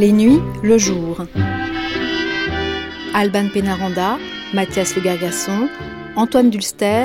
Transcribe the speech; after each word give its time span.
Les 0.00 0.12
nuits, 0.12 0.40
le 0.62 0.78
jour. 0.78 1.26
Alban 3.12 3.48
Pénaranda, 3.52 4.16
Mathias 4.54 4.96
Le 4.96 5.02
Gargasson, 5.02 5.68
Antoine 6.16 6.48
Dulster, 6.48 7.04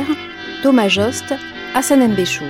Thomas 0.64 0.88
Jost, 0.88 1.34
Hassan 1.74 2.08
Mbéchour. 2.14 2.48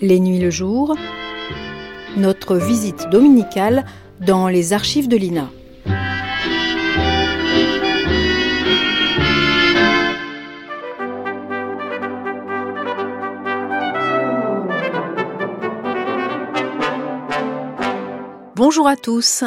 Les 0.00 0.18
nuits, 0.18 0.40
le 0.40 0.50
jour. 0.50 0.96
Notre 2.16 2.56
visite 2.56 3.08
dominicale 3.08 3.84
dans 4.20 4.48
les 4.48 4.72
archives 4.72 5.06
de 5.06 5.16
l'INA. 5.16 5.48
Bonjour 18.70 18.86
à 18.86 18.94
tous. 18.94 19.42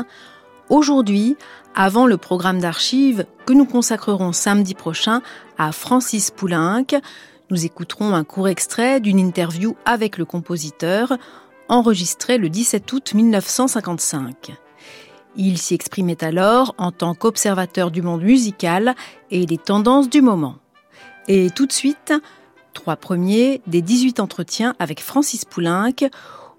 Aujourd'hui, 0.68 1.38
avant 1.76 2.08
le 2.08 2.18
programme 2.18 2.60
d'archives 2.60 3.26
que 3.46 3.54
nous 3.54 3.64
consacrerons 3.64 4.34
samedi 4.34 4.74
prochain 4.74 5.22
à 5.58 5.72
Francis 5.72 6.30
Poulenc, 6.30 7.00
nous 7.50 7.66
écouterons 7.66 8.14
un 8.16 8.26
court 8.26 8.50
extrait 8.50 9.00
d'une 9.00 9.20
interview 9.20 9.78
avec 9.86 10.18
le 10.18 10.26
compositeur 10.26 11.14
enregistrée 11.70 12.38
le 12.38 12.50
17 12.50 12.92
août 12.92 13.14
1955. 13.14 14.58
Il 15.38 15.58
s'y 15.58 15.74
exprimait 15.74 16.22
alors 16.22 16.76
en 16.78 16.92
tant 16.92 17.16
qu'observateur 17.16 17.92
du 17.92 18.02
monde 18.02 18.24
musical 18.24 18.94
et 19.32 19.46
des 19.46 19.58
tendances 19.58 20.10
du 20.10 20.22
moment. 20.22 20.58
Et 21.30 21.50
tout 21.50 21.66
de 21.66 21.72
suite, 21.72 22.12
trois 22.74 22.98
premiers 22.98 23.62
des 23.68 23.82
18 23.82 24.20
entretiens 24.20 24.76
avec 24.80 25.00
Francis 25.00 25.46
Poulenc 25.46 26.10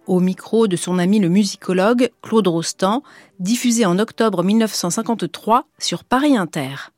au 0.06 0.20
micro 0.20 0.66
de 0.66 0.76
son 0.76 0.98
ami 0.98 1.18
le 1.18 1.28
musicologue 1.28 2.10
Claude 2.22 2.48
Rostand, 2.48 3.02
diffusé 3.38 3.86
en 3.86 3.98
octobre 3.98 4.42
1953 4.42 5.66
sur 5.78 6.04
Paris 6.04 6.36
Inter. 6.36 6.90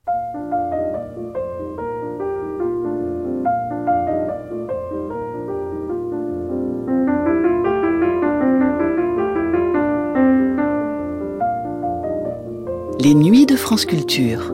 Les 12.99 13.15
nuits 13.15 13.47
de 13.47 13.57
France 13.57 13.85
Culture. 13.85 14.53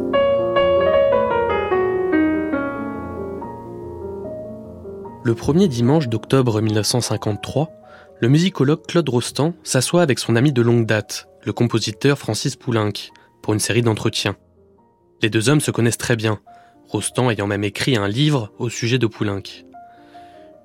Le 5.25 5.34
premier 5.34 5.69
dimanche 5.69 6.08
d'octobre 6.08 6.61
1953, 6.61 7.70
le 8.23 8.28
musicologue 8.28 8.87
Claude 8.87 9.09
Rostand 9.09 9.53
s'assoit 9.65 10.01
avec 10.01 10.20
son 10.20 10.37
ami 10.37 10.53
de 10.53 10.62
longue 10.62 10.87
date, 10.87 11.27
le 11.45 11.53
compositeur 11.53 12.17
Francis 12.17 12.55
Poulenc, 12.55 12.92
pour 13.42 13.53
une 13.53 13.59
série 13.59 13.83
d'entretiens. 13.83 14.37
Les 15.23 15.29
deux 15.29 15.48
hommes 15.48 15.61
se 15.61 15.73
connaissent 15.73 15.98
très 15.98 16.14
bien, 16.14 16.39
Rostand 16.87 17.31
ayant 17.31 17.48
même 17.48 17.64
écrit 17.64 17.97
un 17.97 18.06
livre 18.06 18.53
au 18.61 18.69
sujet 18.69 18.98
de 18.98 19.09
Poulenc. 19.09 19.42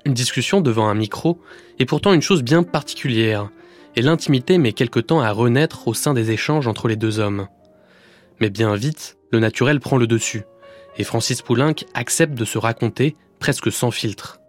Une 0.06 0.14
discussion 0.14 0.62
devant 0.62 0.88
un 0.88 0.94
micro 0.94 1.42
est 1.80 1.86
pourtant 1.86 2.14
une 2.14 2.22
chose 2.22 2.44
bien 2.44 2.62
particulière, 2.62 3.50
et 3.96 4.04
l'intimité 4.04 4.60
met 4.60 4.74
quelque 4.74 5.00
temps 5.00 5.22
à 5.22 5.32
renaître 5.32 5.88
au 5.88 5.96
sein 5.96 6.14
des 6.14 6.30
échanges 6.30 6.68
entre 6.68 6.88
les 6.88 6.96
deux 6.96 7.18
hommes. 7.18 7.48
Mais 8.40 8.52
bien 8.52 8.76
vite, 8.76 9.18
le 9.32 9.40
naturel 9.40 9.80
prend 9.80 9.98
le 9.98 10.06
dessus, 10.06 10.44
et 10.98 11.04
Francis 11.04 11.42
Poulenc 11.42 11.74
accepte 11.96 12.36
de 12.36 12.46
se 12.46 12.60
raconter 12.60 13.16
presque 13.40 13.72
sans 13.72 13.90
filtre. 13.90 14.42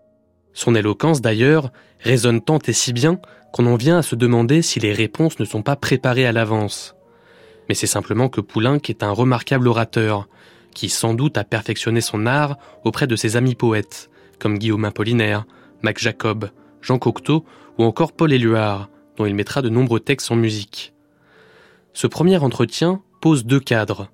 Son 0.59 0.75
éloquence, 0.75 1.21
d'ailleurs, 1.21 1.71
résonne 2.01 2.41
tant 2.41 2.59
et 2.67 2.73
si 2.73 2.93
bien 2.93 3.21
qu'on 3.53 3.67
en 3.67 3.77
vient 3.77 3.99
à 3.99 4.03
se 4.03 4.17
demander 4.17 4.61
si 4.61 4.81
les 4.81 4.93
réponses 4.93 5.39
ne 5.39 5.45
sont 5.45 5.63
pas 5.63 5.77
préparées 5.77 6.27
à 6.27 6.33
l'avance. 6.33 6.97
Mais 7.69 7.77
c'est 7.77 7.87
simplement 7.87 8.29
que 8.29 8.41
Poulenc 8.41 8.81
est 8.89 9.05
un 9.05 9.13
remarquable 9.13 9.69
orateur, 9.69 10.29
qui 10.75 10.89
sans 10.89 11.15
doute 11.15 11.39
a 11.39 11.45
perfectionné 11.45 12.01
son 12.01 12.27
art 12.27 12.59
auprès 12.83 13.07
de 13.07 13.15
ses 13.15 13.37
amis 13.37 13.55
poètes, 13.55 14.11
comme 14.41 14.59
Guillaume 14.59 14.85
Apollinaire, 14.85 15.47
Mac 15.83 16.01
Jacob, 16.01 16.51
Jean 16.83 16.99
Cocteau 16.99 17.45
ou 17.79 17.85
encore 17.85 18.11
Paul 18.11 18.33
Éluard, 18.33 18.91
dont 19.17 19.27
il 19.27 19.37
mettra 19.37 19.63
de 19.63 19.69
nombreux 19.69 20.01
textes 20.01 20.33
en 20.33 20.37
musique. 20.37 20.93
Ce 21.93 22.09
premier 22.09 22.39
entretien 22.39 23.01
pose 23.21 23.47
deux 23.47 23.61
cadres. 23.61 24.11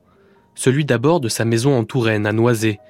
Celui 0.54 0.84
d'abord 0.84 1.20
de 1.20 1.30
sa 1.30 1.46
maison 1.46 1.74
en 1.74 1.84
Touraine, 1.84 2.26
à 2.26 2.32
Noisé, 2.32 2.80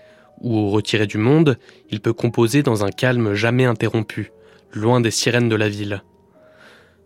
où, 0.40 0.70
retiré 0.70 1.06
du 1.06 1.18
monde, 1.18 1.58
il 1.90 2.00
peut 2.00 2.12
composer 2.12 2.62
dans 2.62 2.84
un 2.84 2.90
calme 2.90 3.34
jamais 3.34 3.64
interrompu, 3.64 4.32
loin 4.72 5.00
des 5.00 5.10
sirènes 5.10 5.48
de 5.48 5.56
la 5.56 5.68
ville. 5.68 6.02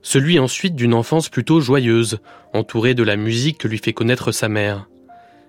Celui 0.03 0.39
ensuite 0.39 0.75
d'une 0.75 0.94
enfance 0.94 1.28
plutôt 1.28 1.61
joyeuse, 1.61 2.19
entourée 2.55 2.94
de 2.94 3.03
la 3.03 3.17
musique 3.17 3.59
que 3.59 3.69
lui 3.69 3.78
fait 3.78 3.93
connaître 3.93 4.33
sa 4.33 4.49
mère. 4.49 4.88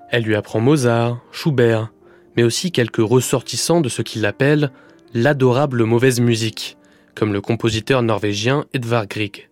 Elle 0.09 0.23
lui 0.23 0.35
apprend 0.35 0.59
Mozart, 0.59 1.19
Schubert, 1.31 1.91
mais 2.35 2.43
aussi 2.43 2.71
quelques 2.71 2.97
ressortissants 2.97 3.81
de 3.81 3.89
ce 3.89 4.01
qu'il 4.01 4.25
appelle 4.25 4.71
l'adorable 5.13 5.83
mauvaise 5.83 6.19
musique, 6.19 6.77
comme 7.15 7.33
le 7.33 7.41
compositeur 7.41 8.01
norvégien 8.01 8.65
Edvard 8.73 9.07
Grieg. 9.07 9.49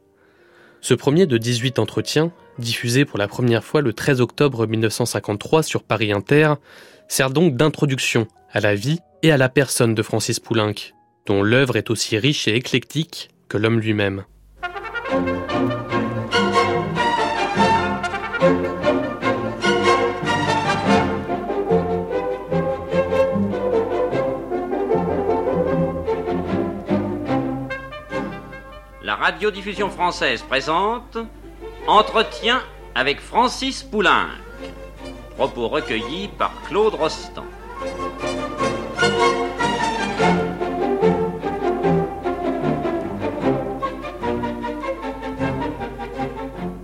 Ce 0.82 0.94
premier 0.94 1.26
de 1.26 1.38
18 1.38 1.80
entretiens, 1.80 2.32
diffusé 2.60 3.06
pour 3.06 3.20
la 3.20 3.28
première 3.28 3.64
fois 3.64 3.82
le 3.82 3.94
13 3.94 4.22
octobre 4.22 4.68
1953 4.68 5.64
sur 5.64 5.84
Paris 5.84 6.12
Inter, 6.12 6.54
sert 7.08 7.30
donc 7.30 7.56
d'introduction 7.56 8.28
à 8.52 8.60
la 8.60 8.76
vie 8.76 9.00
et 9.24 9.32
à 9.32 9.38
la 9.38 9.50
personne 9.50 9.96
de 9.96 10.04
Francis 10.04 10.40
Poulenc, 10.40 10.74
dont 11.26 11.44
l'œuvre 11.44 11.76
est 11.76 11.90
aussi 11.90 12.18
riche 12.18 12.48
et 12.48 12.56
éclectique 12.56 13.30
que 13.50 13.58
l'homme 13.58 13.80
lui-même. 13.80 14.24
La 29.02 29.16
radiodiffusion 29.16 29.90
française 29.90 30.42
présente 30.44 31.18
Entretien 31.88 32.62
avec 32.94 33.22
Francis 33.22 33.84
Poulenc. 33.84 34.28
Propos 35.38 35.68
recueillis 35.68 36.30
par 36.36 36.52
Claude 36.68 36.96
Rostand. 36.96 37.46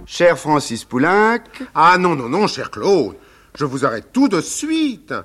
Cher 0.05 0.37
Francis 0.37 0.85
Poulenc. 0.85 1.39
Ah 1.73 1.97
non, 1.97 2.15
non, 2.15 2.29
non, 2.29 2.45
cher 2.45 2.69
Claude. 2.69 3.15
Je 3.55 3.65
vous 3.65 3.85
arrête 3.85 4.09
tout 4.13 4.27
de 4.27 4.39
suite. 4.39 5.15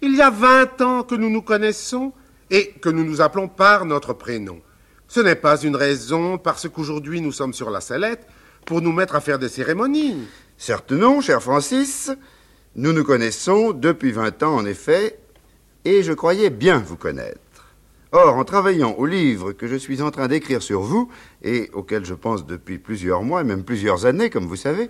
Il 0.00 0.16
y 0.16 0.22
a 0.22 0.30
vingt 0.30 0.80
ans 0.80 1.02
que 1.02 1.14
nous 1.14 1.28
nous 1.28 1.42
connaissons 1.42 2.14
et 2.50 2.72
que 2.80 2.88
nous 2.88 3.04
nous 3.04 3.20
appelons 3.20 3.48
par 3.48 3.84
notre 3.84 4.14
prénom. 4.14 4.58
Ce 5.06 5.20
n'est 5.20 5.34
pas 5.34 5.60
une 5.60 5.76
raison 5.76 6.38
parce 6.38 6.66
qu'aujourd'hui 6.66 7.20
nous 7.20 7.32
sommes 7.32 7.52
sur 7.52 7.68
la 7.68 7.82
sellette 7.82 8.26
pour 8.64 8.80
nous 8.80 8.92
mettre 8.92 9.16
à 9.16 9.20
faire 9.20 9.38
des 9.38 9.50
cérémonies. 9.50 10.26
Certes 10.56 10.92
non, 10.92 11.20
cher 11.20 11.42
Francis. 11.42 12.10
Nous 12.76 12.92
nous 12.92 13.02
connaissons 13.02 13.72
depuis 13.72 14.12
vingt 14.12 14.42
ans, 14.44 14.54
en 14.54 14.64
effet, 14.64 15.18
et 15.84 16.04
je 16.04 16.12
croyais 16.12 16.50
bien 16.50 16.78
vous 16.78 16.96
connaître. 16.96 17.74
Or, 18.12 18.36
en 18.36 18.44
travaillant 18.44 18.94
au 18.96 19.06
livre 19.06 19.50
que 19.50 19.66
je 19.66 19.74
suis 19.74 20.02
en 20.02 20.12
train 20.12 20.28
d'écrire 20.28 20.62
sur 20.62 20.80
vous, 20.80 21.10
et 21.42 21.68
auquel 21.72 22.04
je 22.04 22.14
pense 22.14 22.46
depuis 22.46 22.78
plusieurs 22.78 23.24
mois, 23.24 23.40
et 23.40 23.44
même 23.44 23.64
plusieurs 23.64 24.06
années, 24.06 24.30
comme 24.30 24.46
vous 24.46 24.54
savez, 24.54 24.88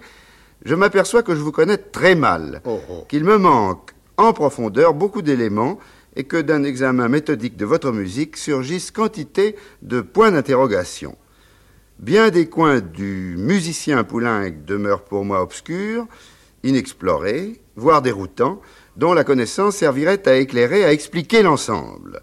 je 0.62 0.74
m'aperçois 0.74 1.22
que 1.22 1.34
je 1.34 1.40
vous 1.40 1.52
connais 1.52 1.78
très 1.78 2.14
mal, 2.14 2.60
Oh, 2.66 2.80
oh. 2.90 3.04
qu'il 3.08 3.24
me 3.24 3.38
manque 3.38 3.92
en 4.18 4.34
profondeur 4.34 4.92
beaucoup 4.92 5.22
d'éléments, 5.22 5.78
et 6.16 6.24
que 6.24 6.36
d'un 6.36 6.64
examen 6.64 7.08
méthodique 7.08 7.56
de 7.56 7.64
votre 7.64 7.92
musique 7.92 8.36
surgissent 8.36 8.90
quantité 8.90 9.56
de 9.80 10.02
points 10.02 10.32
d'interrogation. 10.32 11.16
Bien 11.98 12.28
des 12.28 12.46
coins 12.46 12.80
du 12.80 13.36
musicien 13.38 14.04
Poulenc 14.04 14.50
demeurent 14.66 15.04
pour 15.04 15.24
moi 15.24 15.40
obscurs, 15.40 16.06
inexplorés, 16.62 17.60
voire 17.80 18.02
déroutants, 18.02 18.60
dont 18.96 19.14
la 19.14 19.24
connaissance 19.24 19.76
servirait 19.76 20.28
à 20.28 20.36
éclairer, 20.36 20.84
à 20.84 20.92
expliquer 20.92 21.42
l'ensemble. 21.42 22.22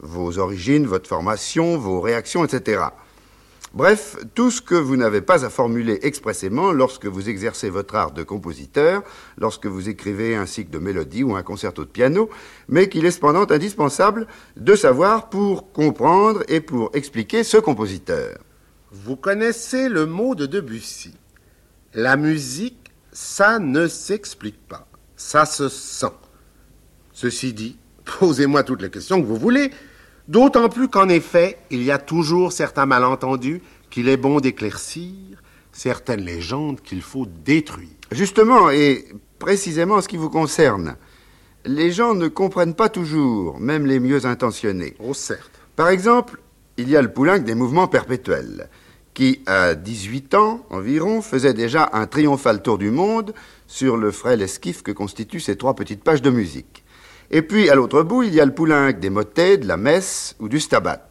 Vos 0.00 0.38
origines, 0.38 0.86
votre 0.86 1.08
formation, 1.08 1.76
vos 1.78 2.00
réactions, 2.00 2.44
etc. 2.44 2.84
Bref, 3.74 4.16
tout 4.34 4.50
ce 4.50 4.62
que 4.62 4.76
vous 4.76 4.96
n'avez 4.96 5.20
pas 5.20 5.44
à 5.44 5.50
formuler 5.50 5.98
expressément 6.02 6.70
lorsque 6.72 7.06
vous 7.06 7.28
exercez 7.28 7.70
votre 7.70 7.96
art 7.96 8.12
de 8.12 8.22
compositeur, 8.22 9.02
lorsque 9.36 9.66
vous 9.66 9.88
écrivez 9.88 10.36
un 10.36 10.46
cycle 10.46 10.70
de 10.70 10.78
mélodie 10.78 11.24
ou 11.24 11.34
un 11.34 11.42
concerto 11.42 11.84
de 11.84 11.90
piano, 11.90 12.30
mais 12.68 12.88
qu'il 12.88 13.04
est 13.04 13.10
cependant 13.10 13.50
indispensable 13.50 14.26
de 14.56 14.76
savoir 14.76 15.28
pour 15.28 15.72
comprendre 15.72 16.44
et 16.48 16.60
pour 16.60 16.90
expliquer 16.94 17.42
ce 17.42 17.56
compositeur. 17.56 18.38
Vous 18.92 19.16
connaissez 19.16 19.88
le 19.88 20.06
mot 20.06 20.36
de 20.36 20.46
Debussy. 20.46 21.14
La 21.94 22.16
musique, 22.16 22.92
ça 23.12 23.58
ne 23.58 23.88
s'explique 23.88 24.68
pas. 24.68 24.86
Ça 25.16 25.46
se 25.46 25.68
sent. 25.68 26.06
Ceci 27.12 27.52
dit, 27.52 27.78
posez-moi 28.18 28.62
toutes 28.62 28.82
les 28.82 28.90
questions 28.90 29.20
que 29.20 29.26
vous 29.26 29.36
voulez, 29.36 29.70
d'autant 30.28 30.68
plus 30.68 30.88
qu'en 30.88 31.08
effet, 31.08 31.58
il 31.70 31.82
y 31.82 31.90
a 31.90 31.98
toujours 31.98 32.52
certains 32.52 32.86
malentendus 32.86 33.62
qu'il 33.90 34.08
est 34.08 34.16
bon 34.16 34.40
d'éclaircir 34.40 35.12
certaines 35.72 36.24
légendes 36.24 36.80
qu'il 36.80 37.02
faut 37.02 37.26
détruire. 37.26 37.88
Justement, 38.10 38.70
et 38.70 39.04
précisément 39.38 39.96
en 39.96 40.00
ce 40.00 40.08
qui 40.08 40.16
vous 40.16 40.30
concerne, 40.30 40.96
les 41.64 41.90
gens 41.90 42.14
ne 42.14 42.28
comprennent 42.28 42.74
pas 42.74 42.88
toujours, 42.88 43.58
même 43.58 43.86
les 43.86 44.00
mieux 44.00 44.26
intentionnés. 44.26 44.94
Oh, 45.00 45.14
certes. 45.14 45.60
Par 45.76 45.88
exemple, 45.88 46.40
il 46.76 46.88
y 46.88 46.96
a 46.96 47.02
le 47.02 47.12
Poulenc 47.12 47.40
des 47.40 47.54
mouvements 47.54 47.88
perpétuels, 47.88 48.68
qui, 49.14 49.42
à 49.46 49.74
18 49.74 50.34
ans 50.34 50.66
environ, 50.70 51.22
faisait 51.22 51.54
déjà 51.54 51.90
un 51.92 52.06
triomphal 52.06 52.62
tour 52.62 52.78
du 52.78 52.90
monde 52.90 53.32
sur 53.66 53.96
le 53.96 54.10
frêle 54.10 54.42
esquif 54.42 54.82
que 54.82 54.92
constituent 54.92 55.40
ces 55.40 55.56
trois 55.56 55.74
petites 55.74 56.04
pages 56.04 56.22
de 56.22 56.30
musique. 56.30 56.84
Et 57.30 57.42
puis, 57.42 57.70
à 57.70 57.74
l'autre 57.74 58.02
bout, 58.02 58.22
il 58.22 58.34
y 58.34 58.40
a 58.40 58.44
le 58.44 58.54
Poulenc 58.54 58.92
des 58.92 59.10
motets, 59.10 59.58
de 59.58 59.66
la 59.66 59.76
messe 59.76 60.36
ou 60.38 60.48
du 60.48 60.60
stabat. 60.60 61.08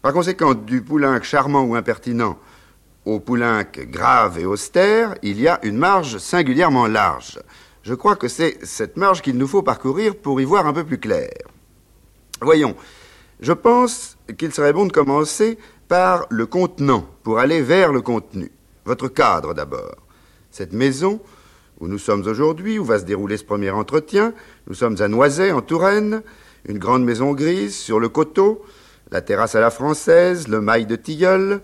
Par 0.00 0.12
conséquent, 0.12 0.54
du 0.54 0.82
Poulenc 0.82 1.22
charmant 1.22 1.62
ou 1.62 1.74
impertinent 1.74 2.38
au 3.04 3.20
Poulenc 3.20 3.64
grave 3.76 4.38
et 4.38 4.46
austère, 4.46 5.14
il 5.22 5.40
y 5.40 5.48
a 5.48 5.58
une 5.64 5.76
marge 5.76 6.18
singulièrement 6.18 6.86
large. 6.86 7.40
Je 7.82 7.94
crois 7.94 8.16
que 8.16 8.28
c'est 8.28 8.64
cette 8.64 8.96
marge 8.96 9.22
qu'il 9.22 9.36
nous 9.36 9.48
faut 9.48 9.62
parcourir 9.62 10.16
pour 10.16 10.40
y 10.40 10.44
voir 10.44 10.66
un 10.66 10.72
peu 10.72 10.84
plus 10.84 10.98
clair. 10.98 11.30
Voyons, 12.40 12.76
je 13.40 13.52
pense 13.52 14.16
qu'il 14.38 14.52
serait 14.52 14.72
bon 14.72 14.86
de 14.86 14.92
commencer 14.92 15.58
par 15.88 16.26
le 16.30 16.46
contenant, 16.46 17.06
pour 17.22 17.38
aller 17.38 17.60
vers 17.60 17.92
le 17.92 18.00
contenu. 18.00 18.50
Votre 18.84 19.08
cadre 19.08 19.52
d'abord. 19.52 19.96
Cette 20.50 20.72
maison 20.72 21.20
où 21.82 21.88
nous 21.88 21.98
sommes 21.98 22.24
aujourd'hui, 22.28 22.78
où 22.78 22.84
va 22.84 23.00
se 23.00 23.04
dérouler 23.04 23.36
ce 23.36 23.42
premier 23.42 23.70
entretien, 23.70 24.34
nous 24.68 24.74
sommes 24.74 25.02
à 25.02 25.08
Noiset, 25.08 25.50
en 25.50 25.62
Touraine, 25.62 26.22
une 26.68 26.78
grande 26.78 27.04
maison 27.04 27.32
grise 27.32 27.76
sur 27.76 27.98
le 27.98 28.08
coteau, 28.08 28.64
la 29.10 29.20
terrasse 29.20 29.56
à 29.56 29.60
la 29.60 29.72
française, 29.72 30.46
le 30.46 30.60
mail 30.60 30.86
de 30.86 30.94
tilleul, 30.94 31.60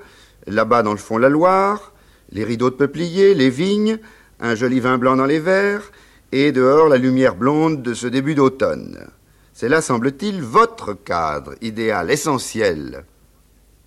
là-bas 0.49 0.82
dans 0.82 0.91
le 0.91 0.99
fond 0.99 1.19
la 1.19 1.29
Loire, 1.29 1.93
les 2.32 2.43
rideaux 2.43 2.70
de 2.70 2.75
peuplier, 2.75 3.32
les 3.35 3.49
vignes, 3.49 3.99
un 4.41 4.56
joli 4.56 4.81
vin 4.81 4.99
blanc 4.99 5.15
dans 5.15 5.25
les 5.25 5.38
verres, 5.38 5.93
et 6.32 6.50
dehors 6.50 6.88
la 6.88 6.97
lumière 6.99 7.37
blonde 7.37 7.82
de 7.82 7.94
ce 7.94 8.09
début 8.09 8.35
d'automne. 8.35 9.09
C'est 9.55 9.69
là, 9.69 9.81
semble-t-il, 9.81 10.43
votre 10.43 10.94
cadre 10.94 11.55
idéal, 11.61 12.11
essentiel. 12.11 13.05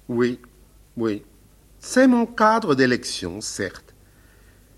Oui, 0.08 0.40
oui. 0.96 1.24
C'est 1.82 2.08
mon 2.08 2.26
cadre 2.26 2.74
d'élection, 2.74 3.42
certes. 3.42 3.91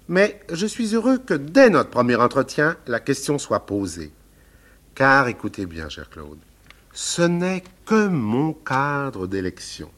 Mais 0.10 0.40
je 0.52 0.66
suis 0.66 0.96
heureux 0.96 1.18
que 1.18 1.34
dès 1.34 1.70
notre 1.70 1.90
premier 1.90 2.16
entretien, 2.16 2.76
la 2.88 3.00
question 3.00 3.38
soit 3.38 3.66
posée. 3.66 4.12
Car 4.96 5.28
écoutez 5.28 5.66
bien, 5.66 5.88
cher 5.90 6.10
Claude, 6.10 6.40
ce 6.94 7.22
n'est 7.22 7.64
que 7.86 8.08
mon 8.08 8.54
cadre 8.54 9.28
d'élection. 9.28 9.90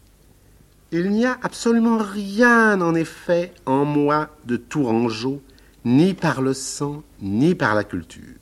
Il 0.92 1.10
n'y 1.10 1.26
a 1.26 1.38
absolument 1.42 1.98
rien, 1.98 2.80
en 2.80 2.94
effet, 2.96 3.52
en 3.66 3.84
moi 3.84 4.30
de 4.46 4.56
Tourangeau, 4.56 5.42
ni 5.84 6.14
par 6.14 6.42
le 6.42 6.54
sang, 6.54 7.04
ni 7.22 7.56
par 7.56 7.76
la 7.76 7.84
culture. 7.84 8.36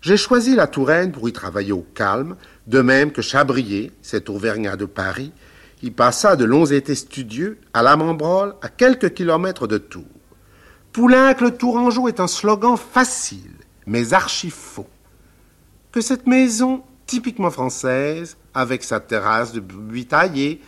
J'ai 0.00 0.16
choisi 0.16 0.54
la 0.54 0.66
Touraine 0.66 1.12
pour 1.12 1.28
y 1.28 1.32
travailler 1.32 1.72
au 1.72 1.86
calme, 1.94 2.36
de 2.66 2.82
même 2.82 3.12
que 3.12 3.22
Chabrier, 3.22 3.92
cet 4.02 4.28
Auvergnat 4.28 4.76
de 4.76 4.84
Paris, 4.84 5.32
y 5.82 5.90
passa 5.90 6.36
de 6.36 6.44
longs 6.44 6.66
étés 6.66 6.94
studieux 6.94 7.58
à 7.72 7.82
la 7.82 7.96
Membrole, 7.96 8.54
à 8.62 8.68
quelques 8.68 9.14
kilomètres 9.14 9.66
de 9.66 9.78
Tours. 9.78 10.04
Poulenc 10.98 11.40
le 11.42 11.56
Tourangeau 11.56 12.08
est 12.08 12.18
un 12.18 12.26
slogan 12.26 12.76
facile, 12.76 13.54
mais 13.86 14.14
archi 14.14 14.50
faux. 14.50 14.88
Que 15.92 16.00
cette 16.00 16.26
maison 16.26 16.82
typiquement 17.06 17.52
française, 17.52 18.36
avec 18.52 18.82
sa 18.82 18.98
terrasse 18.98 19.52
de 19.52 19.60
buis 19.60 20.06
taillé, 20.06 20.60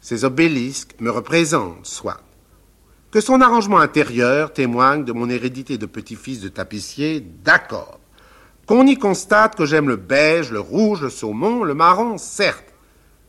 ses 0.00 0.24
obélisques, 0.24 0.94
me 0.98 1.10
représente, 1.10 1.84
soit. 1.84 2.22
Que 3.10 3.20
son 3.20 3.42
arrangement 3.42 3.76
intérieur 3.76 4.54
témoigne 4.54 5.04
de 5.04 5.12
mon 5.12 5.28
hérédité 5.28 5.76
de 5.76 5.84
petit-fils 5.84 6.40
de 6.40 6.48
tapissier, 6.48 7.20
d'accord. 7.20 8.00
Qu'on 8.64 8.86
y 8.86 8.96
constate 8.96 9.56
que 9.56 9.66
j'aime 9.66 9.88
le 9.88 9.96
beige, 9.96 10.52
le 10.52 10.60
rouge, 10.60 11.02
le 11.02 11.10
saumon, 11.10 11.64
le 11.64 11.74
marron, 11.74 12.16
certes. 12.16 12.72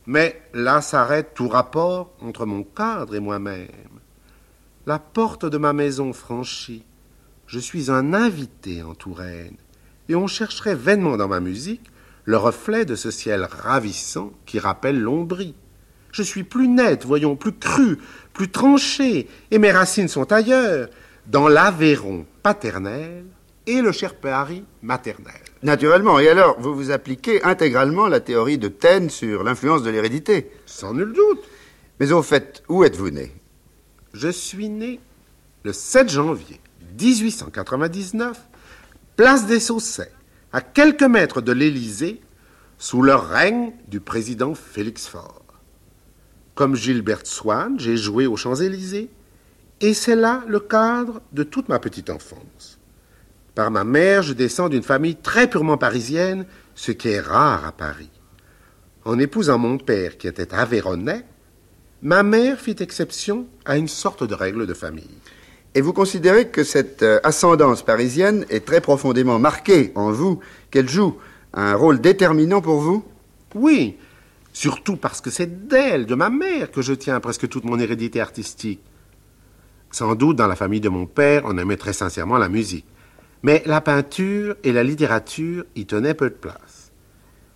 Mais 0.06 0.42
là 0.54 0.80
s'arrête 0.80 1.34
tout 1.34 1.50
rapport 1.50 2.14
entre 2.22 2.46
mon 2.46 2.64
cadre 2.64 3.16
et 3.16 3.20
moi-même. 3.20 3.97
La 4.88 5.00
porte 5.00 5.46
de 5.46 5.58
ma 5.58 5.74
maison 5.74 6.14
franchie, 6.14 6.86
je 7.46 7.60
suis 7.60 7.92
un 7.92 8.14
invité 8.14 8.84
en 8.84 8.96
Touraine, 8.96 9.58
et 10.08 10.16
on 10.16 10.28
chercherait 10.28 10.76
vainement 10.76 11.18
dans 11.18 11.28
ma 11.28 11.42
musique 11.42 11.92
le 12.24 12.38
reflet 12.38 12.86
de 12.86 12.96
ce 12.96 13.12
ciel 13.12 13.50
ravissant 13.52 14.32
qui 14.46 14.60
rappelle 14.60 14.98
l'ombrie. 14.98 15.56
Je 16.14 16.24
suis 16.24 16.46
plus 16.46 16.70
net, 16.70 17.04
voyons, 17.04 17.36
plus 17.36 17.52
cru, 17.52 17.98
plus 18.32 18.50
tranché, 18.50 19.28
et 19.52 19.60
mes 19.60 19.74
racines 19.74 20.08
sont 20.08 20.32
ailleurs, 20.32 20.88
dans 21.26 21.50
l'Aveyron 21.50 22.26
paternel 22.42 23.26
et 23.66 23.82
le 23.82 23.92
cher 23.92 24.16
Paris 24.16 24.64
maternel. 24.82 25.42
Naturellement, 25.64 26.18
et 26.18 26.30
alors, 26.30 26.62
vous 26.62 26.74
vous 26.74 26.92
appliquez 26.92 27.44
intégralement 27.44 28.08
la 28.08 28.22
théorie 28.22 28.58
de 28.58 28.70
Taine 28.70 29.10
sur 29.10 29.44
l'influence 29.44 29.84
de 29.84 29.90
l'hérédité 29.90 30.50
Sans 30.66 30.94
nul 30.94 31.12
doute. 31.12 31.44
Mais 32.00 32.14
au 32.14 32.24
fait, 32.24 32.64
où 32.70 32.86
êtes-vous 32.86 33.10
né? 33.10 33.34
Je 34.14 34.30
suis 34.30 34.70
né 34.70 35.00
le 35.64 35.74
7 35.74 36.10
janvier 36.10 36.60
1899, 37.00 38.40
place 39.16 39.46
des 39.46 39.60
Saussets, 39.60 40.12
à 40.54 40.62
quelques 40.62 41.04
mètres 41.04 41.42
de 41.42 41.52
l'Élysée, 41.52 42.22
sous 42.78 43.02
le 43.02 43.16
règne 43.16 43.74
du 43.88 44.00
président 44.00 44.54
Félix 44.54 45.08
Faure. 45.08 45.44
Comme 46.56 46.76
Gilbert 46.76 47.26
Swann, 47.26 47.80
j'ai 47.80 47.98
joué 47.98 48.28
aux 48.28 48.38
Champs-Élysées, 48.38 49.10
et 49.82 49.94
c'est 49.94 50.16
là 50.16 50.44
le 50.48 50.60
cadre 50.60 51.22
de 51.34 51.44
toute 51.44 51.70
ma 51.70 51.80
petite 51.80 52.10
enfance. 52.10 52.80
Par 53.54 53.72
ma 53.72 53.84
mère, 53.84 54.24
je 54.24 54.34
descends 54.34 54.70
d'une 54.70 54.84
famille 54.84 55.16
très 55.16 55.50
purement 55.50 55.78
parisienne, 55.78 56.46
ce 56.76 56.92
qui 56.92 57.10
est 57.10 57.20
rare 57.20 57.66
à 57.66 57.72
Paris. 57.72 58.10
En 59.04 59.20
épousant 59.20 59.58
mon 59.58 59.78
père, 59.78 60.18
qui 60.18 60.28
était 60.28 60.54
avéronnais, 60.54 61.26
ma 62.02 62.24
mère 62.24 62.60
fit 62.60 62.76
exception 62.80 63.48
à 63.66 63.78
une 63.78 63.88
sorte 63.88 64.24
de 64.24 64.34
règle 64.34 64.68
de 64.68 64.74
famille. 64.74 65.18
Et 65.76 65.82
vous 65.82 65.94
considérez 65.94 66.50
que 66.50 66.64
cette 66.64 67.04
euh, 67.04 67.20
ascendance 67.24 67.84
parisienne 67.84 68.46
est 68.50 68.66
très 68.66 68.82
profondément 68.82 69.40
marquée 69.40 69.92
en 69.96 70.12
vous, 70.12 70.40
qu'elle 70.72 70.90
joue 70.90 71.18
un 71.54 71.76
rôle 71.76 72.00
déterminant 72.00 72.62
pour 72.62 72.80
vous? 72.80 73.04
Oui, 73.56 73.98
surtout 74.54 74.98
parce 74.98 75.22
que 75.22 75.30
c'est 75.30 75.68
d'elle, 75.68 76.06
de 76.06 76.16
ma 76.16 76.30
mère, 76.30 76.72
que 76.72 76.82
je 76.82 76.94
tiens 76.94 77.20
presque 77.20 77.48
toute 77.48 77.66
mon 77.66 77.80
hérédité 77.80 78.22
artistique. 78.22 78.82
Sans 79.92 80.16
doute, 80.16 80.36
dans 80.36 80.48
la 80.48 80.56
famille 80.56 80.82
de 80.82 80.90
mon 80.90 81.06
père, 81.06 81.44
on 81.46 81.58
aimait 81.58 81.78
très 81.78 81.94
sincèrement 81.94 82.38
la 82.38 82.50
musique. 82.50 82.86
Mais 83.44 83.64
la 83.66 83.82
peinture 83.82 84.56
et 84.64 84.72
la 84.72 84.84
littérature 84.84 85.64
y 85.76 85.86
tenaient 85.86 86.14
peu 86.14 86.30
de 86.30 86.36
place. 86.36 86.92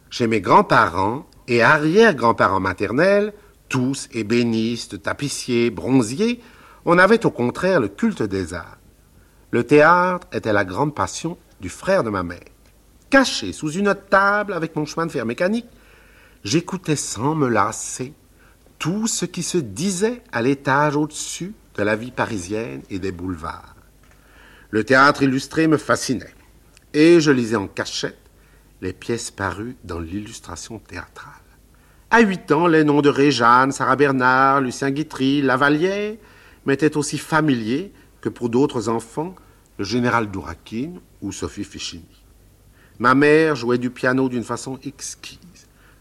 Chez 0.09 0.27
mes 0.27 0.41
grands-parents 0.41 1.27
et 1.47 1.61
arrière-grands-parents 1.61 2.59
maternels, 2.59 3.33
tous 3.71 4.09
ébénistes, 4.11 5.01
tapissiers, 5.01 5.69
bronziers, 5.69 6.41
on 6.83 6.97
avait 6.97 7.25
au 7.25 7.31
contraire 7.31 7.79
le 7.79 7.87
culte 7.87 8.21
des 8.21 8.53
arts. 8.53 8.77
Le 9.51 9.63
théâtre 9.63 10.27
était 10.33 10.51
la 10.51 10.65
grande 10.65 10.93
passion 10.93 11.37
du 11.61 11.69
frère 11.69 12.03
de 12.03 12.09
ma 12.09 12.21
mère. 12.21 12.51
Caché 13.09 13.53
sous 13.53 13.71
une 13.71 13.95
table 14.09 14.51
avec 14.51 14.75
mon 14.75 14.85
chemin 14.85 15.05
de 15.05 15.11
fer 15.11 15.25
mécanique, 15.25 15.67
j'écoutais 16.43 16.97
sans 16.97 17.33
me 17.33 17.47
lasser 17.47 18.13
tout 18.77 19.07
ce 19.07 19.23
qui 19.23 19.41
se 19.41 19.57
disait 19.57 20.21
à 20.33 20.41
l'étage 20.41 20.97
au-dessus 20.97 21.53
de 21.75 21.83
la 21.83 21.95
vie 21.95 22.11
parisienne 22.11 22.81
et 22.89 22.99
des 22.99 23.13
boulevards. 23.13 23.75
Le 24.69 24.83
théâtre 24.83 25.23
illustré 25.23 25.67
me 25.67 25.77
fascinait, 25.77 26.35
et 26.93 27.21
je 27.21 27.31
lisais 27.31 27.55
en 27.55 27.67
cachette 27.67 28.19
les 28.81 28.91
pièces 28.91 29.31
parues 29.31 29.77
dans 29.85 29.99
l'illustration 29.99 30.79
théâtrale. 30.79 31.40
À 32.13 32.19
huit 32.19 32.51
ans, 32.51 32.67
les 32.67 32.83
noms 32.83 33.01
de 33.01 33.07
Réjeanne, 33.07 33.71
Sarah 33.71 33.95
Bernard, 33.95 34.59
Lucien 34.59 34.91
Guitry, 34.91 35.41
Lavalière 35.41 36.15
m'étaient 36.65 36.97
aussi 36.97 37.17
familiers 37.17 37.93
que 38.19 38.27
pour 38.27 38.49
d'autres 38.49 38.89
enfants, 38.89 39.33
le 39.77 39.85
général 39.85 40.29
Dourakine 40.29 40.99
ou 41.21 41.31
Sophie 41.31 41.63
Fichini. 41.63 42.03
Ma 42.99 43.15
mère 43.15 43.55
jouait 43.55 43.77
du 43.77 43.91
piano 43.91 44.27
d'une 44.27 44.43
façon 44.43 44.77
exquise. 44.83 45.39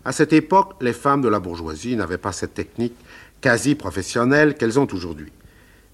À 0.05 0.11
cette 0.11 0.33
époque, 0.33 0.75
les 0.81 0.93
femmes 0.93 1.23
de 1.23 1.29
la 1.29 1.39
bourgeoisie 1.39 1.95
n'avaient 1.95 2.19
pas 2.19 2.33
cette 2.33 2.55
technique 2.55 2.97
quasi 3.41 3.77
professionnelle 3.77 4.57
qu'elles 4.57 4.81
ont 4.81 4.89
aujourd'hui. 4.93 5.33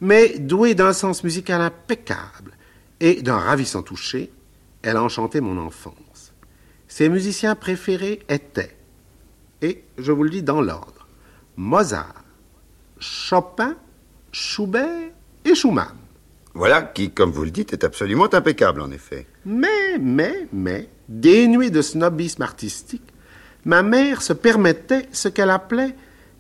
Mais 0.01 0.39
douée 0.39 0.75
d'un 0.75 0.95
sens 0.95 1.25
musical 1.25 1.61
impeccable 1.61 2.53
et 3.01 3.21
d'un 3.21 3.37
ravissant 3.37 3.83
toucher, 3.83 4.33
elle 4.81 4.97
enchantait 4.97 5.43
mon 5.43 5.59
enfance. 5.59 6.33
Ses 6.89 7.11
musiciens 7.11 7.55
préférés 7.55 8.21
étaient, 8.31 8.77
et 9.63 9.83
je 9.99 10.13
vous 10.13 10.23
le 10.25 10.31
dis 10.31 10.43
dans 10.43 10.61
l'ordre, 10.61 11.07
Mozart, 11.57 12.25
Chopin, 12.99 13.75
Schubert 14.33 15.11
et 15.45 15.55
Schumann. 15.55 15.95
Voilà 16.55 16.83
qui, 16.83 17.11
comme 17.11 17.31
vous 17.31 17.45
le 17.45 17.51
dites, 17.51 17.73
est 17.73 17.85
absolument 17.85 18.33
impeccable 18.33 18.81
en 18.81 18.91
effet. 18.91 19.27
Mais, 19.45 19.99
mais, 20.01 20.47
mais, 20.53 20.89
dénuée 21.09 21.71
de 21.71 21.83
snobisme 21.83 22.43
artistique, 22.43 23.03
ma 23.65 23.83
mère 23.83 24.23
se 24.23 24.33
permettait 24.33 25.09
ce 25.13 25.29
qu'elle 25.29 25.51
appelait 25.51 25.95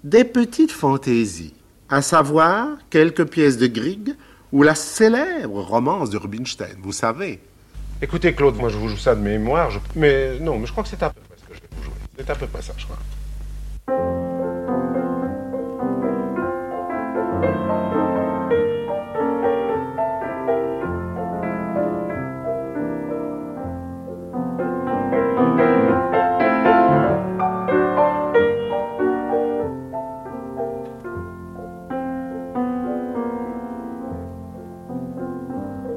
des 0.05 0.25
petites 0.25 0.73
fantaisies. 0.73 1.53
à 1.89 2.03
savoir 2.03 2.79
quelques 2.91 3.27
pièces 3.27 3.59
de 3.59 3.69
Grieg 3.69 4.17
ou 4.51 4.65
la 4.65 4.75
célèbre 4.75 5.61
romance 5.63 6.11
de 6.11 6.17
Rubinstein, 6.19 6.75
vous 6.83 6.91
savez. 6.93 7.39
Écoutez, 8.03 8.35
Claude, 8.35 8.57
moi 8.57 8.71
je 8.71 8.77
vous 8.77 8.89
joue 8.89 8.97
ça 8.97 9.15
de 9.15 9.21
mémoire, 9.21 9.71
je- 9.71 9.79
mais 9.95 10.41
non, 10.41 10.59
mais 10.59 10.67
je 10.67 10.73
crois 10.73 10.83
que 10.83 10.89
c'est 10.91 11.03
à 11.05 11.13
C'est 12.19 12.31
à 12.31 12.35
peu 12.35 12.47
près 12.47 12.63
ça, 12.63 12.73
je 12.79 12.85
crois. 12.85 12.99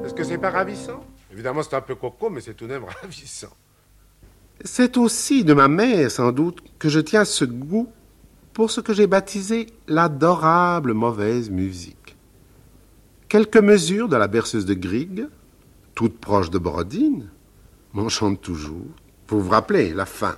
Est-ce 0.04 0.14
que 0.14 0.24
c'est 0.24 0.38
pas 0.38 0.50
ravissant? 0.50 1.00
Évidemment, 1.32 1.62
c'est 1.62 1.74
un 1.74 1.80
peu 1.80 1.94
coco, 1.94 2.28
mais 2.28 2.40
c'est 2.40 2.54
tout 2.54 2.66
de 2.66 2.72
même 2.72 2.84
ravissant. 3.02 3.48
C'est 4.64 4.96
aussi 4.96 5.44
de 5.44 5.54
ma 5.54 5.68
mère, 5.68 6.10
sans 6.10 6.32
doute, 6.32 6.62
que 6.78 6.88
je 6.88 7.00
tiens 7.00 7.24
ce 7.24 7.44
goût 7.44 7.88
pour 8.52 8.70
ce 8.70 8.80
que 8.80 8.92
j'ai 8.92 9.06
baptisé 9.06 9.66
l'adorable 9.88 10.92
mauvaise 10.92 11.50
musique. 11.50 12.16
Quelques 13.28 13.56
mesures 13.56 14.08
de 14.08 14.16
la 14.16 14.28
berceuse 14.28 14.66
de 14.66 14.74
Grieg, 14.74 15.26
toute 15.94 16.18
proche 16.18 16.50
de 16.50 16.58
Borodine, 16.58 17.30
m'enchantent 17.94 18.40
toujours. 18.40 18.86
Vous 19.28 19.40
vous 19.40 19.50
rappelez, 19.50 19.94
la 19.94 20.06
fin. 20.06 20.36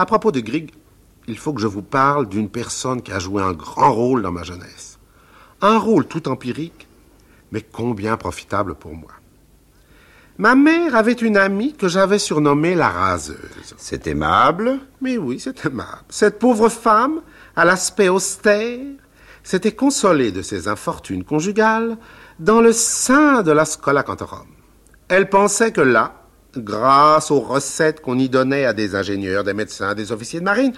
À 0.00 0.06
propos 0.06 0.32
de 0.32 0.40
Grieg, 0.40 0.70
il 1.28 1.36
faut 1.36 1.52
que 1.52 1.60
je 1.60 1.66
vous 1.66 1.82
parle 1.82 2.26
d'une 2.26 2.48
personne 2.48 3.02
qui 3.02 3.12
a 3.12 3.18
joué 3.18 3.42
un 3.42 3.52
grand 3.52 3.92
rôle 3.92 4.22
dans 4.22 4.32
ma 4.32 4.44
jeunesse. 4.44 4.98
Un 5.60 5.76
rôle 5.76 6.06
tout 6.06 6.26
empirique, 6.26 6.88
mais 7.52 7.60
combien 7.60 8.16
profitable 8.16 8.76
pour 8.76 8.94
moi. 8.94 9.10
Ma 10.38 10.54
mère 10.54 10.96
avait 10.96 11.12
une 11.12 11.36
amie 11.36 11.74
que 11.74 11.86
j'avais 11.86 12.18
surnommée 12.18 12.74
la 12.74 12.88
raseuse. 12.88 13.74
C'est 13.76 14.06
aimable. 14.06 14.78
Mais 15.02 15.18
oui, 15.18 15.38
c'est 15.38 15.66
aimable. 15.66 16.06
Cette 16.08 16.38
pauvre 16.38 16.70
femme, 16.70 17.20
à 17.54 17.66
l'aspect 17.66 18.08
austère, 18.08 18.80
s'était 19.42 19.72
consolée 19.72 20.32
de 20.32 20.40
ses 20.40 20.66
infortunes 20.66 21.24
conjugales 21.24 21.98
dans 22.38 22.62
le 22.62 22.72
sein 22.72 23.42
de 23.42 23.52
la 23.52 23.66
Scola 23.66 24.02
Cantorum. 24.02 24.48
Elle 25.08 25.28
pensait 25.28 25.72
que 25.72 25.82
là, 25.82 26.19
grâce 26.56 27.30
aux 27.30 27.40
recettes 27.40 28.00
qu'on 28.00 28.18
y 28.18 28.28
donnait 28.28 28.64
à 28.64 28.72
des 28.72 28.94
ingénieurs, 28.94 29.44
des 29.44 29.54
médecins, 29.54 29.94
des 29.94 30.12
officiers 30.12 30.40
de 30.40 30.44
marine, 30.44 30.72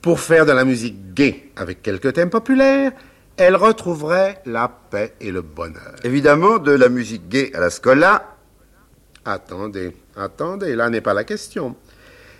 pour 0.00 0.20
faire 0.20 0.46
de 0.46 0.52
la 0.52 0.64
musique 0.64 1.14
gaie 1.14 1.50
avec 1.56 1.82
quelques 1.82 2.12
thèmes 2.12 2.30
populaires, 2.30 2.92
elle 3.36 3.56
retrouverait 3.56 4.42
la 4.46 4.68
paix 4.68 5.14
et 5.20 5.32
le 5.32 5.42
bonheur. 5.42 5.96
Évidemment, 6.04 6.58
de 6.58 6.72
la 6.72 6.88
musique 6.88 7.28
gay 7.28 7.50
à 7.54 7.60
la 7.60 7.70
scola, 7.70 8.34
Attendez, 9.24 9.96
attendez, 10.16 10.76
là 10.76 10.90
n'est 10.90 11.00
pas 11.00 11.14
la 11.14 11.24
question. 11.24 11.76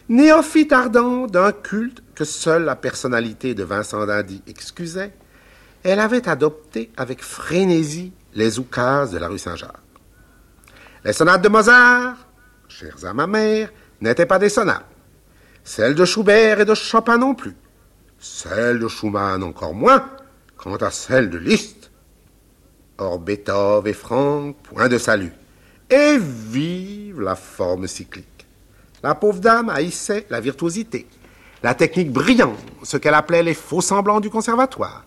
Néophyte 0.08 0.72
ardent 0.72 1.26
d'un 1.26 1.50
culte 1.52 2.02
que 2.14 2.24
seule 2.24 2.64
la 2.64 2.76
personnalité 2.76 3.54
de 3.54 3.64
Vincent 3.64 4.04
Dindy 4.04 4.42
excusait, 4.46 5.14
elle 5.82 5.98
avait 5.98 6.28
adopté 6.28 6.90
avec 6.96 7.22
frénésie 7.22 8.12
les 8.34 8.58
oukases 8.58 9.12
de 9.12 9.18
la 9.18 9.28
rue 9.28 9.38
Saint-Jacques. 9.38 9.72
Les 11.04 11.14
sonates 11.14 11.42
de 11.42 11.48
Mozart, 11.48 12.16
chères 12.74 13.04
à 13.04 13.14
ma 13.14 13.26
mère, 13.28 13.72
n'étaient 14.00 14.26
pas 14.26 14.40
des 14.40 14.48
sonates. 14.48 14.84
Celles 15.62 15.94
de 15.94 16.04
Schubert 16.04 16.60
et 16.60 16.64
de 16.64 16.74
Chopin 16.74 17.18
non 17.18 17.34
plus. 17.34 17.54
Celles 18.18 18.80
de 18.80 18.88
Schumann 18.88 19.42
encore 19.42 19.74
moins, 19.74 20.10
quant 20.56 20.76
à 20.76 20.90
celles 20.90 21.30
de 21.30 21.38
Liszt. 21.38 21.90
Or 22.98 23.20
Beethoven 23.20 23.90
et 23.90 23.94
Franck, 23.94 24.56
point 24.64 24.88
de 24.88 24.98
salut. 24.98 25.32
Et 25.88 26.18
vive 26.18 27.20
la 27.20 27.36
forme 27.36 27.86
cyclique. 27.86 28.46
La 29.02 29.14
pauvre 29.14 29.40
dame 29.40 29.68
haïssait 29.68 30.26
la 30.30 30.40
virtuosité, 30.40 31.06
la 31.62 31.74
technique 31.74 32.10
brillante, 32.10 32.58
ce 32.82 32.96
qu'elle 32.96 33.14
appelait 33.14 33.42
les 33.42 33.54
faux 33.54 33.82
semblants 33.82 34.20
du 34.20 34.30
conservatoire. 34.30 35.06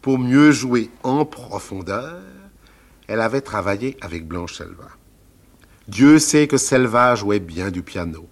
Pour 0.00 0.18
mieux 0.18 0.52
jouer 0.52 0.90
en 1.02 1.24
profondeur, 1.26 2.20
elle 3.06 3.20
avait 3.20 3.40
travaillé 3.40 3.96
avec 4.00 4.26
Blanche 4.26 4.54
Selva. 4.54 4.88
Dieu 5.90 6.20
sait 6.20 6.46
que 6.46 6.56
Selva 6.56 7.16
jouait 7.16 7.40
bien 7.40 7.72
du 7.72 7.82
piano. 7.82 8.28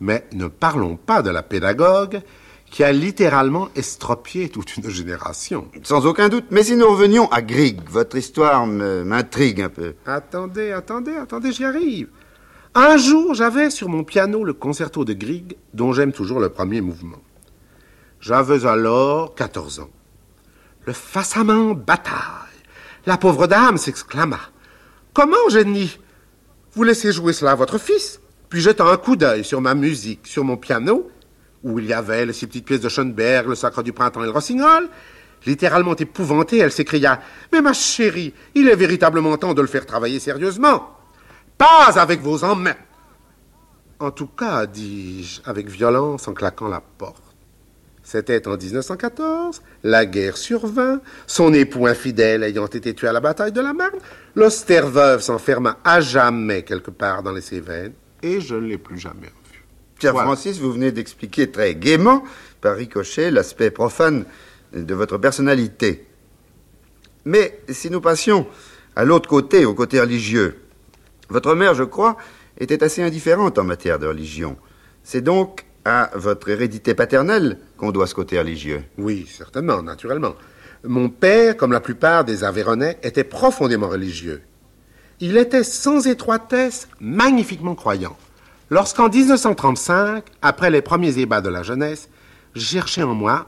Mais 0.00 0.26
ne 0.32 0.46
parlons 0.46 0.96
pas 0.96 1.20
de 1.20 1.28
la 1.28 1.42
pédagogue 1.42 2.22
qui 2.70 2.82
a 2.84 2.90
littéralement 2.90 3.68
estropié 3.76 4.48
toute 4.48 4.78
une 4.78 4.88
génération. 4.88 5.68
sans 5.82 6.06
aucun 6.06 6.30
doute. 6.30 6.46
Mais 6.50 6.62
si 6.62 6.74
nous 6.74 6.90
revenions 6.90 7.30
à 7.30 7.42
Grieg, 7.42 7.80
votre 7.90 8.16
histoire 8.16 8.66
m'intrigue 8.66 9.60
un 9.60 9.68
peu. 9.68 9.94
Attendez, 10.06 10.72
attendez, 10.72 11.14
attendez, 11.16 11.52
j'y 11.52 11.66
arrive. 11.66 12.08
Un 12.74 12.96
jour, 12.96 13.34
j'avais 13.34 13.68
sur 13.68 13.90
mon 13.90 14.02
piano 14.02 14.42
le 14.42 14.54
concerto 14.54 15.04
de 15.04 15.12
Grieg, 15.12 15.56
dont 15.74 15.92
j'aime 15.92 16.12
toujours 16.12 16.40
le 16.40 16.48
premier 16.48 16.80
mouvement. 16.80 17.20
J'avais 18.20 18.64
alors 18.64 19.34
14 19.34 19.80
ans. 19.80 19.90
Le 20.86 20.94
façament 20.94 21.74
bataille. 21.74 22.14
La 23.04 23.18
pauvre 23.18 23.46
dame 23.46 23.76
s'exclama. 23.76 24.40
Comment, 25.12 25.48
génie? 25.50 25.98
Vous 26.76 26.84
laissez 26.84 27.10
jouer 27.10 27.32
cela 27.32 27.52
à 27.52 27.54
votre 27.54 27.78
fils 27.78 28.20
Puis 28.50 28.60
jetant 28.60 28.88
un 28.88 28.98
coup 28.98 29.16
d'œil 29.16 29.44
sur 29.44 29.62
ma 29.62 29.74
musique, 29.74 30.26
sur 30.26 30.44
mon 30.44 30.58
piano, 30.58 31.10
où 31.62 31.78
il 31.78 31.86
y 31.86 31.94
avait 31.94 32.26
les 32.26 32.34
six 32.34 32.46
petites 32.46 32.66
pièces 32.66 32.82
de 32.82 32.90
Schoenberg, 32.90 33.48
le 33.48 33.54
Sacre 33.54 33.82
du 33.82 33.94
Printemps 33.94 34.22
et 34.22 34.26
le 34.26 34.30
Rossignol, 34.30 34.90
littéralement 35.46 35.96
épouvantée, 35.96 36.58
elle 36.58 36.70
s'écria 36.70 37.22
Mais 37.50 37.62
ma 37.62 37.72
chérie, 37.72 38.34
il 38.54 38.68
est 38.68 38.76
véritablement 38.76 39.38
temps 39.38 39.54
de 39.54 39.62
le 39.62 39.66
faire 39.66 39.86
travailler 39.86 40.20
sérieusement. 40.20 40.90
Pas 41.56 41.98
avec 41.98 42.20
vos 42.20 42.44
emmets. 42.44 42.76
En 43.98 44.10
tout 44.10 44.26
cas, 44.26 44.66
dis-je, 44.66 45.40
avec 45.46 45.68
violence 45.68 46.28
en 46.28 46.34
claquant 46.34 46.68
la 46.68 46.82
porte. 46.82 47.25
C'était 48.06 48.46
en 48.46 48.56
1914, 48.56 49.62
la 49.82 50.06
guerre 50.06 50.36
survint, 50.36 51.00
son 51.26 51.52
époux 51.52 51.88
infidèle 51.88 52.44
ayant 52.44 52.66
été 52.66 52.94
tué 52.94 53.08
à 53.08 53.12
la 53.12 53.18
bataille 53.18 53.50
de 53.50 53.60
la 53.60 53.72
Marne, 53.72 53.98
l'austère 54.36 54.86
veuve 54.86 55.22
s'enferma 55.22 55.78
à 55.82 56.00
jamais 56.00 56.62
quelque 56.62 56.92
part 56.92 57.24
dans 57.24 57.32
les 57.32 57.40
Cévennes, 57.40 57.94
et 58.22 58.40
je 58.40 58.54
ne 58.54 58.68
l'ai 58.68 58.78
plus 58.78 58.96
jamais 58.96 59.26
revue. 59.26 59.64
Voilà. 60.02 60.22
Francis, 60.22 60.60
vous 60.60 60.72
venez 60.72 60.92
d'expliquer 60.92 61.50
très 61.50 61.74
gaiement, 61.74 62.22
par 62.60 62.76
ricochet, 62.76 63.32
l'aspect 63.32 63.72
profane 63.72 64.24
de 64.72 64.94
votre 64.94 65.18
personnalité. 65.18 66.06
Mais 67.24 67.58
si 67.70 67.90
nous 67.90 68.00
passions 68.00 68.46
à 68.94 69.04
l'autre 69.04 69.28
côté, 69.28 69.64
au 69.64 69.74
côté 69.74 70.00
religieux, 70.00 70.62
votre 71.28 71.56
mère, 71.56 71.74
je 71.74 71.82
crois, 71.82 72.16
était 72.56 72.84
assez 72.84 73.02
indifférente 73.02 73.58
en 73.58 73.64
matière 73.64 73.98
de 73.98 74.06
religion. 74.06 74.56
C'est 75.02 75.22
donc 75.22 75.65
à 75.86 76.10
votre 76.14 76.48
hérédité 76.48 76.94
paternelle 76.94 77.58
qu'on 77.76 77.92
doit 77.92 78.08
ce 78.08 78.14
côté 78.14 78.38
religieux. 78.38 78.82
Oui, 78.98 79.24
certainement, 79.30 79.82
naturellement. 79.82 80.34
Mon 80.84 81.08
père, 81.08 81.56
comme 81.56 81.72
la 81.72 81.80
plupart 81.80 82.24
des 82.24 82.42
Aveyronais, 82.42 82.98
était 83.04 83.24
profondément 83.24 83.88
religieux. 83.88 84.42
Il 85.20 85.36
était 85.36 85.62
sans 85.62 86.06
étroitesse 86.08 86.88
magnifiquement 87.00 87.76
croyant. 87.76 88.16
Lorsqu'en 88.68 89.08
1935, 89.08 90.24
après 90.42 90.70
les 90.70 90.82
premiers 90.82 91.18
ébats 91.18 91.40
de 91.40 91.48
la 91.48 91.62
jeunesse, 91.62 92.08
je 92.56 92.60
cherchais 92.60 93.04
en 93.04 93.14
moi 93.14 93.46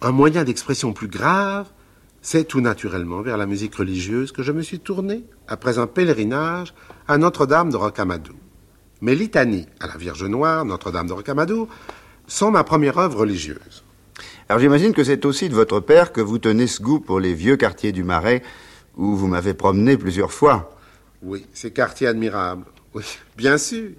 un 0.00 0.10
moyen 0.10 0.42
d'expression 0.42 0.92
plus 0.92 1.08
grave, 1.08 1.66
c'est 2.20 2.44
tout 2.44 2.60
naturellement 2.60 3.22
vers 3.22 3.36
la 3.36 3.46
musique 3.46 3.76
religieuse 3.76 4.32
que 4.32 4.42
je 4.42 4.50
me 4.50 4.62
suis 4.62 4.80
tourné 4.80 5.24
après 5.46 5.78
un 5.78 5.86
pèlerinage 5.86 6.74
à 7.06 7.16
Notre-Dame 7.16 7.70
de 7.70 7.76
Rocamadour. 7.76 8.34
Mes 9.04 9.14
litanies 9.14 9.66
à 9.80 9.86
la 9.86 9.98
Vierge 9.98 10.24
Noire, 10.24 10.64
Notre-Dame 10.64 11.08
de 11.08 11.12
Rocamadour, 11.12 11.68
sont 12.26 12.50
ma 12.50 12.64
première 12.64 12.96
œuvre 12.96 13.18
religieuse. 13.18 13.84
Alors 14.48 14.60
j'imagine 14.60 14.94
que 14.94 15.04
c'est 15.04 15.26
aussi 15.26 15.50
de 15.50 15.54
votre 15.54 15.78
père 15.80 16.10
que 16.10 16.22
vous 16.22 16.38
tenez 16.38 16.66
ce 16.66 16.80
goût 16.80 17.00
pour 17.00 17.20
les 17.20 17.34
vieux 17.34 17.58
quartiers 17.58 17.92
du 17.92 18.02
Marais, 18.02 18.42
où 18.96 19.14
vous 19.14 19.26
m'avez 19.26 19.52
promené 19.52 19.98
plusieurs 19.98 20.32
fois. 20.32 20.74
Oui, 21.20 21.44
c'est 21.52 21.70
quartier 21.70 22.06
admirable. 22.06 22.64
Oui, 22.94 23.04
bien 23.36 23.58
sûr. 23.58 23.90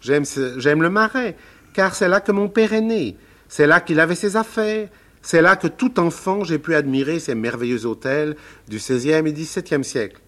J'aime 0.00 0.24
j'aime 0.56 0.82
le 0.82 0.90
Marais, 0.90 1.36
car 1.72 1.94
c'est 1.94 2.08
là 2.08 2.20
que 2.20 2.32
mon 2.32 2.48
père 2.48 2.72
est 2.72 2.80
né. 2.80 3.16
C'est 3.48 3.68
là 3.68 3.80
qu'il 3.80 4.00
avait 4.00 4.16
ses 4.16 4.34
affaires. 4.34 4.88
C'est 5.22 5.40
là 5.40 5.54
que 5.54 5.68
tout 5.68 6.00
enfant 6.00 6.42
j'ai 6.42 6.58
pu 6.58 6.74
admirer 6.74 7.20
ces 7.20 7.36
merveilleux 7.36 7.86
hôtels 7.86 8.34
du 8.66 8.78
XVIe 8.78 9.24
et 9.24 9.32
XVIIe 9.32 9.84
siècle. 9.84 10.20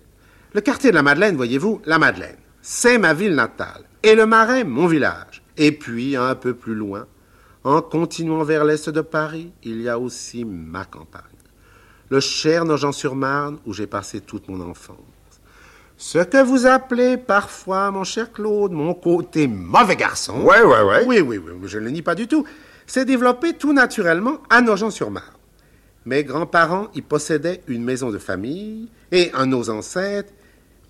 Le 0.53 0.61
quartier 0.61 0.91
de 0.91 0.95
la 0.95 1.03
Madeleine, 1.03 1.35
voyez-vous, 1.35 1.83
la 1.85 1.99
Madeleine, 1.99 2.37
c'est 2.63 2.99
ma 2.99 3.15
ville 3.15 3.35
natale. 3.35 3.85
Et 4.03 4.15
le 4.15 4.27
Marais, 4.27 4.65
mon 4.65 4.87
village. 4.87 5.43
Et 5.57 5.73
puis, 5.73 6.17
un 6.17 6.35
peu 6.35 6.55
plus 6.55 6.75
loin, 6.75 7.07
en 7.65 7.83
continuant 7.83 8.43
vers 8.43 8.65
l'est 8.65 8.89
de 8.89 9.01
Paris, 9.01 9.53
il 9.63 9.83
y 9.83 9.89
a 9.89 9.99
aussi 9.99 10.45
ma 10.45 10.85
campagne. 10.85 11.23
Le 12.09 12.21
cher 12.21 12.65
Nogent-sur-Marne, 12.65 13.59
où 13.67 13.73
j'ai 13.73 13.87
passé 13.87 14.21
toute 14.21 14.49
mon 14.49 14.61
enfance. 14.61 14.97
Ce 15.97 16.19
que 16.19 16.43
vous 16.43 16.67
appelez 16.67 17.19
parfois, 17.19 17.91
mon 17.91 18.05
cher 18.05 18.33
Claude, 18.33 18.73
mon 18.73 18.95
côté 18.95 19.47
mauvais 19.47 19.97
garçon. 19.97 20.41
Ouais, 20.41 20.63
ouais, 20.63 20.83
ouais. 20.83 21.05
Oui, 21.07 21.21
oui, 21.21 21.39
oui, 21.39 21.53
je 21.67 21.79
ne 21.79 21.85
le 21.85 21.91
nie 21.91 22.03
pas 22.03 22.15
du 22.15 22.27
tout. 22.27 22.47
C'est 22.87 23.05
développé 23.05 23.53
tout 23.53 23.75
naturellement 23.75 24.39
à 24.49 24.63
Nogent-sur-Marne. 24.63 25.37
Mes 26.07 26.25
grands-parents 26.25 26.89
y 26.95 27.03
possédaient 27.03 27.63
une 27.69 27.85
maison 27.85 28.11
de 28.11 28.17
famille 28.17 28.89
et 29.13 29.31
un 29.35 29.47
de 29.47 29.51
nos 29.51 29.69
ancêtres 29.69 30.33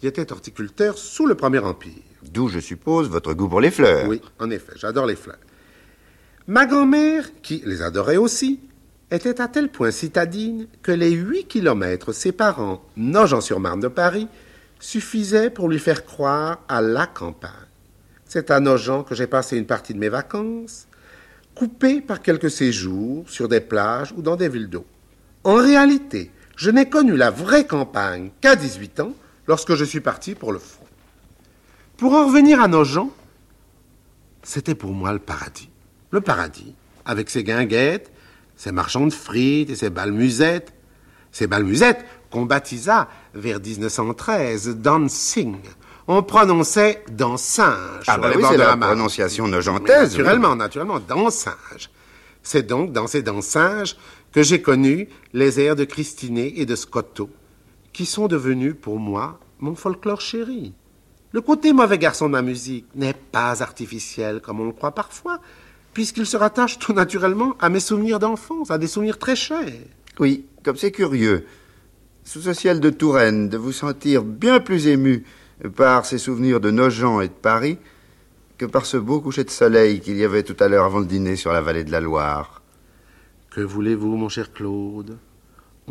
y 0.02 0.07
était 0.07 0.33
horticulteur 0.33 0.99
sous 0.99 1.26
le 1.26 1.35
Premier 1.35 1.59
Empire. 1.59 1.92
D'où, 2.23 2.49
je 2.49 2.59
suppose, 2.59 3.09
votre 3.09 3.35
goût 3.35 3.49
pour 3.49 3.61
les 3.61 3.71
fleurs. 3.71 4.09
Oui, 4.09 4.21
en 4.38 4.50
effet, 4.50 4.73
j'adore 4.76 5.07
les 5.07 5.16
fleurs. 5.16 5.38
Ma 6.47 6.66
grand-mère, 6.66 7.28
qui 7.42 7.62
les 7.64 7.83
adorait 7.83 8.16
aussi, 8.16 8.61
était 9.11 9.40
à 9.40 9.49
tel 9.49 9.69
point 9.69 9.90
citadine 9.90 10.66
que 10.83 10.92
les 10.92 11.11
huit 11.11 11.47
kilomètres 11.47 12.12
séparant 12.12 12.83
Nogent-sur-Marne 12.97 13.80
de 13.80 13.88
Paris 13.88 14.28
suffisaient 14.78 15.50
pour 15.50 15.69
lui 15.69 15.78
faire 15.78 16.04
croire 16.04 16.61
à 16.69 16.80
la 16.80 17.07
campagne. 17.07 17.50
C'est 18.25 18.50
à 18.50 18.61
Nogent 18.61 19.04
que 19.04 19.14
j'ai 19.14 19.26
passé 19.26 19.59
une 19.59 19.66
partie 19.66 19.92
de 19.92 19.99
mes 19.99 20.09
vacances, 20.09 20.87
coupées 21.54 22.00
par 22.00 22.23
quelques 22.23 22.50
séjours 22.50 23.28
sur 23.28 23.49
des 23.49 23.61
plages 23.61 24.14
ou 24.16 24.23
dans 24.23 24.37
des 24.37 24.49
villes 24.49 24.71
d'eau. 24.71 24.87
En 25.45 25.57
réalité, 25.57 26.30
je 26.57 26.71
n'ai 26.71 26.88
connu 26.88 27.16
la 27.16 27.30
vraie 27.30 27.66
campagne 27.66 28.30
qu'à 28.40 28.57
18 28.57 29.00
ans, 29.00 29.14
lorsque 29.50 29.75
je 29.75 29.85
suis 29.85 30.00
parti 30.00 30.37
pour 30.37 30.52
le 30.52 30.61
front. 30.61 30.87
Pour 31.97 32.14
en 32.14 32.28
revenir 32.28 32.62
à 32.62 32.69
Nogent, 32.69 33.11
c'était 34.45 34.76
pour 34.76 34.92
moi 34.92 35.12
le 35.12 35.19
paradis. 35.19 35.69
Le 36.12 36.21
paradis, 36.21 36.73
avec 37.04 37.28
ses 37.28 37.42
guinguettes, 37.42 38.12
ses 38.54 38.71
marchands 38.71 39.09
de 39.09 39.12
frites 39.12 39.69
et 39.69 39.75
ses 39.75 39.90
balmusettes. 39.90 40.73
Ces 41.33 41.49
balmusettes 41.49 42.04
qu'on 42.30 42.47
baptisa 42.47 43.09
vers 43.35 43.59
1913 43.59 44.76
dancing. 44.76 45.57
On 46.07 46.23
prononçait 46.23 47.02
dansinge 47.11 48.04
Ah, 48.07 48.19
bah 48.19 48.30
oui, 48.37 48.45
c'est 48.49 48.57
la 48.57 48.76
la 48.76 48.76
prononciation 48.76 49.49
nogentaise. 49.49 50.16
Naturellement, 50.16 50.54
naturellement, 50.54 51.00
dansinge. 51.00 51.90
C'est 52.45 52.69
donc 52.69 52.92
dans 52.92 53.09
ces 53.09 53.23
dansinges 53.23 53.97
que 54.30 54.45
j'ai 54.45 54.62
connu 54.62 55.09
les 55.33 55.59
airs 55.59 55.75
de 55.75 55.85
Christinet 55.85 56.52
et 56.54 56.66
de 56.66 56.76
Scotto, 56.76 57.30
qui 57.92 58.06
sont 58.06 58.28
devenus 58.28 58.75
pour 58.80 58.99
moi 58.99 59.40
mon 59.59 59.75
folklore 59.75 60.20
chéri. 60.20 60.73
Le 61.32 61.40
côté 61.40 61.73
mauvais 61.73 61.99
garçon 61.99 62.26
de 62.26 62.32
ma 62.32 62.42
musique 62.42 62.87
n'est 62.94 63.14
pas 63.14 63.62
artificiel 63.62 64.40
comme 64.40 64.61
on 64.61 64.66
le 64.66 64.73
croit 64.73 64.94
parfois, 64.94 65.40
puisqu'il 65.92 66.26
se 66.26 66.37
rattache 66.37 66.78
tout 66.78 66.92
naturellement 66.92 67.54
à 67.61 67.68
mes 67.68 67.80
souvenirs 67.80 68.18
d'enfance, 68.18 68.70
à 68.70 68.78
des 68.78 68.87
souvenirs 68.87 69.18
très 69.18 69.37
chers. 69.37 69.87
Oui, 70.18 70.47
comme 70.64 70.76
c'est 70.76 70.90
curieux, 70.90 71.47
sous 72.25 72.40
ce 72.40 72.52
ciel 72.52 72.80
de 72.80 72.90
Touraine, 72.90 73.49
de 73.49 73.56
vous 73.56 73.73
sentir 73.73 74.25
bien 74.25 74.61
plus 74.61 74.87
ému 74.87 75.25
par 75.76 76.04
ces 76.04 76.18
souvenirs 76.18 76.61
de 76.61 76.70
Nogent 76.70 77.23
et 77.23 77.28
de 77.28 77.32
Paris 77.32 77.78
que 78.59 78.66
par 78.66 78.87
ce 78.87 78.97
beau 78.97 79.20
coucher 79.20 79.44
de 79.44 79.50
soleil 79.50 80.00
qu'il 80.00 80.16
y 80.16 80.25
avait 80.25 80.42
tout 80.42 80.56
à 80.61 80.68
l'heure 80.68 80.85
avant 80.85 80.99
le 80.99 81.06
dîner 81.06 81.37
sur 81.37 81.52
la 81.52 81.61
vallée 81.61 81.85
de 81.85 81.92
la 81.92 82.00
Loire. 82.00 82.61
Que 83.50 83.61
voulez-vous, 83.61 84.16
mon 84.16 84.28
cher 84.28 84.52
Claude? 84.52 85.16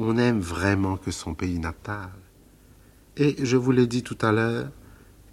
On 0.02 0.14
n'aime 0.14 0.40
vraiment 0.40 0.96
que 0.96 1.12
son 1.12 1.34
pays 1.34 1.60
natal. 1.60 2.10
Et 3.18 3.36
je 3.44 3.58
vous 3.58 3.74
l'ai 3.74 3.86
dit 3.86 4.02
tout 4.02 4.18
à 4.22 4.32
l'heure, 4.32 4.68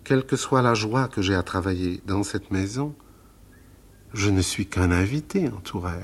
quelle 0.02 0.26
que 0.26 0.35
soit 0.35 0.61
la 0.61 0.75
joie 0.75 1.06
que 1.06 1.23
j'ai 1.23 1.37
à 1.37 1.44
travailler 1.44 2.00
dans 2.04 2.25
cette 2.25 2.50
maison, 2.50 2.92
je 4.12 4.29
ne 4.29 4.40
suis 4.42 4.66
qu'un 4.66 4.90
invité 4.90 5.48
en 5.48 5.61
Touraine. 5.61 6.02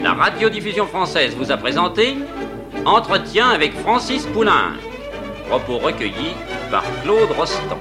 La 0.00 0.12
radiodiffusion 0.12 0.86
française 0.86 1.34
vous 1.34 1.50
a 1.50 1.56
présenté 1.56 2.14
Entretien 2.84 3.48
avec 3.48 3.76
Francis 3.80 4.26
Poulain. 4.26 4.74
Propos 5.48 5.78
recueillis 5.78 6.36
par 6.70 6.84
Claude 7.02 7.32
Rostand. 7.32 7.80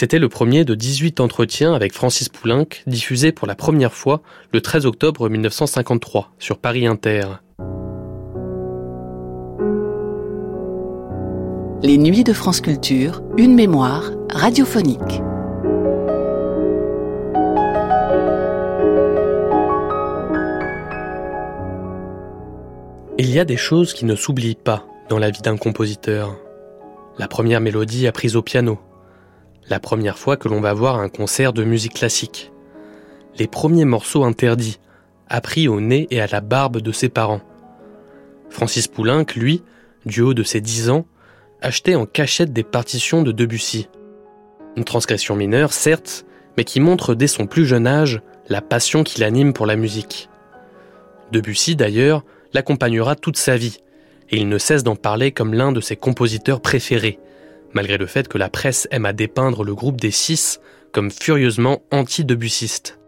C'était 0.00 0.18
le 0.18 0.30
premier 0.30 0.64
de 0.64 0.74
18 0.74 1.20
entretiens 1.20 1.74
avec 1.74 1.92
Francis 1.92 2.30
Poulenc, 2.30 2.64
diffusé 2.86 3.32
pour 3.32 3.46
la 3.46 3.54
première 3.54 3.92
fois 3.92 4.22
le 4.50 4.62
13 4.62 4.86
octobre 4.86 5.28
1953 5.28 6.32
sur 6.38 6.56
Paris 6.56 6.86
Inter. 6.86 7.24
Les 11.82 11.98
nuits 11.98 12.24
de 12.24 12.32
France 12.32 12.62
Culture, 12.62 13.20
une 13.36 13.54
mémoire 13.54 14.10
radiophonique. 14.32 15.20
Il 23.18 23.30
y 23.30 23.38
a 23.38 23.44
des 23.44 23.58
choses 23.58 23.92
qui 23.92 24.06
ne 24.06 24.14
s'oublient 24.14 24.54
pas 24.54 24.86
dans 25.10 25.18
la 25.18 25.28
vie 25.28 25.42
d'un 25.42 25.58
compositeur. 25.58 26.38
La 27.18 27.28
première 27.28 27.60
mélodie 27.60 28.06
apprise 28.06 28.34
au 28.34 28.40
piano. 28.40 28.78
La 29.70 29.78
première 29.78 30.18
fois 30.18 30.36
que 30.36 30.48
l'on 30.48 30.60
va 30.60 30.74
voir 30.74 30.98
un 30.98 31.08
concert 31.08 31.52
de 31.52 31.62
musique 31.62 31.94
classique. 31.94 32.50
Les 33.38 33.46
premiers 33.46 33.84
morceaux 33.84 34.24
interdits, 34.24 34.80
appris 35.28 35.68
au 35.68 35.80
nez 35.80 36.08
et 36.10 36.20
à 36.20 36.26
la 36.26 36.40
barbe 36.40 36.78
de 36.78 36.90
ses 36.90 37.08
parents. 37.08 37.40
Francis 38.48 38.88
Poulenc, 38.88 39.26
lui, 39.36 39.62
du 40.04 40.22
haut 40.22 40.34
de 40.34 40.42
ses 40.42 40.60
dix 40.60 40.90
ans, 40.90 41.06
achetait 41.62 41.94
en 41.94 42.04
cachette 42.04 42.52
des 42.52 42.64
partitions 42.64 43.22
de 43.22 43.30
Debussy. 43.30 43.88
Une 44.74 44.82
transgression 44.82 45.36
mineure, 45.36 45.72
certes, 45.72 46.26
mais 46.56 46.64
qui 46.64 46.80
montre 46.80 47.14
dès 47.14 47.28
son 47.28 47.46
plus 47.46 47.64
jeune 47.64 47.86
âge 47.86 48.22
la 48.48 48.62
passion 48.62 49.04
qui 49.04 49.20
l'anime 49.20 49.52
pour 49.52 49.66
la 49.66 49.76
musique. 49.76 50.28
Debussy, 51.30 51.76
d'ailleurs, 51.76 52.24
l'accompagnera 52.54 53.14
toute 53.14 53.36
sa 53.36 53.56
vie, 53.56 53.78
et 54.30 54.38
il 54.38 54.48
ne 54.48 54.58
cesse 54.58 54.82
d'en 54.82 54.96
parler 54.96 55.30
comme 55.30 55.54
l'un 55.54 55.70
de 55.70 55.80
ses 55.80 55.94
compositeurs 55.94 56.60
préférés, 56.60 57.20
malgré 57.72 57.98
le 57.98 58.06
fait 58.06 58.28
que 58.28 58.38
la 58.38 58.48
presse 58.48 58.88
aime 58.90 59.06
à 59.06 59.12
dépeindre 59.12 59.64
le 59.64 59.74
groupe 59.74 60.00
des 60.00 60.10
six 60.10 60.60
comme 60.92 61.10
furieusement 61.10 61.82
anti-debussiste. 61.90 62.98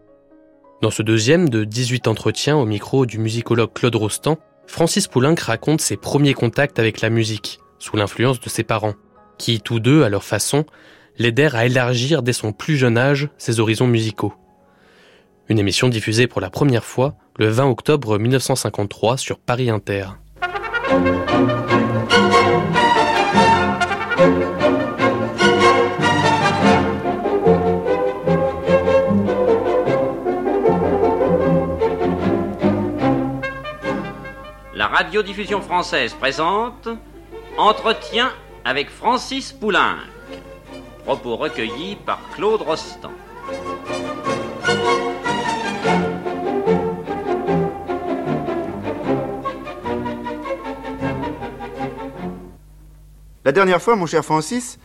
Dans 0.81 0.91
ce 0.91 1.01
deuxième 1.01 1.49
de 1.49 1.63
18 1.63 2.07
entretiens 2.07 2.57
au 2.57 2.65
micro 2.65 3.05
du 3.05 3.17
musicologue 3.17 3.73
Claude 3.73 3.95
Rostand, 3.95 4.37
Francis 4.67 5.07
Poulenc 5.07 5.35
raconte 5.39 5.81
ses 5.81 5.97
premiers 5.97 6.33
contacts 6.33 6.79
avec 6.79 7.01
la 7.01 7.09
musique, 7.09 7.59
sous 7.79 7.95
l'influence 7.97 8.39
de 8.39 8.49
ses 8.49 8.63
parents, 8.63 8.95
qui, 9.37 9.61
tous 9.61 9.79
deux, 9.79 10.03
à 10.03 10.09
leur 10.09 10.23
façon, 10.23 10.65
l'aidèrent 11.17 11.55
à 11.55 11.65
élargir 11.65 12.23
dès 12.23 12.33
son 12.33 12.53
plus 12.53 12.77
jeune 12.77 12.97
âge 12.97 13.29
ses 13.37 13.59
horizons 13.59 13.87
musicaux. 13.87 14.33
Une 15.49 15.59
émission 15.59 15.89
diffusée 15.89 16.27
pour 16.27 16.41
la 16.41 16.49
première 16.49 16.85
fois 16.85 17.15
le 17.37 17.47
20 17.47 17.65
octobre 17.69 18.17
1953 18.17 19.17
sur 19.17 19.39
Paris 19.39 19.69
Inter. 19.69 20.05
Radiodiffusion 34.93 35.59
française 35.59 36.13
présente 36.13 36.87
Entretien 37.57 38.31
avec 38.63 38.91
Francis 38.91 39.51
Poulenc. 39.51 39.95
Propos 41.03 41.35
recueillis 41.35 41.95
par 41.95 42.21
Claude 42.35 42.61
Rostand. 42.61 43.11
La 53.43 53.51
dernière 53.51 53.81
fois, 53.81 53.95
mon 53.95 54.05
cher 54.05 54.23
Francis, 54.23 54.77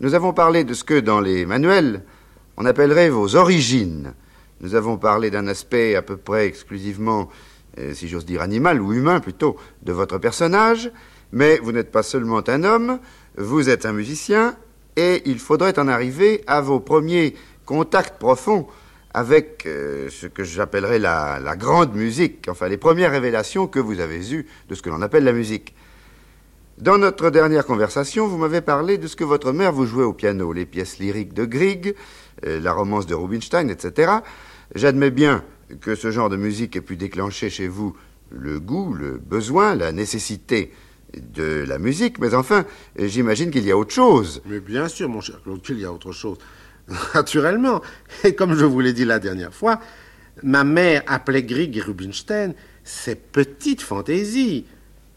nous 0.00 0.14
avons 0.14 0.32
parlé 0.32 0.64
de 0.64 0.72
ce 0.72 0.82
que, 0.82 0.98
dans 0.98 1.20
les 1.20 1.44
manuels, 1.44 2.02
on 2.56 2.64
appellerait 2.64 3.10
vos 3.10 3.36
origines. 3.36 4.14
Nous 4.62 4.74
avons 4.74 4.96
parlé 4.96 5.30
d'un 5.30 5.46
aspect 5.46 5.94
à 5.94 6.00
peu 6.00 6.16
près 6.16 6.46
exclusivement, 6.46 7.28
si 7.94 8.08
j'ose 8.08 8.26
dire, 8.26 8.42
animal 8.42 8.80
ou 8.80 8.92
humain 8.92 9.20
plutôt, 9.20 9.56
de 9.82 9.92
votre 9.92 10.18
personnage, 10.18 10.90
mais 11.32 11.58
vous 11.62 11.72
n'êtes 11.72 11.90
pas 11.90 12.02
seulement 12.02 12.42
un 12.48 12.64
homme, 12.64 12.98
vous 13.36 13.68
êtes 13.68 13.86
un 13.86 13.92
musicien, 13.92 14.56
et 14.96 15.22
il 15.24 15.38
faudrait 15.38 15.78
en 15.78 15.88
arriver 15.88 16.42
à 16.46 16.60
vos 16.60 16.80
premiers 16.80 17.34
contacts 17.64 18.18
profonds 18.18 18.66
avec 19.14 19.64
euh, 19.66 20.08
ce 20.10 20.26
que 20.26 20.44
j'appellerais 20.44 20.98
la, 20.98 21.38
la 21.38 21.56
grande 21.56 21.94
musique, 21.94 22.46
enfin 22.48 22.68
les 22.68 22.78
premières 22.78 23.10
révélations 23.10 23.66
que 23.66 23.78
vous 23.78 24.00
avez 24.00 24.32
eues 24.32 24.46
de 24.68 24.74
ce 24.74 24.82
que 24.82 24.90
l'on 24.90 25.02
appelle 25.02 25.24
la 25.24 25.32
musique. 25.32 25.74
Dans 26.78 26.98
notre 26.98 27.30
dernière 27.30 27.66
conversation, 27.66 28.26
vous 28.26 28.38
m'avez 28.38 28.62
parlé 28.62 28.96
de 28.96 29.06
ce 29.06 29.14
que 29.14 29.24
votre 29.24 29.52
mère 29.52 29.72
vous 29.72 29.86
jouait 29.86 30.04
au 30.04 30.14
piano, 30.14 30.52
les 30.52 30.64
pièces 30.64 30.98
lyriques 30.98 31.34
de 31.34 31.44
Grieg, 31.44 31.94
euh, 32.46 32.58
la 32.60 32.72
romance 32.72 33.06
de 33.06 33.14
Rubinstein, 33.14 33.68
etc. 33.68 34.12
J'admets 34.74 35.10
bien 35.10 35.44
que 35.80 35.94
ce 35.94 36.10
genre 36.10 36.28
de 36.28 36.36
musique 36.36 36.76
ait 36.76 36.80
pu 36.80 36.96
déclencher 36.96 37.50
chez 37.50 37.68
vous 37.68 37.96
le 38.30 38.60
goût, 38.60 38.94
le 38.94 39.18
besoin, 39.18 39.74
la 39.74 39.92
nécessité 39.92 40.72
de 41.16 41.64
la 41.66 41.78
musique, 41.78 42.18
mais 42.18 42.34
enfin, 42.34 42.64
j'imagine 42.98 43.50
qu'il 43.50 43.64
y 43.64 43.70
a 43.70 43.76
autre 43.76 43.92
chose. 43.92 44.42
Mais 44.46 44.60
bien 44.60 44.88
sûr, 44.88 45.08
mon 45.08 45.20
cher 45.20 45.42
Claude, 45.42 45.62
qu'il 45.62 45.78
y 45.78 45.84
a 45.84 45.92
autre 45.92 46.12
chose. 46.12 46.38
Naturellement. 47.14 47.82
Et 48.24 48.34
comme 48.34 48.54
je 48.54 48.64
vous 48.64 48.80
l'ai 48.80 48.92
dit 48.92 49.04
la 49.04 49.18
dernière 49.18 49.54
fois, 49.54 49.80
ma 50.42 50.64
mère 50.64 51.02
appelait 51.06 51.42
Grieg 51.42 51.76
et 51.76 51.80
Rubinstein 51.80 52.54
ses 52.84 53.14
petites 53.14 53.82
fantaisies. 53.82 54.66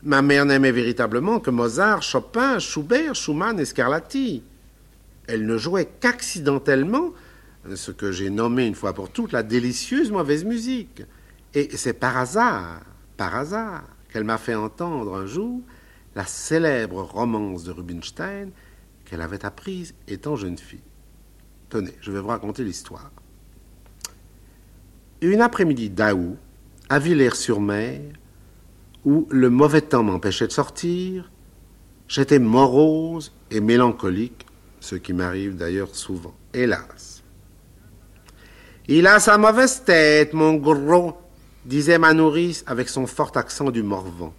Ma 0.03 0.21
mère 0.21 0.45
n'aimait 0.45 0.71
véritablement 0.71 1.39
que 1.39 1.49
Mozart, 1.49 2.03
Chopin, 2.03 2.59
Schubert, 2.59 3.15
Schumann 3.15 3.59
et 3.59 3.65
Scarlatti. 3.65 4.43
Elle 5.27 5.47
ne 5.47 5.57
jouait 5.57 5.89
qu'accidentellement 5.99 7.13
ce 7.73 7.91
que 7.91 8.11
j'ai 8.11 8.29
nommé 8.29 8.65
une 8.65 8.75
fois 8.75 8.93
pour 8.93 9.09
toutes 9.09 9.31
la 9.31 9.43
délicieuse 9.43 10.11
mauvaise 10.11 10.45
musique. 10.45 11.01
Et 11.53 11.75
c'est 11.75 11.93
par 11.93 12.17
hasard, 12.17 12.81
par 13.17 13.35
hasard, 13.35 13.83
qu'elle 14.11 14.23
m'a 14.23 14.37
fait 14.37 14.55
entendre 14.55 15.15
un 15.15 15.25
jour 15.25 15.61
la 16.15 16.25
célèbre 16.25 17.01
romance 17.01 17.63
de 17.63 17.71
Rubinstein 17.71 18.51
qu'elle 19.03 19.21
avait 19.21 19.45
apprise 19.45 19.93
étant 20.07 20.35
jeune 20.35 20.57
fille. 20.57 20.79
Tenez, 21.69 21.93
je 22.01 22.11
vais 22.11 22.19
vous 22.19 22.27
raconter 22.27 22.63
l'histoire. 22.63 23.11
Une 25.21 25.41
après-midi 25.41 25.89
d'août, 25.89 26.37
à 26.89 26.99
Villers-sur-Mer, 26.99 28.01
où 29.03 29.27
le 29.29 29.49
mauvais 29.49 29.81
temps 29.81 30.03
m'empêchait 30.03 30.47
de 30.47 30.51
sortir, 30.51 31.31
j'étais 32.07 32.39
morose 32.39 33.33
et 33.51 33.59
mélancolique, 33.59 34.45
ce 34.79 34.95
qui 34.95 35.13
m'arrive 35.13 35.55
d'ailleurs 35.55 35.95
souvent, 35.95 36.35
hélas. 36.53 37.14
Il 38.87 39.07
a 39.07 39.19
sa 39.19 39.39
mauvaise 39.39 39.81
tête, 39.83 40.33
mon 40.33 40.53
gros, 40.53 41.17
disait 41.65 41.97
ma 41.97 42.13
nourrice 42.13 42.63
avec 42.67 42.87
son 42.87 43.07
fort 43.07 43.31
accent 43.33 43.71
du 43.71 43.81
Morvan. 43.81 44.31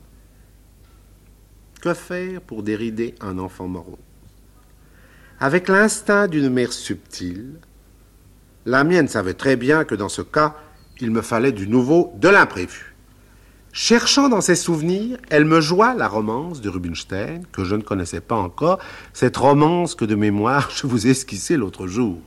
Que 1.81 1.95
faire 1.95 2.41
pour 2.43 2.63
dérider 2.63 3.17
un 3.21 3.39
enfant 3.39 3.67
morose? 3.67 3.99
Avec 5.41 5.69
l'instinct 5.69 6.29
d'une 6.29 6.49
mère 6.49 6.73
subtile, 6.73 7.59
la 8.67 8.85
mienne 8.85 9.09
savait 9.09 9.35
très 9.35 9.57
bien 9.57 9.85
que 9.85 9.97
dans 9.97 10.09
ce 10.09 10.23
cas, 10.23 10.55
il 11.01 11.11
me 11.11 11.23
fallait 11.23 11.51
du 11.51 11.67
nouveau, 11.67 12.13
de 12.17 12.29
l'imprévu. 12.29 12.95
Cherchant 13.73 14.29
dans 14.29 14.41
ses 14.41 14.55
souvenirs, 14.55 15.19
elle 15.29 15.45
me 15.45 15.61
joua 15.61 15.95
la 15.95 16.07
romance 16.07 16.61
de 16.61 16.69
Rubinstein, 16.69 17.43
que 17.51 17.65
je 17.65 17.75
ne 17.75 17.83
connaissais 17.83 18.21
pas 18.21 18.37
encore, 18.37 18.79
cette 19.13 19.37
romance 19.37 19.97
que 19.97 20.05
de 20.05 20.15
mémoire 20.15 20.71
je 20.75 20.87
vous 20.87 21.09
ai 21.09 21.11
esquissée 21.11 21.57
l'autre 21.57 21.89
jour. 21.89 22.21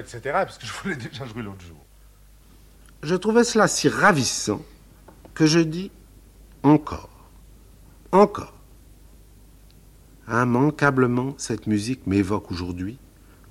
Etc., 0.00 0.20
parce 0.24 0.58
que 0.58 0.66
je 0.66 0.72
vous 0.72 0.88
l'ai 0.88 0.96
déjà 0.96 1.24
joué 1.26 1.42
l'autre 1.42 1.64
jour. 1.64 1.84
Je 3.02 3.14
trouvais 3.14 3.44
cela 3.44 3.68
si 3.68 3.88
ravissant 3.88 4.62
que 5.34 5.46
je 5.46 5.60
dis 5.60 5.90
encore, 6.62 7.28
encore. 8.12 8.54
Immanquablement, 10.28 11.34
cette 11.38 11.66
musique 11.66 12.06
m'évoque 12.06 12.50
aujourd'hui 12.50 12.98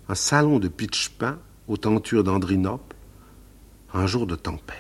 un 0.08 0.16
salon 0.16 0.60
de 0.60 0.68
pitch 0.68 1.10
pain 1.10 1.40
aux 1.68 1.78
tentures 1.78 2.24
d'Andrinople, 2.24 2.96
un 3.94 4.08
jour 4.08 4.28
de 4.28 4.36
tempête. 4.36 4.78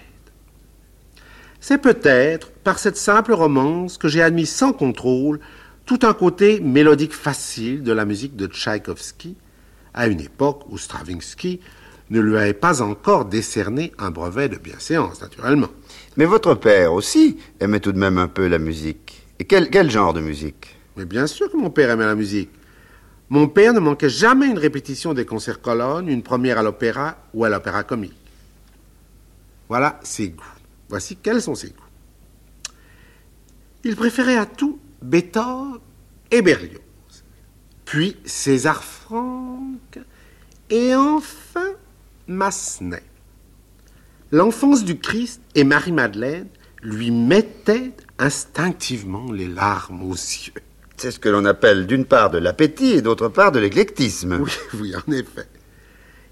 C'est 1.60 1.78
peut-être 1.78 2.52
par 2.52 2.80
cette 2.80 2.98
simple 2.98 3.34
romance 3.34 3.98
que 3.98 4.08
j'ai 4.08 4.22
admis 4.22 4.46
sans 4.46 4.72
contrôle 4.72 5.40
tout 5.86 6.00
un 6.04 6.14
côté 6.14 6.60
mélodique 6.60 7.14
facile 7.14 7.84
de 7.84 7.92
la 7.92 8.06
musique 8.06 8.36
de 8.36 8.48
Tchaïkovski, 8.48 9.36
à 9.94 10.08
une 10.08 10.22
époque 10.22 10.64
où 10.70 10.78
Stravinsky 10.78 11.60
ne 12.10 12.20
lui 12.20 12.38
avait 12.38 12.54
pas 12.54 12.82
encore 12.82 13.26
décerné 13.26 13.92
un 13.98 14.12
brevet 14.12 14.50
de 14.50 14.58
bienséance, 14.58 15.22
naturellement. 15.22 15.70
Mais 16.18 16.26
votre 16.26 16.56
père 16.56 16.94
aussi 16.94 17.38
aimait 17.60 17.80
tout 17.80 17.92
de 17.92 18.00
même 18.00 18.18
un 18.18 18.28
peu 18.28 18.48
la 18.48 18.60
musique. 18.60 19.26
Et 19.40 19.46
quel, 19.46 19.70
quel 19.70 19.92
genre 19.92 20.14
de 20.14 20.22
musique? 20.22 20.76
Mais 20.98 21.06
bien 21.06 21.28
sûr 21.28 21.52
que 21.52 21.58
mon 21.58 21.70
père 21.70 21.90
aimait 21.92 22.06
la 22.06 22.16
musique. 22.16 22.50
Mon 23.30 23.48
père 23.48 23.74
ne 23.74 23.80
manquait 23.80 24.10
jamais 24.10 24.48
une 24.48 24.58
répétition 24.58 25.14
des 25.14 25.26
concerts 25.26 25.62
colonnes, 25.62 26.10
une 26.10 26.24
première 26.24 26.58
à 26.58 26.64
l'opéra 26.64 27.18
ou 27.34 27.46
à 27.46 27.50
l'opéra 27.50 27.84
comique. 27.84 28.16
Voilà 29.68 30.00
ses 30.04 30.30
goûts. 30.30 30.44
Voici 30.90 31.16
quels 31.16 31.42
sont 31.42 31.54
ses 31.54 31.70
goûts. 31.70 32.74
Il 33.84 33.96
préférait 33.96 34.38
à 34.38 34.48
tout 34.48 34.80
Beethoven 35.02 35.80
et 36.32 36.42
Berlioz, 36.42 36.82
puis 37.86 38.18
César 38.26 38.84
Franck, 38.84 39.39
et 40.70 40.96
enfin 40.96 41.70
Massenet. 42.28 43.04
L'enfance 44.32 44.84
du 44.84 45.00
Christ 45.00 45.42
et 45.56 45.64
Marie-Madeleine 45.64 46.48
lui 46.84 47.12
mettaient 47.12 47.92
instinctivement 48.20 49.32
les 49.32 49.48
larmes 49.48 50.04
aux 50.04 50.14
yeux. 50.14 50.54
C'est 50.98 51.12
ce 51.12 51.20
que 51.20 51.30
l'on 51.30 51.46
appelle 51.46 51.88
d'une 51.88 52.06
part 52.06 52.30
de 52.30 52.38
l'appétit 52.38 52.92
et 52.92 53.02
d'autre 53.02 53.30
part 53.30 53.52
de 53.52 53.60
l'éclectisme. 53.60 54.40
Oui, 54.42 54.52
oui, 54.80 54.94
en 54.96 55.12
effet. 55.12 55.48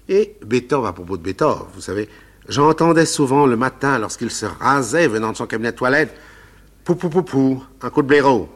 Et 0.08 0.36
Beethoven, 0.44 0.88
à 0.88 0.92
propos 0.92 1.16
de 1.16 1.22
Beethoven, 1.22 1.66
vous 1.74 1.80
savez, 1.80 2.08
j'entendais 2.48 3.06
souvent 3.06 3.46
le 3.46 3.56
matin, 3.56 3.98
lorsqu'il 3.98 4.30
se 4.30 4.46
rasait 4.46 5.08
venant 5.08 5.32
de 5.32 5.36
son 5.36 5.46
cabinet 5.46 5.72
de 5.72 5.76
toilette, 5.76 6.14
pou 6.84 6.94
pou 6.94 7.08
pou 7.10 7.22
pou, 7.22 7.64
un 7.82 7.90
coup 7.90 8.02
de 8.02 8.06
blaireau. 8.08 8.48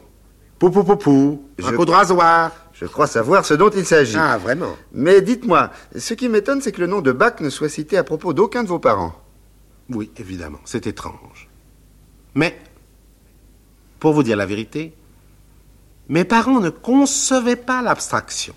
Pou 0.59 0.71
pou 0.71 0.85
pou 0.85 0.97
pou, 0.97 1.45
un 1.61 1.71
Je- 1.71 1.77
coup 1.77 1.85
de 1.85 1.91
rasoir. 1.91 2.53
Je 2.83 2.88
crois 2.88 3.07
savoir 3.07 3.47
ce 3.47 3.55
dont 3.55 3.71
il 3.71 3.87
s'agit. 3.87 4.16
Ah, 4.18 4.38
vraiment 4.38 4.77
Mais 4.92 5.23
dites-moi, 5.23 5.71
ce 5.97 6.14
qui 6.14 6.29
m'étonne, 6.29 6.61
c'est 6.61 6.73
que 6.73 6.81
le 6.81 6.88
nom 6.88 7.01
de 7.01 7.12
Bach 7.12 7.35
ne 7.38 7.49
soit 7.49 7.68
cité 7.68 7.97
à 7.97 8.03
propos 8.03 8.33
d'aucun 8.33 8.64
de 8.64 8.68
vos 8.68 8.81
parents. 8.81 9.14
Oui, 9.88 10.11
évidemment, 10.16 10.59
c'est 10.64 10.88
étrange. 10.88 11.49
Mais, 12.35 12.59
pour 14.01 14.12
vous 14.14 14.25
dire 14.25 14.37
la 14.37 14.47
vérité, 14.47 14.95
mes 16.09 16.25
parents 16.25 16.59
ne 16.59 16.71
concevaient 16.71 17.55
pas 17.55 17.83
l'abstraction. 17.83 18.55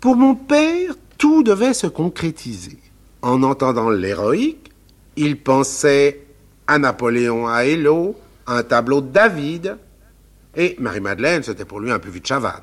Pour 0.00 0.16
mon 0.16 0.34
père, 0.34 0.94
tout 1.18 1.42
devait 1.42 1.74
se 1.74 1.86
concrétiser. 1.86 2.78
En 3.20 3.42
entendant 3.42 3.90
l'héroïque, 3.90 4.72
il 5.16 5.38
pensait 5.38 6.24
à 6.66 6.78
Napoléon 6.78 7.46
à 7.46 7.66
Hello, 7.66 8.16
à 8.46 8.56
un 8.56 8.62
tableau 8.62 9.02
de 9.02 9.08
David, 9.08 9.76
et 10.56 10.76
Marie-Madeleine, 10.78 11.42
c'était 11.42 11.66
pour 11.66 11.80
lui 11.80 11.92
un 11.92 11.98
peu 11.98 12.08
vite 12.08 12.26
Chavannes. 12.26 12.62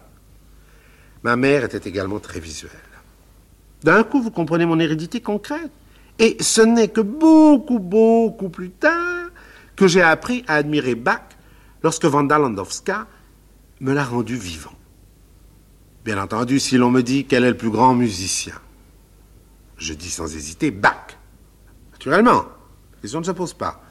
Ma 1.25 1.35
mère 1.37 1.63
était 1.63 1.89
également 1.89 2.19
très 2.19 2.39
visuelle. 2.39 2.69
D'un 3.81 4.03
coup, 4.03 4.21
vous 4.21 4.29
comprenez 4.29 4.67
mon 4.67 4.79
hérédité 4.79 5.21
concrète. 5.21 5.71
Et 6.19 6.37
ce 6.39 6.61
n'est 6.61 6.89
que 6.89 7.01
beaucoup, 7.01 7.79
beaucoup 7.79 8.49
plus 8.49 8.69
tard 8.69 9.31
que 9.75 9.87
j'ai 9.87 10.03
appris 10.03 10.45
à 10.47 10.53
admirer 10.53 10.93
Bach 10.93 11.23
lorsque 11.81 12.03
Wanda 12.03 12.37
Landowska 12.37 13.07
me 13.79 13.91
l'a 13.91 14.03
rendu 14.03 14.35
vivant. 14.35 14.75
Bien 16.03 16.21
entendu, 16.21 16.59
si 16.59 16.77
l'on 16.77 16.91
me 16.91 17.01
dit 17.01 17.25
quel 17.25 17.43
est 17.43 17.49
le 17.49 17.57
plus 17.57 17.71
grand 17.71 17.95
musicien, 17.95 18.61
je 19.77 19.95
dis 19.95 20.11
sans 20.11 20.35
hésiter 20.35 20.69
Bach. 20.69 21.17
Naturellement, 21.93 22.45
la 22.93 23.01
question 23.01 23.21
ne 23.21 23.25
se 23.25 23.31
pose 23.31 23.55
pas. 23.55 23.81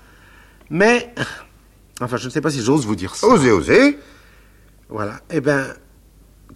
Mais, 0.70 1.12
enfin, 2.00 2.16
je 2.16 2.26
ne 2.26 2.30
sais 2.30 2.40
pas 2.40 2.50
si 2.50 2.62
j'ose 2.62 2.86
vous 2.86 2.94
dire 2.94 3.16
ça. 3.16 3.26
Osez, 3.26 3.50
osez. 3.50 3.98
Voilà. 4.88 5.20
Eh 5.30 5.40
bien, 5.40 5.66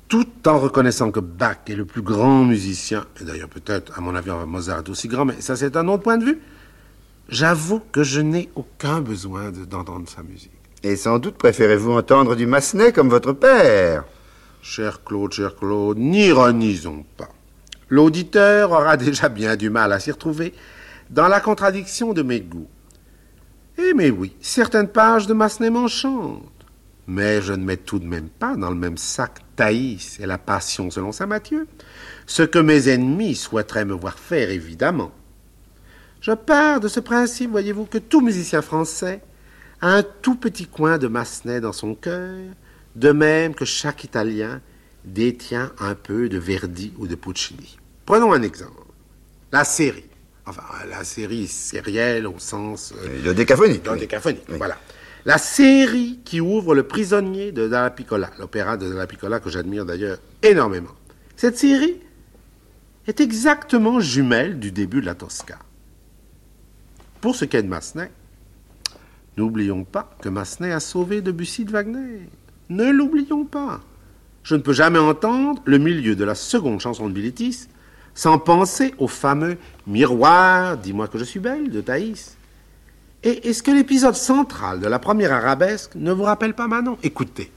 tout 0.09 0.27
en 0.47 0.59
reconnaissant 0.59 1.11
que 1.11 1.21
Bach 1.21 1.59
est 1.67 1.75
le 1.75 1.85
plus 1.85 2.03
grand 2.03 2.45
musicien, 2.45 3.05
et 3.21 3.25
d'ailleurs 3.25 3.49
peut-être, 3.49 3.97
à 3.99 4.01
mon 4.01 4.15
avis, 4.15 4.31
Mozart 4.47 4.79
est 4.81 4.89
aussi 4.89 5.09
grand, 5.09 5.25
mais 5.25 5.41
ça 5.41 5.57
c'est 5.57 5.77
un 5.77 5.89
autre 5.89 6.03
point 6.03 6.19
de 6.19 6.25
vue, 6.25 6.39
j'avoue 7.29 7.81
que 7.93 8.03
je 8.03 8.21
n'ai 8.21 8.49
aucun 8.55 9.01
besoin 9.01 9.51
de- 9.51 9.65
d'entendre 9.65 10.09
sa 10.09 10.23
musique. 10.23 10.53
Et 10.83 10.97
sans 10.97 11.19
doute 11.19 11.37
préférez-vous 11.37 11.93
entendre 11.93 12.37
du 12.37 12.47
Massenet 12.47 12.93
comme 12.93 13.09
votre 13.09 13.33
père. 13.33 14.05
Cher 14.63 15.03
Claude, 15.05 15.33
cher 15.33 15.57
Claude, 15.57 15.99
n'ironisons 15.99 17.05
pas. 17.17 17.29
L'auditeur 17.89 18.71
aura 18.73 18.97
déjà 18.97 19.29
bien 19.29 19.57
du 19.57 19.71
mal 19.71 19.93
à 19.93 19.99
s'y 20.01 20.11
retrouver 20.13 20.55
dans 21.11 21.29
la 21.29 21.41
contradiction 21.41 22.13
de 22.13 22.23
mes 22.23 22.41
goûts. 22.41 22.69
Eh 23.79 23.95
mais 23.95 24.11
oui, 24.11 24.35
certaines 24.41 24.89
pages 24.89 25.27
de 25.27 25.35
Massenet 25.35 25.71
m'enchantent. 25.71 26.43
Mais 27.07 27.41
je 27.41 27.53
ne 27.55 27.65
mets 27.65 27.77
tout 27.79 27.99
de 27.99 28.05
même 28.07 28.29
pas 28.29 28.57
dans 28.57 28.69
le 28.71 28.77
même 28.77 28.99
sac 28.99 29.39
Thaïs 29.59 30.21
et 30.21 30.27
la 30.27 30.39
passion 30.39 30.89
selon 30.89 31.11
saint 31.11 31.27
Matthieu, 31.27 31.67
ce 32.27 32.45
que 32.45 32.61
mes 32.61 32.89
ennemis 32.89 33.35
souhaiteraient 33.35 33.85
me 33.85 33.93
voir 33.93 34.17
faire, 34.17 34.51
évidemment. 34.51 35.11
Je 36.21 36.31
pars 36.31 36.79
de 36.79 36.87
ce 36.87 37.01
principe, 37.01 37.51
voyez-vous, 37.51 37.85
que 37.85 37.99
tout 37.99 38.21
musicien 38.21 38.63
français 38.63 39.21
a 39.81 39.89
un 39.89 40.05
tout 40.05 40.37
petit 40.37 40.67
coin 40.67 40.97
de 40.99 41.09
Massenet 41.09 41.61
dans 41.61 41.73
son 41.73 41.97
cœur, 41.97 42.37
de 42.95 43.11
même 43.11 43.53
que 43.53 43.65
chaque 43.65 44.05
Italien 44.05 44.61
détient 45.05 45.73
un 45.81 45.97
peu 45.97 46.29
de 46.29 46.39
Verdi 46.39 46.93
ou 46.97 47.09
de 47.09 47.17
Puccini. 47.17 47.79
Prenons 48.07 48.33
un 48.33 48.43
exemple. 48.43 48.73
La 49.51 49.65
série. 49.65 50.09
Enfin, 50.47 50.63
la 50.89 51.03
série 51.03 51.49
sérielle 51.49 52.29
au 52.29 52.39
sens... 52.39 52.95
Euh, 52.97 53.25
le 53.25 53.35
décaphonique. 53.35 53.87
Le 53.89 53.99
décaphonique, 53.99 54.45
voilà. 54.51 54.79
La 55.29 55.37
série 55.37 56.21
qui 56.25 56.41
ouvre 56.41 56.75
Le 56.75 56.85
prisonnier 56.85 57.53
de 57.53 57.69
Dalla 57.69 57.91
Piccola, 57.91 58.31
l'opéra 58.39 58.79
de 58.79 58.89
Dalla 58.89 59.07
Piccola 59.07 59.41
que 59.41 59.51
j'admire 59.51 59.85
d'ailleurs 59.85 60.17
énormément. 60.43 60.95
Cette 61.37 61.59
série 61.59 61.97
est 63.07 63.21
exactement 63.21 64.01
jumelle 64.01 64.59
du 64.59 64.73
début 64.73 65.03
de 65.03 65.05
la 65.05 65.15
Tosca. 65.15 65.59
Pour 67.21 67.37
ce 67.37 67.45
qui 67.45 67.59
est 67.59 67.63
de 67.63 67.69
Massenet, 67.69 68.11
n'oublions 69.37 69.85
pas 69.85 70.17
que 70.23 70.31
Massenet 70.31 70.73
a 70.73 70.81
sauvé 70.81 71.21
Debussy 71.21 71.67
de 71.67 71.73
Wagner. 71.73 72.27
Ne 72.71 72.91
l'oublions 72.91 73.45
pas. 73.45 73.83
Je 74.43 74.55
ne 74.55 74.63
peux 74.63 74.73
jamais 74.73 74.99
entendre 74.99 75.61
le 75.67 75.77
milieu 75.77 76.17
de 76.17 76.25
la 76.25 76.35
seconde 76.35 76.81
chanson 76.81 77.07
de 77.07 77.13
Bilitis 77.13 77.69
sans 78.15 78.39
penser 78.39 78.95
au 78.97 79.09
fameux 79.09 79.59
miroir, 79.87 80.79
dis-moi 80.79 81.07
que 81.07 81.19
je 81.19 81.25
suis 81.25 81.39
belle, 81.39 81.69
de 81.69 81.83
Thaïs. 81.83 82.38
Et 83.25 83.49
est-ce 83.49 83.63
que 83.63 83.73
l'épisode 83.73 84.15
central 84.15 84.79
de 84.81 84.87
la 84.87 84.99
première 84.99 85.33
arabesque 85.33 85.97
ne 85.97 86.13
vous 86.13 86.23
rappelle 86.23 86.55
pas 86.55 86.69
Manon? 86.69 86.97
Écoutez. 87.03 87.51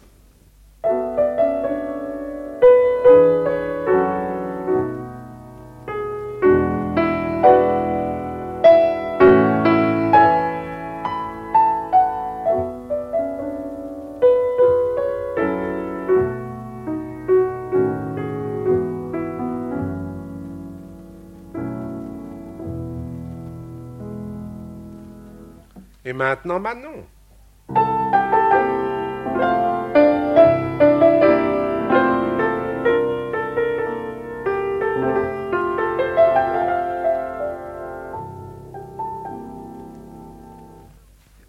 Maintenant, 26.21 26.59
Manon. 26.59 27.03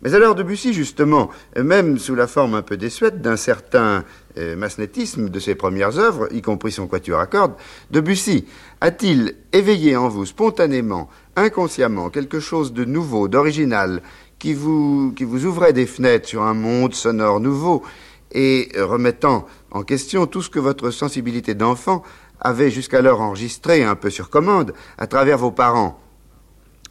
Mais 0.01 0.15
alors 0.15 0.35
Debussy, 0.35 0.73
justement, 0.73 1.31
même 1.55 1.99
sous 1.99 2.15
la 2.15 2.27
forme 2.27 2.55
un 2.55 2.63
peu 2.63 2.77
désuète 2.77 3.21
d'un 3.21 3.37
certain 3.37 4.05
euh, 4.39 4.57
masnétisme 4.57 5.29
de 5.29 5.39
ses 5.39 5.55
premières 5.55 5.99
œuvres, 5.99 6.29
y 6.33 6.41
compris 6.41 6.73
son 6.73 6.87
quatuor 6.87 7.21
à 7.21 7.27
cordes, 7.27 7.55
Debussy 7.91 8.47
a-t-il 8.81 9.37
éveillé 9.53 9.97
en 9.97 10.09
vous 10.09 10.25
spontanément, 10.27 11.09
inconsciemment, 11.37 12.11
quelque 12.11 12.41
chose 12.41 12.73
de 12.73 12.85
nouveau, 12.85 13.29
d'original, 13.29 14.03
qui 14.43 14.55
vous, 14.55 15.13
qui 15.15 15.23
vous 15.23 15.47
ouvrait 15.47 15.73
des 15.73 15.87
fenêtres 15.87 16.29
sur 16.29 16.43
un 16.43 16.53
monde 16.53 16.95
sonore 16.95 17.39
nouveau 17.39 17.85
et 18.33 18.71
remettant 18.77 19.47
en 19.71 19.85
question 19.85 20.27
tout 20.27 20.43
ce 20.43 20.51
que 20.51 20.59
votre 20.59 20.91
sensibilité 20.91 21.55
d'enfant 21.55 22.03
avait 22.41 22.73
jusqu'alors 22.73 23.21
enregistré 23.21 23.85
un 23.85 23.95
peu 23.95 24.11
sur 24.11 24.31
commande 24.31 24.75
à 24.99 25.07
travers 25.07 25.39
vos 25.39 25.53
parents. 25.53 26.01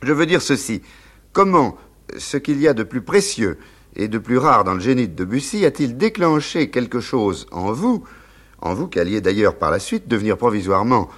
Je 0.02 0.14
veux 0.14 0.26
dire 0.26 0.42
ceci. 0.42 0.82
Comment 1.34 1.76
ce 2.18 2.38
qu'il 2.38 2.58
y 2.62 2.70
a 2.70 2.74
de 2.74 2.84
plus 2.84 3.02
précieux 3.02 3.58
et 3.98 4.08
de 4.08 4.18
plus 4.18 4.38
rare 4.38 4.64
dans 4.64 4.76
le 4.76 4.80
génie 4.80 5.10
de 5.10 5.14
Debussy 5.14 5.66
a-t-il 5.66 5.98
déclenché 5.98 6.70
quelque 6.70 7.02
chose 7.02 7.48
en 7.52 7.74
vous, 7.74 8.06
en 8.62 8.74
vous 8.74 8.88
qui 8.88 8.98
alliez 8.98 9.20
d'ailleurs 9.20 9.58
par 9.58 9.72
la 9.72 9.80
suite 9.80 10.08
devenir 10.08 10.38
provisoirement 10.38 11.10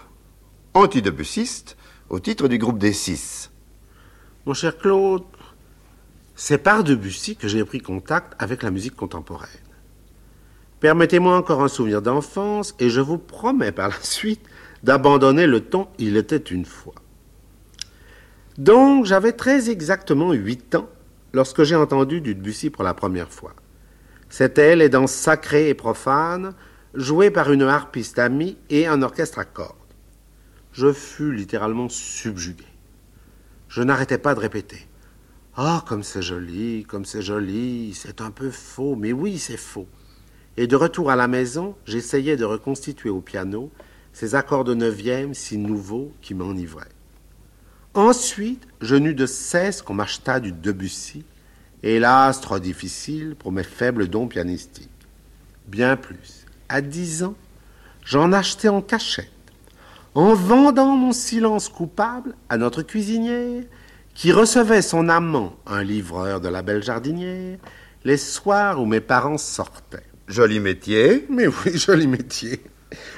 anti-debussiste 0.73 1.77
au 2.09 2.19
titre 2.19 2.47
du 2.47 2.57
groupe 2.57 2.79
des 2.79 2.93
six? 2.93 3.51
Mon 4.47 4.55
cher 4.55 4.77
Claude, 4.79 5.23
c'est 6.35 6.57
par 6.57 6.83
Debussy 6.83 7.35
que 7.35 7.47
j'ai 7.47 7.63
pris 7.63 7.79
contact 7.79 8.33
avec 8.39 8.63
la 8.63 8.71
musique 8.71 8.95
contemporaine. 8.95 9.49
Permettez-moi 10.79 11.37
encore 11.37 11.63
un 11.63 11.67
souvenir 11.67 12.01
d'enfance 12.01 12.75
et 12.79 12.89
je 12.89 12.99
vous 12.99 13.17
promets 13.17 13.71
par 13.71 13.89
la 13.89 13.95
suite 14.01 14.41
d'abandonner 14.83 15.47
le 15.47 15.61
ton 15.61 15.87
Il 15.97 16.17
était 16.17 16.37
une 16.37 16.65
fois. 16.65 16.95
Donc 18.57 19.05
j'avais 19.05 19.31
très 19.31 19.69
exactement 19.69 20.33
huit 20.33 20.75
ans 20.75 20.89
lorsque 21.33 21.63
j'ai 21.63 21.75
entendu 21.75 22.21
du 22.21 22.35
Debussy 22.35 22.69
pour 22.69 22.83
la 22.83 22.93
première 22.93 23.31
fois. 23.31 23.53
C'était 24.29 24.75
les 24.75 24.89
danses 24.89 25.13
sacrées 25.13 25.69
et 25.69 25.73
profanes 25.73 26.53
jouées 26.93 27.31
par 27.31 27.51
une 27.51 27.63
harpiste 27.63 28.19
amie 28.19 28.57
et 28.69 28.87
un 28.87 29.01
orchestre 29.01 29.39
à 29.39 29.45
cordes. 29.45 29.75
Je 30.71 30.91
fus 30.91 31.33
littéralement 31.33 31.89
subjugué. 31.89 32.65
Je 33.69 33.81
n'arrêtais 33.81 34.17
pas 34.17 34.35
de 34.35 34.39
répéter. 34.39 34.87
Ah, 35.55 35.83
comme 35.87 36.01
c'est 36.01 36.23
joli, 36.23 36.83
comme 36.83 37.05
c'est 37.05 37.21
joli, 37.21 37.93
c'est 37.93 38.21
un 38.21 38.31
peu 38.31 38.49
faux, 38.49 38.95
mais 38.95 39.13
oui, 39.13 39.37
c'est 39.37 39.57
faux. 39.57 39.87
Et 40.57 40.65
de 40.65 40.75
retour 40.75 41.11
à 41.11 41.15
la 41.15 41.27
maison, 41.27 41.75
j'essayais 41.85 42.35
de 42.35 42.43
reconstituer 42.43 43.11
au 43.11 43.21
piano 43.21 43.69
ces 44.13 44.33
accords 44.33 44.63
de 44.63 44.73
neuvième 44.73 45.35
si 45.35 45.59
nouveaux 45.59 46.11
qui 46.21 46.33
m'enivraient. 46.33 46.87
Ensuite, 47.93 48.67
je 48.81 48.95
n'eus 48.95 49.13
de 49.13 49.27
cesse 49.27 49.83
qu'on 49.83 49.93
m'achetât 49.93 50.39
du 50.39 50.51
Debussy, 50.51 51.23
hélas 51.83 52.41
trop 52.41 52.57
difficile 52.57 53.35
pour 53.37 53.51
mes 53.51 53.63
faibles 53.63 54.07
dons 54.07 54.27
pianistiques. 54.27 54.89
Bien 55.67 55.97
plus, 55.97 56.45
à 56.67 56.81
dix 56.81 57.21
ans, 57.21 57.35
j'en 58.03 58.31
achetais 58.31 58.69
en 58.69 58.81
cachette, 58.81 59.29
en 60.15 60.33
vendant 60.33 60.97
mon 60.97 61.11
silence 61.11 61.69
coupable 61.69 62.33
à 62.49 62.57
notre 62.57 62.81
cuisinière 62.81 63.63
qui 64.13 64.31
recevait 64.31 64.81
son 64.81 65.09
amant, 65.09 65.55
un 65.65 65.83
livreur 65.83 66.39
de 66.41 66.49
la 66.49 66.61
belle 66.61 66.83
jardinière, 66.83 67.57
les 68.03 68.17
soirs 68.17 68.81
où 68.81 68.85
mes 68.85 68.99
parents 68.99 69.37
sortaient. 69.37 70.03
Joli 70.27 70.59
métier. 70.59 71.25
Mais 71.29 71.47
oui, 71.47 71.71
joli 71.77 72.07
métier. 72.07 72.61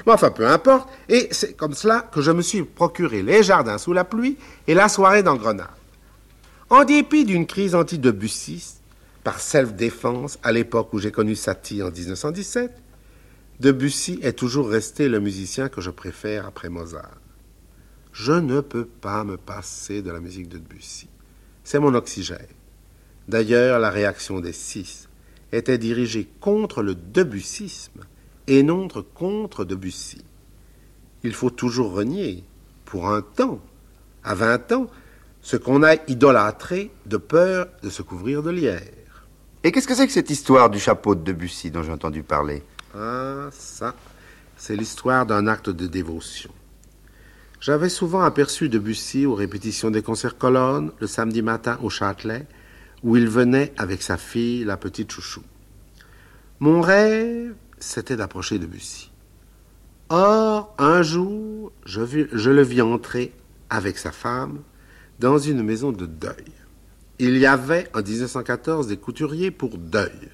enfin, 0.06 0.30
peu 0.30 0.46
importe. 0.46 0.88
Et 1.08 1.28
c'est 1.30 1.54
comme 1.54 1.74
cela 1.74 2.00
que 2.12 2.20
je 2.20 2.30
me 2.30 2.42
suis 2.42 2.62
procuré 2.62 3.22
les 3.22 3.42
jardins 3.42 3.78
sous 3.78 3.92
la 3.92 4.04
pluie 4.04 4.38
et 4.66 4.74
la 4.74 4.88
soirée 4.88 5.22
dans 5.22 5.36
Grenade. 5.36 5.68
En 6.70 6.84
dépit 6.84 7.24
d'une 7.24 7.46
crise 7.46 7.74
anti-debussiste, 7.74 8.80
par 9.22 9.40
self-défense, 9.40 10.38
à 10.42 10.52
l'époque 10.52 10.92
où 10.92 10.98
j'ai 10.98 11.10
connu 11.10 11.34
Satie 11.34 11.82
en 11.82 11.90
1917, 11.90 12.72
Debussy 13.58 14.20
est 14.22 14.34
toujours 14.34 14.68
resté 14.68 15.08
le 15.08 15.18
musicien 15.18 15.68
que 15.68 15.80
je 15.80 15.90
préfère 15.90 16.46
après 16.46 16.68
Mozart. 16.68 17.16
Je 18.18 18.32
ne 18.32 18.62
peux 18.62 18.86
pas 18.86 19.24
me 19.24 19.36
passer 19.36 20.00
de 20.00 20.10
la 20.10 20.20
musique 20.20 20.48
de 20.48 20.56
Debussy. 20.56 21.06
C'est 21.64 21.78
mon 21.78 21.94
oxygène. 21.94 22.48
D'ailleurs, 23.28 23.78
la 23.78 23.90
réaction 23.90 24.40
des 24.40 24.54
six 24.54 25.10
était 25.52 25.76
dirigée 25.76 26.26
contre 26.40 26.82
le 26.82 26.94
debussisme 26.94 28.06
et 28.46 28.62
non 28.62 28.88
contre 28.88 29.66
Debussy. 29.66 30.22
Il 31.24 31.34
faut 31.34 31.50
toujours 31.50 31.92
renier, 31.92 32.42
pour 32.86 33.10
un 33.10 33.20
temps, 33.20 33.60
à 34.24 34.34
vingt 34.34 34.72
ans, 34.72 34.86
ce 35.42 35.58
qu'on 35.58 35.82
a 35.82 35.96
idolâtré 36.08 36.90
de 37.04 37.18
peur 37.18 37.66
de 37.82 37.90
se 37.90 38.00
couvrir 38.00 38.42
de 38.42 38.50
lierre. 38.50 39.26
Et 39.62 39.70
qu'est-ce 39.70 39.86
que 39.86 39.94
c'est 39.94 40.06
que 40.06 40.12
cette 40.14 40.30
histoire 40.30 40.70
du 40.70 40.80
chapeau 40.80 41.14
de 41.14 41.20
Debussy 41.22 41.70
dont 41.70 41.82
j'ai 41.82 41.92
entendu 41.92 42.22
parler? 42.22 42.62
Ah, 42.94 43.50
ça, 43.52 43.94
c'est 44.56 44.74
l'histoire 44.74 45.26
d'un 45.26 45.46
acte 45.46 45.68
de 45.68 45.86
dévotion. 45.86 46.50
J'avais 47.60 47.88
souvent 47.88 48.22
aperçu 48.22 48.68
Debussy 48.68 49.26
aux 49.26 49.34
répétitions 49.34 49.90
des 49.90 50.02
concerts 50.02 50.36
colonnes 50.36 50.92
le 51.00 51.06
samedi 51.06 51.42
matin 51.42 51.78
au 51.82 51.90
Châtelet, 51.90 52.46
où 53.02 53.16
il 53.16 53.28
venait 53.28 53.72
avec 53.76 54.02
sa 54.02 54.16
fille, 54.16 54.64
la 54.64 54.76
petite 54.76 55.10
chouchou. 55.10 55.42
Mon 56.60 56.80
rêve, 56.80 57.54
c'était 57.78 58.16
d'approcher 58.16 58.58
Debussy. 58.58 59.10
Or, 60.08 60.74
un 60.78 61.02
jour, 61.02 61.72
je, 61.84 62.00
le 62.00 62.62
vis 62.62 62.82
entrer 62.82 63.32
avec 63.70 63.98
sa 63.98 64.12
femme 64.12 64.60
dans 65.18 65.38
une 65.38 65.62
maison 65.62 65.92
de 65.92 66.06
deuil. 66.06 66.52
Il 67.18 67.36
y 67.38 67.46
avait 67.46 67.88
en 67.94 68.02
1914 68.02 68.86
des 68.86 68.98
couturiers 68.98 69.50
pour 69.50 69.78
deuil. 69.78 70.30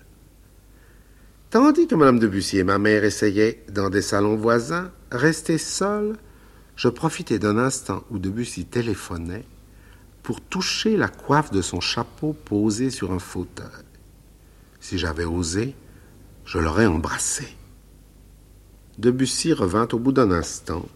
Tandis 1.50 1.86
que 1.86 1.94
Madame 1.94 2.18
Debussy 2.18 2.58
et 2.58 2.64
ma 2.64 2.78
mère 2.78 3.04
essayaient, 3.04 3.64
dans 3.70 3.90
des 3.90 4.02
salons 4.02 4.36
voisins, 4.36 4.90
rester 5.10 5.58
seuls, 5.58 6.16
je 6.76 6.88
profitais 6.88 7.38
d'un 7.38 7.58
instant 7.58 8.04
où 8.10 8.18
Debussy 8.18 8.64
téléphonait 8.64 9.44
pour 10.22 10.40
toucher 10.40 10.96
la 10.96 11.08
coiffe 11.08 11.50
de 11.50 11.62
son 11.62 11.80
chapeau 11.80 12.32
posé 12.32 12.90
sur 12.90 13.12
un 13.12 13.18
fauteuil. 13.18 13.66
Si 14.80 14.98
j'avais 14.98 15.24
osé, 15.24 15.74
je 16.44 16.58
l'aurais 16.58 16.86
embrassé. 16.86 17.46
Debussy 18.98 19.52
revint 19.52 19.88
au 19.92 19.98
bout 19.98 20.12
d'un 20.12 20.30
instant. 20.30 20.86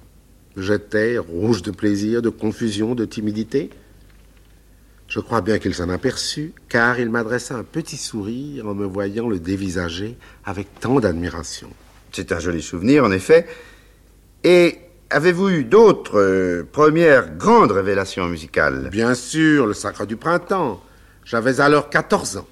J'étais 0.57 1.19
rouge 1.19 1.63
de 1.63 1.71
plaisir, 1.71 2.23
de 2.23 2.31
confusion, 2.31 2.95
de 2.95 3.05
timidité. 3.05 3.71
Je 5.09 5.21
crois 5.21 5.41
bien 5.41 5.59
qu'il 5.59 5.75
s'en 5.75 5.89
aperçut, 5.89 6.53
car 6.69 6.99
il 6.99 7.11
m'adressa 7.11 7.57
un 7.57 7.63
petit 7.63 7.97
sourire 7.97 8.67
en 8.67 8.75
me 8.75 8.87
voyant 8.87 9.29
le 9.29 9.39
dévisager 9.39 10.17
avec 10.45 10.81
tant 10.81 10.99
d'admiration. 10.99 11.69
C'est 12.13 12.33
un 12.33 12.41
joli 12.41 12.63
souvenir, 12.63 13.05
en 13.05 13.13
effet. 13.13 13.47
Et 14.43 14.79
avez-vous 15.11 15.49
eu 15.51 15.65
d'autres 15.65 16.19
euh, 16.19 16.69
premières 16.71 17.37
grandes 17.37 17.73
révélations 17.73 18.27
musicales? 18.27 18.89
Bien 18.91 19.15
sûr, 19.15 19.67
le 19.67 19.75
Sacre 19.75 20.07
du 20.07 20.17
Printemps. 20.17 20.83
J'avais 21.25 21.61
alors 21.61 21.91
14 21.91 22.39
ans. 22.39 22.47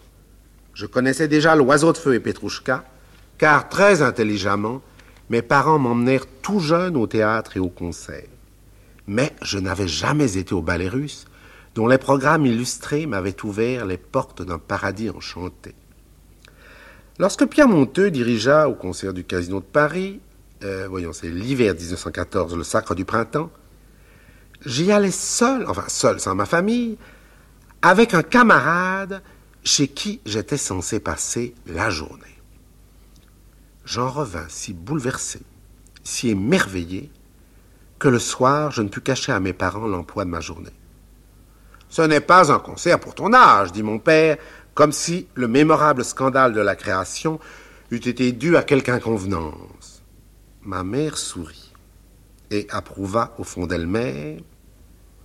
Je 0.75 0.87
connaissais 0.87 1.29
déjà 1.29 1.55
l'Oiseau 1.55 1.93
de 1.93 1.99
Feu 1.99 2.14
et 2.14 2.21
Petrouchka, 2.21 2.85
car 3.38 3.69
très 3.69 4.03
intelligemment, 4.03 4.83
mes 5.31 5.43
parents 5.43 5.79
m'emmenèrent 5.79 6.27
tout 6.43 6.61
jeune 6.61 6.97
au 6.97 7.07
théâtre 7.07 7.57
et 7.57 7.61
au 7.61 7.69
concert. 7.69 8.27
Mais 9.07 9.33
je 9.43 9.59
n'avais 9.59 9.88
jamais 9.88 10.37
été 10.37 10.55
au 10.55 10.62
ballet 10.62 10.88
russe, 10.88 11.27
dont 11.75 11.87
les 11.87 11.99
programmes 11.99 12.47
illustrés 12.47 13.07
m'avaient 13.07 13.45
ouvert 13.45 13.87
les 13.87 13.97
portes 13.97 14.43
d'un 14.43 14.59
paradis 14.59 15.11
enchanté. 15.11 15.75
Lorsque 17.19 17.47
Pierre 17.47 17.69
Monteux 17.69 18.11
dirigea 18.11 18.69
au 18.69 18.75
concert 18.75 19.12
du 19.12 19.25
Casino 19.25 19.61
de 19.61 19.64
Paris, 19.64 20.21
euh, 20.62 20.87
voyons, 20.88 21.12
c'est 21.12 21.29
l'hiver 21.29 21.75
1914, 21.75 22.57
le 22.57 22.64
sacre 22.64 22.95
du 22.95 23.05
printemps, 23.05 23.51
j'y 24.64 24.93
allais 24.93 25.11
seul, 25.11 25.67
enfin 25.69 25.85
seul 25.88 26.21
sans 26.21 26.35
ma 26.35 26.47
famille, 26.47 26.97
avec 27.83 28.14
un 28.14 28.23
camarade 28.23 29.23
chez 29.62 29.88
qui 29.88 30.21
j'étais 30.25 30.57
censé 30.57 31.01
passer 31.01 31.55
la 31.67 31.90
journée. 31.90 32.23
J'en 33.85 34.09
revins 34.09 34.47
si 34.49 34.73
bouleversé, 34.73 35.40
si 36.03 36.31
émerveillé, 36.31 37.11
que 37.99 38.09
le 38.09 38.19
soir 38.19 38.71
je 38.71 38.83
ne 38.83 38.88
pus 38.88 39.01
cacher 39.01 39.33
à 39.33 39.40
mes 39.40 39.53
parents 39.53 39.87
l'emploi 39.87 40.25
de 40.25 40.31
ma 40.31 40.40
journée. 40.40 40.73
Ce 41.88 42.03
n'est 42.03 42.21
pas 42.21 42.51
un 42.51 42.59
concert 42.59 42.99
pour 42.99 43.14
ton 43.14 43.33
âge, 43.35 43.73
dit 43.73 43.83
mon 43.83 43.99
père, 43.99 44.38
comme 44.75 44.93
si 44.93 45.29
le 45.35 45.49
mémorable 45.49 46.05
scandale 46.05 46.53
de 46.53 46.61
la 46.61 46.75
création 46.75 47.38
eût 47.90 47.97
été 47.97 48.33
dû 48.33 48.57
à 48.57 48.62
quelque 48.62 48.90
inconvenance. 48.90 49.55
Ma 50.64 50.83
mère 50.83 51.18
sourit 51.18 51.72
et 52.50 52.66
approuva 52.70 53.35
au 53.38 53.44
fond 53.44 53.66
d'elle-même, 53.66 54.40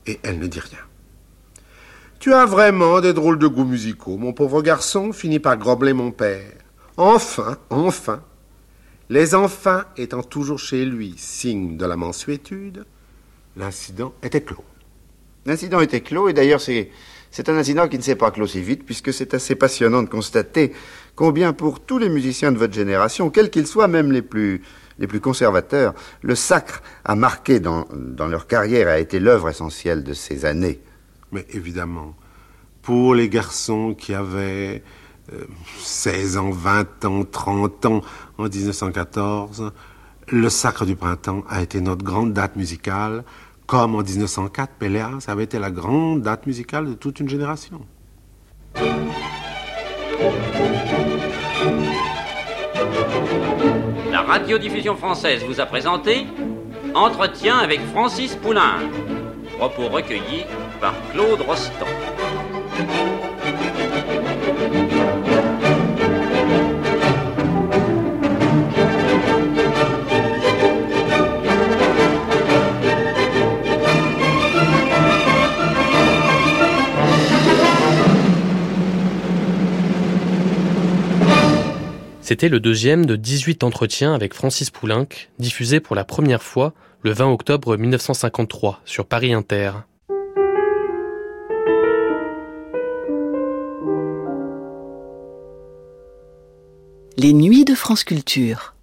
et 0.06 0.20
elle 0.24 0.40
ne 0.40 0.48
dit 0.48 0.60
rien. 0.60 0.80
Tu 2.20 2.34
as 2.34 2.46
vraiment 2.46 3.00
des 3.00 3.14
drôles 3.14 3.40
de 3.40 3.48
goûts 3.48 3.64
musicaux, 3.64 4.18
mon 4.18 4.34
pauvre 4.34 4.62
garçon, 4.62 5.14
finit 5.14 5.40
par 5.40 5.58
grobler 5.58 5.94
mon 5.94 6.12
père. 6.12 6.52
Enfin, 6.98 7.58
enfin, 7.70 8.22
les 9.08 9.34
enfants 9.34 9.82
étant 9.96 10.24
toujours 10.24 10.60
chez 10.60 10.84
lui 10.84 11.16
signe 11.18 11.78
de 11.78 11.86
la 11.86 11.96
mansuétude, 11.96 12.86
l'incident 13.56 14.14
était 14.22 14.42
clos. 14.42 14.66
L'incident 15.46 15.80
était 15.80 16.02
clos, 16.02 16.28
et 16.28 16.34
d'ailleurs 16.34 16.60
c'est, 16.60 16.92
c'est 17.32 17.48
un 17.48 17.56
incident 17.56 17.88
qui 17.88 17.98
ne 17.98 18.04
s'est 18.04 18.16
pas 18.16 18.32
clos 18.32 18.48
si 18.48 18.62
vite, 18.62 18.86
puisque 18.86 19.14
c'est 19.14 19.34
assez 19.34 19.56
passionnant 19.56 20.04
de 20.04 20.10
constater 20.10 20.74
combien 21.16 21.54
pour 21.54 21.80
tous 21.80 21.98
les 21.98 22.10
musiciens 22.10 22.52
de 22.52 22.58
votre 22.58 22.74
génération, 22.74 23.30
quels 23.30 23.50
qu'ils 23.50 23.68
soient, 23.68 23.88
même 23.88 24.12
les 24.12 24.22
plus, 24.22 24.62
les 25.00 25.08
plus 25.08 25.20
conservateurs, 25.20 25.94
le 26.22 26.36
sacre 26.36 26.84
a 27.06 27.16
marqué 27.16 27.60
dans, 27.60 27.88
leur 28.30 28.48
carrière, 28.48 28.88
a 28.88 29.00
été 29.00 29.20
l'œuvre 29.20 29.50
essentielle 29.50 30.04
de 30.04 30.14
ces 30.14 30.46
années. 30.46 30.80
Mais 31.32 31.46
évidemment, 31.52 32.16
pour 32.82 33.16
les 33.16 33.30
garçons 33.30 33.96
qui 33.98 34.14
avaient 34.14 34.84
16 35.80 36.38
ans, 36.38 36.52
20 36.52 37.06
ans, 37.06 37.24
30 37.24 37.86
ans 37.86 38.02
en 38.38 38.44
1914, 38.44 39.72
le 40.32 40.50
Sacre 40.50 40.86
du 40.86 40.96
Printemps 40.96 41.44
a 41.50 41.62
été 41.62 41.82
notre 41.82 42.04
grande 42.04 42.34
date 42.34 42.56
musicale, 42.56 43.24
comme 43.66 43.96
en 43.96 44.02
1904, 44.02 44.74
Péléas 44.74 45.26
avait 45.28 45.44
été 45.44 45.60
la 45.60 45.72
grande 45.72 46.24
date 46.24 46.48
musicale 46.48 46.88
de 46.88 46.94
toute 46.94 47.20
une 47.20 47.30
génération. 47.30 47.82
Radiodiffusion 54.30 54.96
française 54.96 55.44
vous 55.44 55.60
a 55.60 55.66
présenté 55.66 56.28
Entretien 56.94 57.58
avec 57.58 57.82
Francis 57.88 58.36
Poulain. 58.36 58.78
Propos 59.58 59.88
recueillis 59.88 60.46
par 60.80 60.94
Claude 61.12 61.42
Rostand. 61.42 61.88
C'était 82.30 82.48
le 82.48 82.60
deuxième 82.60 83.08
de 83.08 83.16
18 83.16 83.64
entretiens 83.64 84.14
avec 84.14 84.36
Francis 84.36 84.70
Poulenc, 84.70 85.08
diffusé 85.40 85.80
pour 85.80 85.96
la 85.96 86.04
première 86.04 86.44
fois 86.44 86.76
le 87.02 87.12
20 87.12 87.32
octobre 87.32 87.76
1953 87.76 88.82
sur 88.86 89.08
Paris 89.08 89.34
Inter. 89.34 89.72
Les 97.18 97.34
nuits 97.34 97.66
de 97.66 97.74
France 97.74 98.04
Culture. 98.04 98.76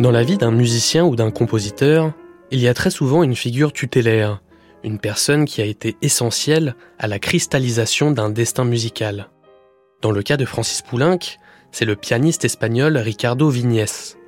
Dans 0.00 0.10
la 0.10 0.24
vie 0.24 0.38
d'un 0.38 0.50
musicien 0.50 1.04
ou 1.04 1.14
d'un 1.14 1.30
compositeur, 1.30 2.14
il 2.50 2.58
y 2.58 2.66
a 2.66 2.74
très 2.74 2.90
souvent 2.90 3.22
une 3.22 3.36
figure 3.36 3.72
tutélaire, 3.72 4.42
une 4.82 4.98
personne 4.98 5.44
qui 5.44 5.62
a 5.62 5.66
été 5.66 5.96
essentielle 6.02 6.74
à 6.98 7.06
la 7.06 7.20
cristallisation 7.20 8.10
d'un 8.10 8.28
destin 8.28 8.64
musical. 8.64 9.28
Dans 10.02 10.10
le 10.10 10.22
cas 10.22 10.36
de 10.36 10.44
Francis 10.44 10.82
Poulenc, 10.82 11.18
c'est 11.72 11.86
le 11.86 11.96
pianiste 11.96 12.44
espagnol 12.44 12.98
Ricardo 12.98 13.48
Vignès. 13.48 14.18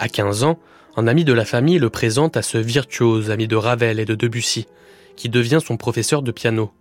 À 0.00 0.08
15 0.08 0.42
ans, 0.42 0.58
un 0.96 1.06
ami 1.06 1.24
de 1.24 1.32
la 1.32 1.44
famille 1.44 1.78
le 1.78 1.88
présente 1.88 2.36
à 2.36 2.42
ce 2.42 2.58
virtuose 2.58 3.30
ami 3.30 3.46
de 3.46 3.54
Ravel 3.54 4.00
et 4.00 4.04
de 4.04 4.16
Debussy, 4.16 4.66
qui 5.14 5.28
devient 5.28 5.60
son 5.64 5.76
professeur 5.76 6.22
de 6.22 6.32
piano. 6.32 6.72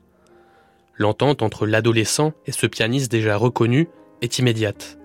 L'entente 0.96 1.44
entre 1.44 1.68
l'adolescent 1.68 2.34
et 2.48 2.52
ce 2.52 2.66
pianiste 2.66 3.12
déjà 3.12 3.38
reconnu 3.38 3.88
est 4.24 4.40
immédiate. 4.40 4.98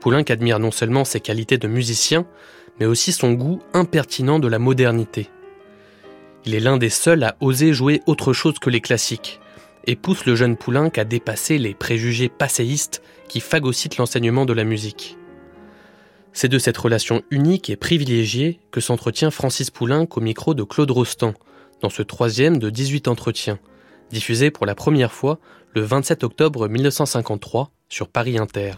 Poulenc 0.00 0.24
admire 0.28 0.60
non 0.60 0.70
seulement 0.70 1.04
ses 1.04 1.18
qualités 1.18 1.58
de 1.58 1.66
musicien, 1.66 2.26
mais 2.78 2.86
aussi 2.86 3.10
son 3.10 3.32
goût 3.32 3.60
impertinent 3.72 4.38
de 4.38 4.46
la 4.46 4.60
modernité. 4.60 5.30
Il 6.44 6.54
est 6.54 6.60
l'un 6.60 6.76
des 6.76 6.90
seuls 6.90 7.24
à 7.24 7.36
oser 7.40 7.72
jouer 7.72 8.02
autre 8.06 8.32
chose 8.32 8.60
que 8.60 8.70
les 8.70 8.80
classiques, 8.80 9.40
et 9.86 9.96
pousse 9.96 10.26
le 10.26 10.34
jeune 10.34 10.56
Poulenc 10.56 10.90
à 10.96 11.04
dépasser 11.04 11.58
les 11.58 11.74
préjugés 11.74 12.28
passéistes 12.28 13.02
qui 13.28 13.40
phagocytent 13.40 13.96
l'enseignement 13.96 14.44
de 14.44 14.52
la 14.52 14.64
musique. 14.64 15.16
C'est 16.32 16.48
de 16.48 16.58
cette 16.58 16.76
relation 16.76 17.22
unique 17.30 17.70
et 17.70 17.76
privilégiée 17.76 18.60
que 18.70 18.80
s'entretient 18.80 19.30
Francis 19.30 19.70
Poulenc 19.70 20.08
au 20.16 20.20
micro 20.20 20.54
de 20.54 20.64
Claude 20.64 20.90
Rostand, 20.90 21.34
dans 21.80 21.90
ce 21.90 22.02
troisième 22.02 22.58
de 22.58 22.70
18 22.70 23.08
entretiens, 23.08 23.58
diffusé 24.10 24.50
pour 24.50 24.66
la 24.66 24.74
première 24.74 25.12
fois 25.12 25.38
le 25.74 25.82
27 25.82 26.24
octobre 26.24 26.68
1953 26.68 27.70
sur 27.88 28.08
Paris 28.08 28.38
Inter. 28.38 28.72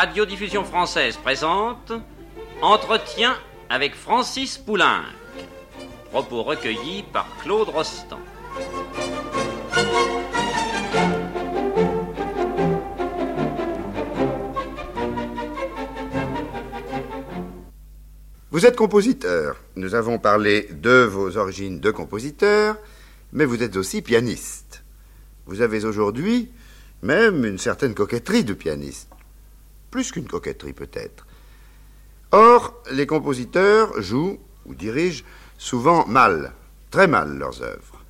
Radiodiffusion 0.00 0.64
française 0.64 1.18
présente 1.18 1.92
Entretien 2.62 3.36
avec 3.68 3.94
Francis 3.94 4.56
Poulenc. 4.56 5.02
Propos 6.10 6.42
recueillis 6.42 7.04
par 7.12 7.28
Claude 7.42 7.68
Rostand. 7.68 8.18
Vous 18.50 18.64
êtes 18.64 18.76
compositeur. 18.76 19.56
Nous 19.76 19.94
avons 19.94 20.18
parlé 20.18 20.66
de 20.70 21.02
vos 21.02 21.36
origines 21.36 21.78
de 21.78 21.90
compositeur, 21.90 22.78
mais 23.34 23.44
vous 23.44 23.62
êtes 23.62 23.76
aussi 23.76 24.00
pianiste. 24.00 24.82
Vous 25.44 25.60
avez 25.60 25.84
aujourd'hui 25.84 26.50
même 27.02 27.44
une 27.44 27.58
certaine 27.58 27.92
coquetterie 27.92 28.44
de 28.44 28.54
pianiste. 28.54 29.10
Plus 29.90 30.12
qu'une 30.12 30.26
coquetterie 30.26 30.72
peut-être. 30.72 31.26
Or, 32.32 32.80
les 32.92 33.06
compositeurs 33.06 34.00
jouent 34.00 34.38
ou 34.66 34.74
dirigent 34.74 35.24
souvent 35.58 36.06
mal, 36.06 36.52
très 36.90 37.08
mal 37.08 37.36
leurs 37.36 37.62
œuvres. 37.62 38.04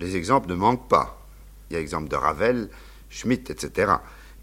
Les 0.00 0.16
exemples 0.16 0.48
ne 0.48 0.54
manquent 0.54 0.88
pas. 0.88 1.24
Il 1.68 1.74
y 1.74 1.76
a 1.76 1.78
l'exemple 1.78 2.08
de 2.08 2.16
Ravel, 2.16 2.68
Schmitt, 3.10 3.50
etc. 3.50 3.92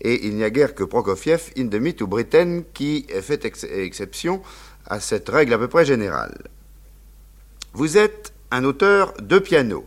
Et 0.01 0.27
il 0.27 0.35
n'y 0.35 0.43
a 0.43 0.49
guère 0.49 0.75
que 0.75 0.83
Prokofiev, 0.83 1.51
Hindemith 1.57 2.01
ou 2.01 2.07
Britten 2.07 2.63
qui 2.73 3.05
ait 3.09 3.21
fait 3.21 3.43
ex 3.43 3.63
exception 3.63 4.41
à 4.85 4.99
cette 4.99 5.27
règle 5.27 5.53
à 5.53 5.57
peu 5.57 5.67
près 5.67 5.85
générale. 5.85 6.37
Vous 7.73 7.97
êtes 7.97 8.33
un 8.51 8.63
auteur 8.63 9.13
de 9.19 9.39
piano. 9.39 9.85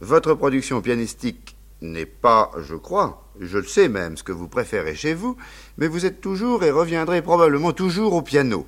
Votre 0.00 0.34
production 0.34 0.82
pianistique 0.82 1.56
n'est 1.80 2.06
pas, 2.06 2.50
je 2.58 2.74
crois, 2.74 3.23
je 3.40 3.58
le 3.58 3.64
sais 3.64 3.88
même, 3.88 4.16
ce 4.16 4.22
que 4.22 4.32
vous 4.32 4.48
préférez 4.48 4.94
chez 4.94 5.14
vous, 5.14 5.36
mais 5.78 5.88
vous 5.88 6.06
êtes 6.06 6.20
toujours 6.20 6.64
et 6.64 6.70
reviendrez 6.70 7.22
probablement 7.22 7.72
toujours 7.72 8.14
au 8.14 8.22
piano. 8.22 8.66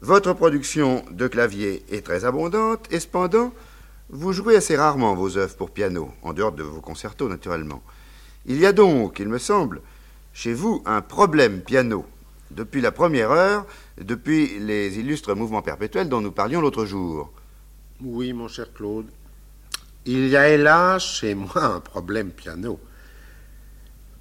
Votre 0.00 0.32
production 0.32 1.04
de 1.10 1.26
clavier 1.26 1.84
est 1.90 2.04
très 2.04 2.24
abondante, 2.24 2.86
et 2.92 3.00
cependant, 3.00 3.52
vous 4.10 4.32
jouez 4.32 4.56
assez 4.56 4.76
rarement 4.76 5.14
vos 5.14 5.36
œuvres 5.36 5.56
pour 5.56 5.70
piano, 5.70 6.12
en 6.22 6.32
dehors 6.32 6.52
de 6.52 6.62
vos 6.62 6.80
concertos 6.80 7.28
naturellement. 7.28 7.82
Il 8.46 8.58
y 8.58 8.66
a 8.66 8.72
donc, 8.72 9.18
il 9.18 9.28
me 9.28 9.38
semble, 9.38 9.82
chez 10.32 10.54
vous 10.54 10.82
un 10.86 11.02
problème 11.02 11.60
piano, 11.60 12.06
depuis 12.50 12.80
la 12.80 12.92
première 12.92 13.32
heure, 13.32 13.66
depuis 14.00 14.58
les 14.60 14.98
illustres 14.98 15.34
mouvements 15.34 15.62
perpétuels 15.62 16.08
dont 16.08 16.20
nous 16.20 16.30
parlions 16.30 16.60
l'autre 16.60 16.84
jour. 16.84 17.32
Oui, 18.00 18.32
mon 18.32 18.46
cher 18.46 18.72
Claude. 18.72 19.06
Il 20.06 20.28
y 20.28 20.36
a 20.36 20.48
hélas 20.48 21.04
chez 21.04 21.34
moi 21.34 21.64
un 21.64 21.80
problème 21.80 22.30
piano. 22.30 22.78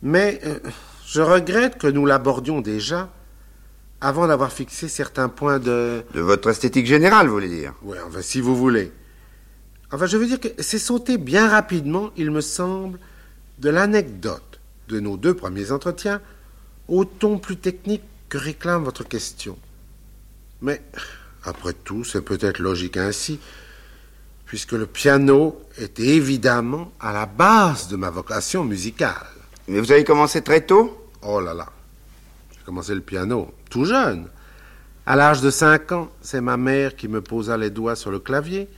Mais 0.02 0.40
euh, 0.46 0.60
je 1.08 1.22
regrette 1.22 1.78
que 1.78 1.88
nous 1.88 2.06
l'abordions 2.06 2.62
déjà 2.62 3.10
avant 4.00 4.28
d'avoir 4.28 4.52
fixé 4.52 4.88
certains 4.88 5.30
points 5.30 5.60
de... 5.60 6.04
De 6.14 6.22
votre 6.22 6.50
esthétique 6.50 6.86
générale, 6.86 7.28
vous 7.28 7.34
voulez 7.34 7.50
dire 7.50 7.74
Oui, 7.82 7.98
enfin, 8.06 8.22
si 8.22 8.42
vous 8.42 8.56
voulez. 8.56 8.92
Enfin, 9.92 10.06
je 10.06 10.18
veux 10.18 10.28
dire 10.28 10.40
que 10.40 10.50
c'est 10.60 10.80
sauté 10.80 11.18
bien 11.18 11.48
rapidement, 11.48 12.12
il 12.16 12.30
me 12.30 12.42
semble, 12.42 13.00
de 13.60 13.70
l'anecdote 13.70 14.60
de 14.90 15.00
nos 15.00 15.18
deux 15.18 15.34
premiers 15.34 15.72
entretiens 15.72 16.22
au 16.88 17.06
ton 17.06 17.40
plus 17.40 17.58
technique 17.58 18.04
que 18.30 18.38
réclame 18.38 18.84
votre 18.84 19.04
question. 19.04 19.58
Mais, 20.62 20.82
après 21.44 21.74
tout, 21.74 22.04
c'est 22.04 22.22
peut-être 22.22 22.60
logique 22.60 22.98
ainsi, 22.98 23.40
puisque 24.46 24.74
le 24.74 24.86
piano 24.86 25.62
est 25.78 26.00
évidemment 26.00 26.92
à 27.00 27.14
la 27.14 27.26
base 27.26 27.88
de 27.88 27.96
ma 27.96 28.10
vocation 28.10 28.64
musicale. 28.64 29.28
Mais 29.68 29.80
vous 29.80 29.92
avez 29.92 30.04
commencé 30.04 30.42
très 30.42 30.62
tôt 30.62 31.10
Oh 31.22 31.42
là 31.42 31.54
là, 31.54 31.68
j'ai 32.52 32.64
commencé 32.64 32.96
le 32.96 33.02
piano 33.02 33.54
tout 33.70 33.86
jeune. 33.86 34.28
À 35.06 35.16
l'âge 35.16 35.42
de 35.42 35.50
cinq 35.50 35.92
ans, 35.92 36.10
c'est 36.22 36.42
ma 36.42 36.58
mère 36.58 36.96
qui 36.96 37.08
me 37.08 37.22
posa 37.22 37.58
les 37.58 37.70
doigts 37.70 37.96
sur 37.96 38.12
le 38.12 38.20
clavier 38.20 38.70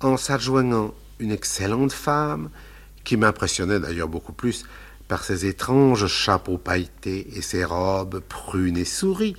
en 0.00 0.16
s'adjoignant 0.16 0.94
une 1.18 1.30
excellente 1.32 1.92
femme 1.92 2.50
qui 3.04 3.16
m'impressionnait 3.16 3.80
d'ailleurs 3.80 4.08
beaucoup 4.08 4.32
plus 4.32 4.64
par 5.08 5.22
ses 5.22 5.46
étranges 5.46 6.06
chapeaux 6.06 6.58
pailletés 6.58 7.28
et 7.36 7.42
ses 7.42 7.64
robes 7.64 8.20
prunes 8.20 8.76
et 8.76 8.84
souris 8.84 9.36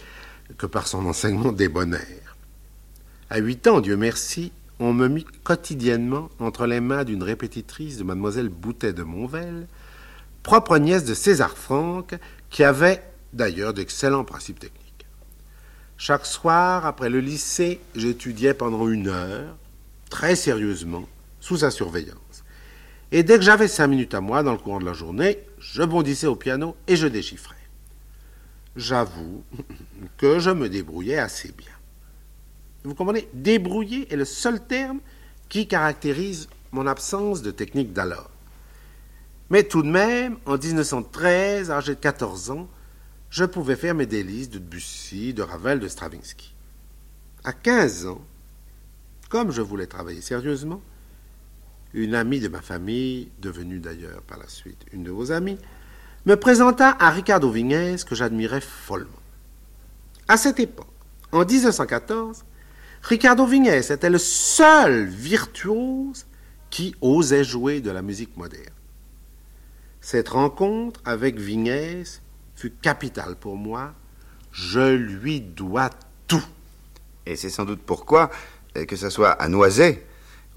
que 0.58 0.66
par 0.66 0.88
son 0.88 1.06
enseignement 1.06 1.52
débonnaire. 1.52 2.38
À 3.30 3.40
huit 3.40 3.68
ans, 3.68 3.82
Dieu 3.82 3.98
merci, 3.98 4.52
on 4.80 4.94
me 4.94 5.08
mit 5.08 5.26
quotidiennement 5.44 6.30
entre 6.40 6.68
les 6.68 6.82
mains 6.82 7.04
d'une 7.04 7.24
répétitrice 7.24 7.98
de 7.98 8.04
mademoiselle 8.04 8.50
Boutet 8.50 8.94
de 8.94 9.04
Monvel, 9.04 9.68
propre 10.46 10.78
nièce 10.78 11.06
de 11.06 11.16
César 11.16 11.58
Franck, 11.58 12.14
qui 12.52 12.64
avait 12.64 13.02
d'ailleurs 13.34 13.74
d'excellents 13.74 14.24
principes 14.24 14.60
techniques. 14.60 15.08
Chaque 15.98 16.28
soir, 16.28 16.86
après 16.86 17.10
le 17.10 17.20
lycée, 17.20 17.82
j'étudiais 17.96 18.54
pendant 18.54 18.88
une 18.88 19.08
heure, 19.08 19.58
très 20.12 20.36
sérieusement, 20.36 21.10
sous 21.40 21.58
sa 21.58 21.72
surveillance. 21.72 22.44
Et 23.12 23.24
dès 23.24 23.38
que 23.38 23.44
j'avais 23.44 23.68
cinq 23.68 23.88
minutes 23.88 24.14
à 24.14 24.22
moi 24.22 24.44
dans 24.44 24.52
le 24.52 24.60
courant 24.60 24.80
de 24.80 24.86
la 24.86 24.94
journée, 24.94 25.40
je 25.58 25.82
bondissais 25.82 26.28
au 26.28 26.36
piano 26.36 26.76
et 26.88 26.96
je 26.96 27.08
déchiffrais. 27.08 27.56
J'avoue 28.76 29.44
que 30.18 30.38
je 30.38 30.52
me 30.52 30.70
débrouillais 30.70 31.18
assez 31.18 31.52
bien. 31.58 31.74
Vous 32.84 32.94
comprenez? 32.94 33.28
Débrouiller 33.34 34.14
est 34.14 34.16
le 34.16 34.26
seul 34.26 34.64
terme 34.64 35.00
qui 35.50 35.68
caractérise 35.68 36.50
mon 36.72 36.86
absence 36.86 37.42
de 37.42 37.50
technique 37.50 37.94
d'alors. 37.94 38.30
Mais 39.50 39.64
tout 39.64 39.84
de 39.84 39.90
même, 39.90 40.38
en 40.46 40.58
1913, 40.58 41.72
âgé 41.72 41.96
de 41.96 42.00
14 42.00 42.52
ans, 42.52 42.68
je 43.30 43.46
pouvais 43.46 43.76
faire 43.76 43.94
mes 43.94 44.06
délices 44.06 44.50
de 44.50 44.60
Debussy, 44.60 45.34
de 45.34 45.44
Ravel, 45.44 45.80
de 45.80 45.88
Stravinsky. 45.88 46.56
À 47.44 47.54
15 47.54 48.08
ans, 48.08 48.22
comme 49.30 49.52
je 49.52 49.62
voulais 49.62 49.88
travailler 49.88 50.22
sérieusement, 50.22 50.82
une 51.94 52.16
amie 52.16 52.40
de 52.40 52.48
ma 52.48 52.62
famille, 52.62 53.32
devenue 53.40 53.80
d'ailleurs 53.80 54.22
par 54.24 54.38
la 54.38 54.48
suite 54.48 54.86
une 54.92 55.04
de 55.04 55.12
vos 55.12 55.32
amies, 55.32 55.58
me 56.26 56.36
présenta 56.36 56.98
à 57.00 57.10
Ricardo 57.12 57.50
Vignès 57.50 58.04
que 58.04 58.16
j'admirais 58.16 58.62
follement. 58.62 59.12
À 60.28 60.38
cette 60.38 60.60
époque, 60.60 60.88
en 61.32 61.46
1914, 61.46 62.44
Ricardo 63.04 63.46
Vignès 63.46 63.92
était 63.92 64.10
le 64.10 64.18
seul 64.18 65.06
virtuose 65.06 66.26
qui 66.70 66.96
osait 67.02 67.44
jouer 67.44 67.80
de 67.80 67.92
la 67.92 68.02
musique 68.02 68.36
moderne. 68.36 68.74
Cette 70.06 70.30
rencontre 70.30 71.02
avec 71.04 71.40
Vignès 71.40 72.22
fut 72.56 72.70
capitale 72.70 73.36
pour 73.36 73.56
moi. 73.56 73.96
Je 74.52 74.94
lui 74.96 75.42
dois 75.42 75.90
tout. 76.28 76.46
Et 77.26 77.36
c'est 77.36 77.50
sans 77.50 77.66
doute 77.66 77.82
pourquoi, 77.84 78.30
euh, 78.78 78.86
que 78.86 78.98
ce 78.98 79.10
soit 79.10 79.32
à 79.32 79.48
Noiset 79.50 80.06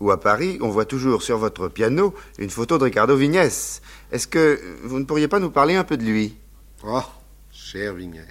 ou 0.00 0.10
à 0.10 0.20
Paris, 0.20 0.58
on 0.60 0.68
voit 0.68 0.84
toujours 0.84 1.22
sur 1.22 1.38
votre 1.38 1.68
piano 1.68 2.14
une 2.38 2.50
photo 2.50 2.76
de 2.76 2.84
Ricardo 2.84 3.16
Vignès. 3.16 3.80
Est-ce 4.12 4.26
que 4.26 4.60
vous 4.82 4.98
ne 4.98 5.04
pourriez 5.04 5.28
pas 5.28 5.40
nous 5.40 5.50
parler 5.50 5.76
un 5.76 5.84
peu 5.84 5.96
de 5.96 6.04
lui? 6.04 6.36
Oh, 6.84 7.00
cher 7.50 7.94
Vignès. 7.94 8.26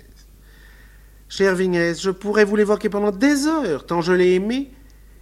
Cher 1.29 1.55
Vignès, 1.55 1.99
je 1.99 2.11
pourrais 2.11 2.45
vous 2.45 2.57
l'évoquer 2.57 2.89
pendant 2.89 3.09
des 3.09 3.47
heures, 3.47 3.87
tant 3.87 4.01
je 4.01 4.13
l'ai 4.13 4.35
aimé 4.35 4.69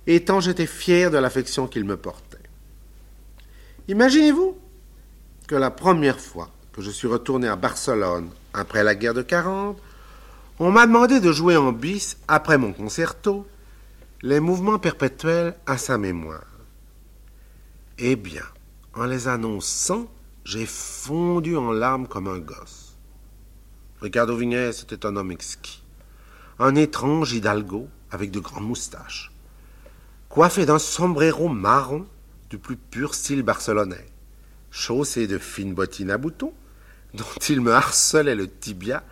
et 0.07 0.25
tant 0.25 0.41
j'étais 0.41 0.67
fier 0.67 1.09
de 1.09 1.17
l'affection 1.17 1.67
qu'il 1.67 1.85
me 1.85 1.95
portait. 1.95 2.37
Imaginez-vous 3.87 4.57
que 5.47 5.55
la 5.55 5.71
première 5.71 6.19
fois 6.19 6.49
que 6.73 6.81
je 6.81 6.91
suis 6.91 7.07
retourné 7.07 7.47
à 7.47 7.55
Barcelone 7.55 8.29
après 8.53 8.83
la 8.83 8.95
guerre 8.95 9.13
de 9.13 9.21
40, 9.21 9.77
on 10.59 10.71
m'a 10.71 10.87
demandé 10.87 11.19
de 11.19 11.31
jouer 11.31 11.57
en 11.57 11.71
bis, 11.71 12.17
après 12.27 12.57
mon 12.57 12.73
concerto, 12.73 13.47
les 14.21 14.39
mouvements 14.39 14.79
perpétuels 14.79 15.55
à 15.65 15.77
sa 15.77 15.97
mémoire. 15.97 16.45
Eh 17.97 18.15
bien, 18.15 18.43
en 18.93 19.05
les 19.05 19.27
annonçant, 19.27 20.07
j'ai 20.43 20.65
fondu 20.65 21.55
en 21.57 21.71
larmes 21.71 22.07
comme 22.07 22.27
un 22.27 22.39
gosse. 22.39 22.95
Ricardo 24.01 24.35
Vignès 24.35 24.83
était 24.83 25.05
un 25.05 25.15
homme 25.15 25.31
exquis, 25.31 25.83
un 26.59 26.75
étrange 26.75 27.33
hidalgo 27.33 27.87
avec 28.11 28.31
de 28.31 28.39
grandes 28.39 28.67
moustaches, 28.67 29.31
coiffé 30.29 30.65
d'un 30.65 30.79
sombrero 30.79 31.47
marron 31.47 32.05
du 32.49 32.57
plus 32.57 32.77
pur 32.77 33.15
style 33.15 33.43
barcelonais, 33.43 34.05
chaussé 34.75 35.25
de 35.25 35.37
fines 35.37 35.73
bottines 35.73 36.11
à 36.11 36.17
boutons, 36.17 36.53
dont 37.13 37.23
il 37.47 37.61
me 37.61 37.71
harcelait 37.71 38.35
le 38.35 38.49
tibia 38.49 39.03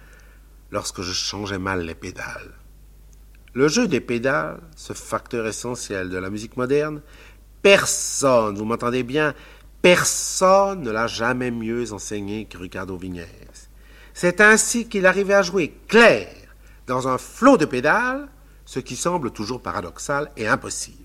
lorsque 0.72 1.02
je 1.02 1.14
changeais 1.14 1.58
mal 1.58 1.86
les 1.86 1.96
pédales. 1.96 2.52
Le 3.54 3.68
jeu 3.68 3.88
des 3.88 4.02
pédales, 4.02 4.60
ce 4.76 4.94
facteur 4.94 5.48
essentiel 5.48 6.10
de 6.10 6.18
la 6.18 6.30
musique 6.30 6.58
moderne, 6.58 7.02
personne, 7.62 8.58
vous 8.58 8.66
m'entendez 8.66 9.04
bien, 9.04 9.34
personne 9.82 10.82
ne 10.82 10.92
l'a 10.92 11.08
jamais 11.08 11.52
mieux 11.52 11.94
enseigné 11.94 12.46
que 12.46 12.58
Ricardo 12.58 12.98
Vignès. 12.98 13.70
C'est 14.14 14.42
ainsi 14.42 14.90
qu'il 14.90 15.06
arrivait 15.06 15.36
à 15.36 15.44
jouer 15.44 15.78
clair 15.88 16.28
dans 16.88 17.08
un 17.08 17.18
flot 17.18 17.58
de 17.58 17.66
pédales, 17.66 18.28
ce 18.66 18.80
qui 18.80 18.96
semble 18.96 19.32
toujours 19.32 19.62
paradoxal 19.62 20.32
et 20.36 20.48
impossible. 20.48 20.98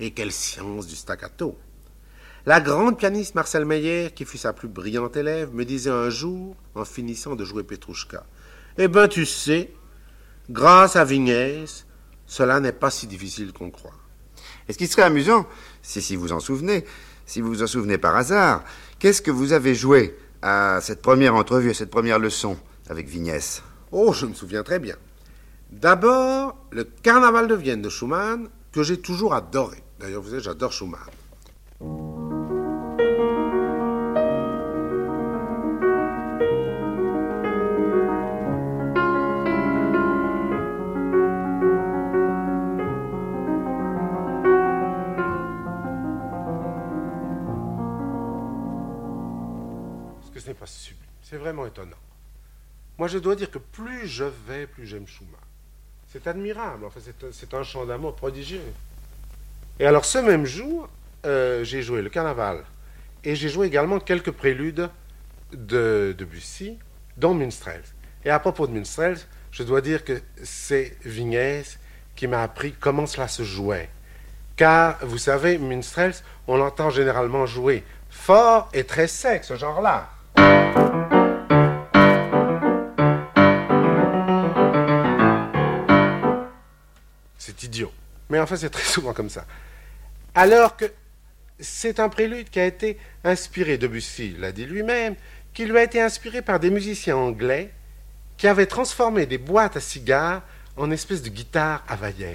Et 0.00 0.12
quelle 0.12 0.32
science 0.32 0.86
du 0.86 0.96
staccato 0.96 1.58
La 2.44 2.60
grande 2.60 2.98
pianiste 2.98 3.36
Marcel 3.36 3.64
Meyer, 3.64 4.10
qui 4.10 4.24
fut 4.24 4.36
sa 4.36 4.52
plus 4.52 4.66
brillante 4.66 5.16
élève, 5.16 5.54
me 5.54 5.64
disait 5.64 5.90
un 5.90 6.10
jour, 6.10 6.56
en 6.74 6.84
finissant 6.84 7.36
de 7.36 7.44
jouer 7.44 7.62
Petrouchka, 7.62 8.24
Eh 8.78 8.88
ben 8.88 9.06
tu 9.06 9.24
sais, 9.26 9.72
grâce 10.50 10.96
à 10.96 11.04
Vignès, 11.04 11.86
cela 12.26 12.58
n'est 12.58 12.72
pas 12.72 12.90
si 12.90 13.06
difficile 13.06 13.52
qu'on 13.52 13.70
croit. 13.70 13.94
Et 14.68 14.72
ce 14.72 14.78
qui 14.78 14.88
serait 14.88 15.02
amusant, 15.02 15.46
si, 15.82 16.02
si 16.02 16.16
vous 16.16 16.32
en 16.32 16.40
souvenez, 16.40 16.84
si 17.26 17.40
vous 17.40 17.48
vous 17.48 17.62
en 17.62 17.68
souvenez 17.68 17.96
par 17.96 18.16
hasard, 18.16 18.64
qu'est-ce 18.98 19.22
que 19.22 19.30
vous 19.30 19.52
avez 19.52 19.76
joué 19.76 20.16
à 20.42 20.80
cette 20.82 21.00
première 21.00 21.36
entrevue, 21.36 21.70
à 21.70 21.74
cette 21.74 21.90
première 21.90 22.18
leçon 22.18 22.56
avec 22.88 23.06
Vignès? 23.06 23.62
Oh, 23.92 24.12
je 24.12 24.26
me 24.26 24.34
souviens 24.34 24.64
très 24.64 24.80
bien. 24.80 24.96
D'abord, 25.70 26.56
le 26.72 26.82
Carnaval 26.82 27.46
de 27.46 27.54
Vienne 27.54 27.82
de 27.82 27.88
Schumann, 27.88 28.48
que 28.72 28.82
j'ai 28.82 29.00
toujours 29.00 29.32
adoré. 29.32 29.80
D'ailleurs, 30.00 30.22
vous 30.22 30.30
savez, 30.30 30.42
j'adore 30.42 30.72
Schumann. 30.72 30.98
Sublime. 50.66 50.98
C'est 51.22 51.36
vraiment 51.36 51.66
étonnant. 51.66 51.96
Moi, 52.98 53.08
je 53.08 53.18
dois 53.18 53.34
dire 53.36 53.50
que 53.50 53.58
plus 53.58 54.06
je 54.06 54.24
vais, 54.24 54.66
plus 54.66 54.86
j'aime 54.86 55.06
Schumann. 55.06 55.34
C'est 56.12 56.26
admirable. 56.26 56.84
Enfin, 56.84 57.00
c'est 57.32 57.54
un- 57.54 57.62
chant 57.62 57.86
d'amour 57.86 58.14
prodigieux. 58.14 58.62
Et 59.80 59.86
alors, 59.86 60.04
ce 60.04 60.18
même 60.18 60.44
jour, 60.44 60.88
euh, 61.24 61.64
j'ai 61.64 61.82
joué 61.82 62.02
le 62.02 62.10
carnaval 62.10 62.64
et 63.24 63.34
j'ai 63.34 63.48
joué 63.48 63.66
également 63.66 63.98
quelques 63.98 64.30
préludes 64.32 64.90
de 65.52 66.14
Debussy, 66.18 66.78
dont 67.16 67.34
Minstrels. 67.34 67.84
Et 68.24 68.30
à 68.30 68.38
propos 68.38 68.66
de 68.66 68.72
Minstrels, 68.72 69.18
je 69.50 69.62
dois 69.62 69.80
dire 69.80 70.04
que 70.04 70.20
c'est 70.42 70.96
Vignès 71.04 71.78
qui 72.14 72.26
m'a 72.26 72.42
appris 72.42 72.72
comment 72.78 73.06
cela 73.06 73.28
se 73.28 73.42
jouait. 73.42 73.88
Car, 74.56 74.98
vous 75.04 75.18
savez, 75.18 75.56
Minstrels, 75.58 76.14
on 76.46 76.56
l'entend 76.56 76.90
généralement 76.90 77.46
jouer 77.46 77.84
fort 78.10 78.68
et 78.74 78.84
très 78.84 79.08
sec, 79.08 79.44
ce 79.44 79.56
genre-là. 79.56 80.10
C'est 87.38 87.62
idiot. 87.64 87.92
Mais 88.30 88.38
enfin, 88.38 88.56
c'est 88.56 88.70
très 88.70 88.84
souvent 88.84 89.12
comme 89.12 89.30
ça. 89.30 89.44
Alors 90.34 90.76
que 90.76 90.86
c'est 91.60 92.00
un 92.00 92.08
prélude 92.08 92.50
qui 92.50 92.60
a 92.60 92.66
été 92.66 92.98
inspiré, 93.24 93.78
Debussy 93.78 94.36
l'a 94.38 94.52
dit 94.52 94.66
lui-même, 94.66 95.14
qui 95.54 95.66
lui 95.66 95.78
a 95.78 95.82
été 95.82 96.00
inspiré 96.00 96.42
par 96.42 96.58
des 96.58 96.70
musiciens 96.70 97.16
anglais 97.16 97.72
qui 98.36 98.48
avaient 98.48 98.66
transformé 98.66 99.26
des 99.26 99.38
boîtes 99.38 99.76
à 99.76 99.80
cigares 99.80 100.42
en 100.76 100.90
espèces 100.90 101.22
de 101.22 101.28
guitares 101.28 101.84
havaïennes. 101.88 102.34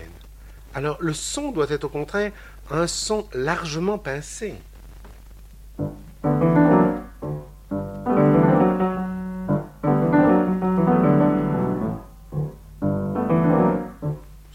Alors 0.73 0.97
le 1.01 1.13
son 1.13 1.51
doit 1.51 1.69
être 1.69 1.85
au 1.85 1.89
contraire 1.89 2.31
un 2.69 2.87
son 2.87 3.27
largement 3.33 3.97
pincé. 3.97 4.55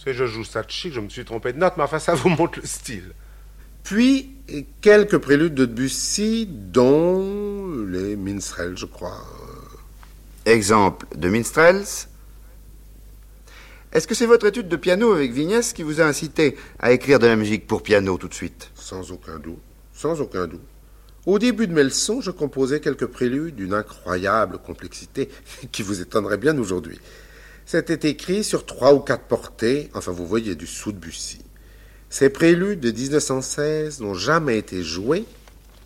C'est 0.03 0.15
je 0.15 0.27
joue 0.27 0.45
ça 0.45 0.65
chic, 0.67 0.93
je 0.93 1.01
me 1.01 1.09
suis 1.09 1.25
trompé 1.25 1.53
de 1.53 1.59
note, 1.59 1.75
mais 1.77 1.85
enfin 1.85 2.01
ça 2.01 2.15
vous 2.15 2.29
montre 2.29 2.59
le 2.61 2.67
style. 2.67 3.13
Puis 3.85 4.31
quelques 4.81 5.19
préludes 5.19 5.55
de 5.55 5.65
Debussy, 5.65 6.47
dont 6.47 7.85
les 7.87 8.17
minstrels, 8.17 8.77
je 8.77 8.87
crois. 8.87 9.25
Exemple 10.45 11.07
de 11.17 11.29
minstrels. 11.29 11.85
Est-ce 13.93 14.07
que 14.09 14.15
c'est 14.15 14.27
votre 14.27 14.47
étude 14.47 14.69
de 14.69 14.77
piano 14.77 15.13
avec 15.13 15.33
Vignès 15.33 15.73
qui 15.73 15.83
vous 15.83 16.01
a 16.01 16.05
incité 16.05 16.57
à 16.81 16.93
écrire 16.93 17.19
de 17.19 17.27
la 17.27 17.37
musique 17.37 17.67
pour 17.67 17.83
piano 17.83 18.17
tout 18.17 18.29
de 18.29 18.35
suite? 18.35 18.71
Sans 18.75 19.13
aucun 19.13 19.39
doute, 19.39 19.61
sans 19.93 20.21
aucun 20.21 20.49
doute. 20.49 20.63
Au 21.27 21.39
début 21.39 21.69
de 21.69 21.73
mes 21.73 21.85
leçons, 21.85 22.21
je 22.21 22.33
composais 22.33 22.81
quelques 22.81 23.07
préludes 23.07 23.55
d'une 23.55 23.75
incroyable 23.75 24.59
complexité 24.59 25.29
qui 25.73 25.83
vous 25.83 26.01
étonnerait 26.01 26.39
bien 26.39 26.59
aujourd'hui. 26.59 26.99
C'était 27.73 28.07
écrit 28.07 28.45
sur 28.45 28.67
trois 28.67 28.93
ou 28.93 28.99
quatre 28.99 29.25
portées, 29.25 29.91
enfin 29.95 30.13
vous 30.13 30.27
voyez 30.27 30.55
du 30.55 30.67
sous 30.67 30.93
de. 30.93 31.41
Ces 32.11 32.29
préludes 32.29 32.81
de 32.81 32.91
1916 32.91 34.03
n'ont 34.03 34.13
jamais 34.13 34.59
été 34.59 34.83
joués, 34.83 35.25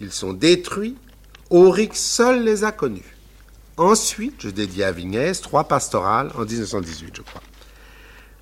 ils 0.00 0.10
sont 0.10 0.32
détruits, 0.32 0.96
Auric 1.48 1.94
seul 1.94 2.42
les 2.42 2.64
a 2.64 2.72
connus. 2.72 3.16
Ensuite, 3.76 4.34
je 4.40 4.48
dédie 4.48 4.82
à 4.82 4.90
Vignès 4.90 5.40
trois 5.40 5.68
pastorales 5.68 6.32
en 6.34 6.44
1918, 6.44 7.18
je 7.18 7.22
crois. 7.22 7.42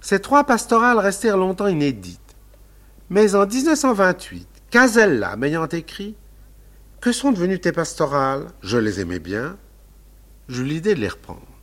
Ces 0.01 0.21
trois 0.21 0.45
pastorales 0.45 0.99
restèrent 0.99 1.37
longtemps 1.37 1.69
inédites. 1.69 2.21
Mais 3.11 3.35
en 3.35 3.47
1928, 3.47 4.49
Casella 4.71 5.37
m'ayant 5.37 5.69
écrit 5.69 6.17
Que 7.03 7.13
sont 7.13 7.31
devenues 7.31 7.61
tes 7.61 7.73
pastorales? 7.73 8.47
Je 8.63 8.79
les 8.79 9.01
aimais 9.01 9.19
bien. 9.19 9.59
J'eus 10.49 10.65
l'idée 10.65 10.95
de 10.95 11.01
les 11.01 11.09
reprendre. 11.09 11.54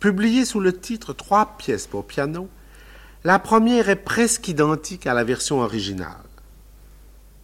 Publiées 0.00 0.46
sous 0.46 0.60
le 0.60 0.72
titre 0.72 1.12
Trois 1.12 1.58
pièces 1.58 1.86
pour 1.86 2.06
piano, 2.06 2.48
la 3.22 3.38
première 3.38 3.90
est 3.90 3.96
presque 3.96 4.48
identique 4.48 5.06
à 5.06 5.12
la 5.12 5.24
version 5.24 5.60
originale. 5.60 6.24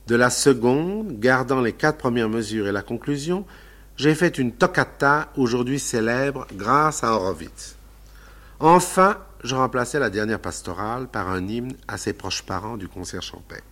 De 0.07 0.17
la 0.17 0.31
seconde, 0.31 1.21
gardant 1.21 1.61
les 1.61 1.75
quatre 1.75 1.99
premières 1.99 2.31
mesures 2.31 2.67
et 2.67 2.73
la 2.73 2.81
conclusion, 2.81 3.45
j'ai 3.99 4.15
fait 4.15 4.39
une 4.39 4.53
toccata 4.53 5.29
aujourd'hui 5.37 5.79
célèbre 5.79 6.47
grâce 6.55 7.05
à 7.05 7.13
Horowitz. 7.13 7.77
Enfin, 8.59 9.19
je 9.45 9.55
remplaçais 9.55 9.99
la 9.99 10.09
dernière 10.09 10.41
pastorale 10.41 11.09
par 11.09 11.29
un 11.29 11.47
hymne 11.47 11.75
à 11.89 11.99
ses 11.99 12.15
proches 12.15 12.43
parents 12.43 12.79
du 12.79 12.89
concert 12.89 13.23
champêtre. 13.23 13.65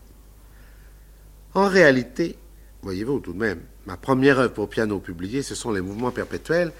En 1.54 1.68
réalité, 1.68 2.36
voyez-vous 2.82 3.20
tout 3.20 3.32
de 3.32 3.38
même, 3.38 3.60
ma 3.86 3.96
première 3.96 4.40
œuvre 4.40 4.52
pour 4.52 4.68
piano 4.68 4.98
publiée, 4.98 5.42
ce 5.42 5.54
sont 5.54 5.72
les 5.72 5.80
mouvements 5.80 6.10
perpétuels 6.10 6.72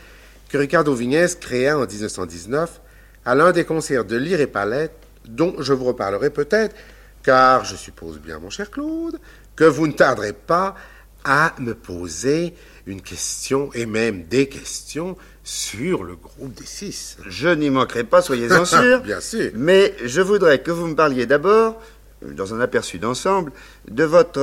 que 0.54 0.58
Ricardo 0.58 0.94
Vignès 0.94 1.34
créa 1.34 1.76
en 1.76 1.84
1919 1.84 2.80
à 3.24 3.34
l'un 3.34 3.50
des 3.50 3.64
concerts 3.64 4.04
de 4.04 4.16
Lyre 4.16 4.40
et 4.40 4.46
Palette, 4.46 4.94
dont 5.26 5.56
je 5.58 5.72
vous 5.72 5.82
reparlerai 5.82 6.30
peut-être, 6.30 6.76
car 7.24 7.64
je 7.64 7.74
suppose 7.74 8.20
bien, 8.20 8.38
mon 8.38 8.50
cher 8.50 8.70
Claude, 8.70 9.18
que 9.56 9.64
vous 9.64 9.88
ne 9.88 9.92
tarderez 9.92 10.32
pas 10.32 10.76
à 11.24 11.56
me 11.58 11.74
poser 11.74 12.54
une 12.86 13.02
question, 13.02 13.72
et 13.74 13.84
même 13.84 14.26
des 14.26 14.48
questions, 14.48 15.16
sur 15.42 16.04
le 16.04 16.14
groupe 16.14 16.54
des 16.54 16.66
six. 16.66 17.16
Je 17.26 17.48
n'y 17.48 17.70
manquerai 17.70 18.04
pas, 18.04 18.22
soyez-en 18.22 18.64
sûr. 18.64 19.00
Bien 19.00 19.20
sûr. 19.20 19.50
Mais 19.56 19.92
je 20.04 20.20
voudrais 20.20 20.62
que 20.62 20.70
vous 20.70 20.86
me 20.86 20.94
parliez 20.94 21.26
d'abord, 21.26 21.82
dans 22.22 22.54
un 22.54 22.60
aperçu 22.60 23.00
d'ensemble, 23.00 23.50
de 23.90 24.04
votre, 24.04 24.38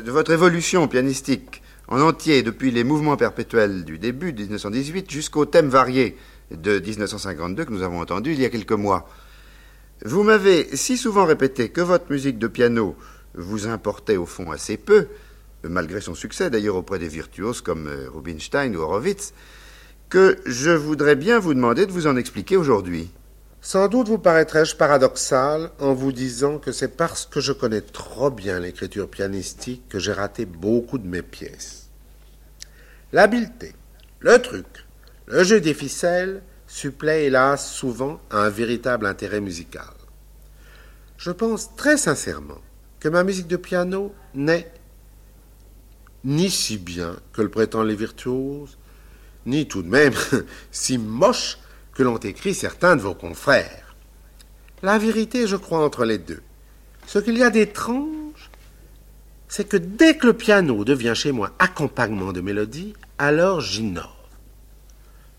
de 0.00 0.10
votre 0.12 0.30
évolution 0.30 0.86
pianistique 0.86 1.60
en 1.88 2.00
entier 2.00 2.42
depuis 2.42 2.70
les 2.70 2.84
mouvements 2.84 3.16
perpétuels 3.16 3.84
du 3.84 3.98
début 3.98 4.32
de 4.32 4.42
1918 4.42 5.10
jusqu'au 5.10 5.44
thème 5.44 5.68
varié 5.68 6.16
de 6.50 6.78
1952 6.78 7.64
que 7.64 7.72
nous 7.72 7.82
avons 7.82 8.00
entendu 8.00 8.32
il 8.32 8.40
y 8.40 8.44
a 8.44 8.50
quelques 8.50 8.72
mois. 8.72 9.08
Vous 10.04 10.22
m'avez 10.22 10.76
si 10.76 10.96
souvent 10.96 11.24
répété 11.24 11.70
que 11.70 11.80
votre 11.80 12.10
musique 12.10 12.38
de 12.38 12.48
piano 12.48 12.96
vous 13.34 13.66
importait 13.66 14.16
au 14.16 14.26
fond 14.26 14.50
assez 14.50 14.76
peu, 14.76 15.08
malgré 15.62 16.00
son 16.00 16.14
succès 16.14 16.50
d'ailleurs 16.50 16.76
auprès 16.76 16.98
des 16.98 17.08
virtuoses 17.08 17.60
comme 17.60 17.88
Rubinstein 18.12 18.74
ou 18.76 18.80
Horowitz, 18.80 19.32
que 20.08 20.36
je 20.44 20.70
voudrais 20.70 21.16
bien 21.16 21.38
vous 21.38 21.54
demander 21.54 21.86
de 21.86 21.92
vous 21.92 22.06
en 22.06 22.16
expliquer 22.16 22.56
aujourd'hui. 22.56 23.10
Sans 23.68 23.88
doute 23.88 24.06
vous 24.06 24.18
paraîtrai-je 24.18 24.76
paradoxal 24.76 25.72
en 25.80 25.92
vous 25.92 26.12
disant 26.12 26.58
que 26.58 26.70
c'est 26.70 26.96
parce 26.96 27.26
que 27.26 27.40
je 27.40 27.50
connais 27.50 27.80
trop 27.80 28.30
bien 28.30 28.60
l'écriture 28.60 29.10
pianistique 29.10 29.88
que 29.88 29.98
j'ai 29.98 30.12
raté 30.12 30.46
beaucoup 30.46 30.98
de 30.98 31.08
mes 31.08 31.22
pièces. 31.22 31.88
L'habileté, 33.12 33.74
le 34.20 34.40
truc, 34.40 34.66
le 35.26 35.42
jeu 35.42 35.60
des 35.60 35.74
ficelles 35.74 36.44
supplée 36.68 37.24
hélas 37.24 37.68
souvent 37.68 38.20
à 38.30 38.42
un 38.42 38.50
véritable 38.50 39.04
intérêt 39.04 39.40
musical. 39.40 39.94
Je 41.18 41.32
pense 41.32 41.74
très 41.74 41.96
sincèrement 41.96 42.60
que 43.00 43.08
ma 43.08 43.24
musique 43.24 43.48
de 43.48 43.56
piano 43.56 44.14
n'est 44.32 44.72
ni 46.22 46.50
si 46.50 46.78
bien 46.78 47.16
que 47.32 47.42
le 47.42 47.48
prétendent 47.48 47.88
les 47.88 47.96
virtuoses, 47.96 48.78
ni 49.44 49.66
tout 49.66 49.82
de 49.82 49.88
même 49.88 50.14
si 50.70 50.98
moche 50.98 51.58
que 51.96 52.02
l'ont 52.02 52.18
écrit 52.18 52.54
certains 52.54 52.94
de 52.96 53.00
vos 53.00 53.14
confrères. 53.14 53.94
La 54.82 54.98
vérité, 54.98 55.46
je 55.46 55.56
crois, 55.56 55.82
entre 55.82 56.04
les 56.04 56.18
deux. 56.18 56.42
Ce 57.06 57.18
qu'il 57.18 57.38
y 57.38 57.42
a 57.42 57.50
d'étrange, 57.50 58.50
c'est 59.48 59.66
que 59.66 59.78
dès 59.78 60.16
que 60.16 60.26
le 60.26 60.32
piano 60.34 60.84
devient 60.84 61.14
chez 61.14 61.32
moi 61.32 61.52
accompagnement 61.58 62.32
de 62.32 62.42
mélodie, 62.42 62.94
alors 63.16 63.60
j'innove. 63.60 64.04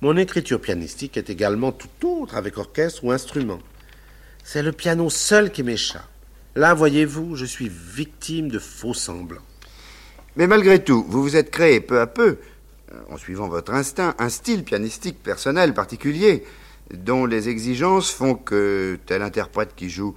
Mon 0.02 0.18
écriture 0.18 0.60
pianistique 0.60 1.18
est 1.18 1.30
également 1.30 1.72
tout 1.72 2.08
autre 2.08 2.36
avec 2.36 2.58
orchestre 2.58 3.04
ou 3.04 3.12
instrument. 3.12 3.60
C'est 4.44 4.64
le 4.64 4.72
piano 4.72 5.10
seul 5.10 5.52
qui 5.52 5.62
m'échappe. 5.62 6.08
Là, 6.56 6.74
voyez-vous, 6.74 7.36
je 7.36 7.46
suis 7.46 7.70
victime 7.70 8.50
de 8.50 8.60
faux 8.60 8.96
semblants. 8.96 9.42
Mais 10.36 10.48
malgré 10.48 10.84
tout, 10.84 11.06
vous 11.08 11.22
vous 11.22 11.36
êtes 11.36 11.52
créé 11.52 11.82
peu 11.82 12.00
à 12.00 12.08
peu, 12.08 12.38
en 13.10 13.18
suivant 13.18 13.48
votre 13.48 13.74
instinct, 13.74 14.16
un 14.20 14.30
style 14.30 14.64
pianistique 14.64 15.22
personnel 15.22 15.74
particulier, 15.74 16.44
dont 16.94 17.26
les 17.26 17.50
exigences 17.50 18.12
font 18.12 18.36
que 18.36 18.98
tel 19.06 19.22
interprète 19.22 19.74
qui 19.76 19.90
joue, 19.90 20.16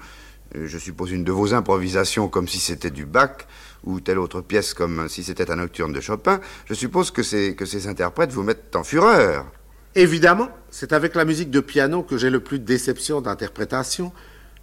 je 0.55 0.79
suppose, 0.79 1.11
une 1.11 1.25
de 1.25 1.33
vos 1.33 1.55
improvisations 1.55 2.29
comme 2.29 2.49
si 2.49 2.59
c'était 2.59 2.91
du 2.91 3.07
Bach, 3.07 3.47
ou 3.85 4.01
telle 4.01 4.19
autre 4.19 4.41
pièce 4.41 4.75
comme 4.75 5.09
si 5.09 5.25
c'était 5.25 5.51
un 5.51 5.57
nocturne 5.57 5.93
de 5.93 6.01
Chopin, 6.01 6.41
je 6.67 6.75
suppose 6.75 7.11
que, 7.11 7.23
ces, 7.23 7.55
que 7.55 7.65
ces 7.65 7.87
interprètes 7.87 8.33
vous 8.33 8.43
mettent 8.43 8.77
en 8.77 8.85
fureur. 8.85 9.47
Évidemment, 9.95 10.49
c'est 10.71 10.93
avec 10.93 11.15
la 11.15 11.25
musique 11.25 11.51
de 11.51 11.61
piano 11.61 12.03
que 12.03 12.17
j'ai 12.17 12.31
le 12.31 12.41
plus 12.41 12.59
de 12.59 12.65
déception 12.65 13.21
d'interprétation, 13.21 14.13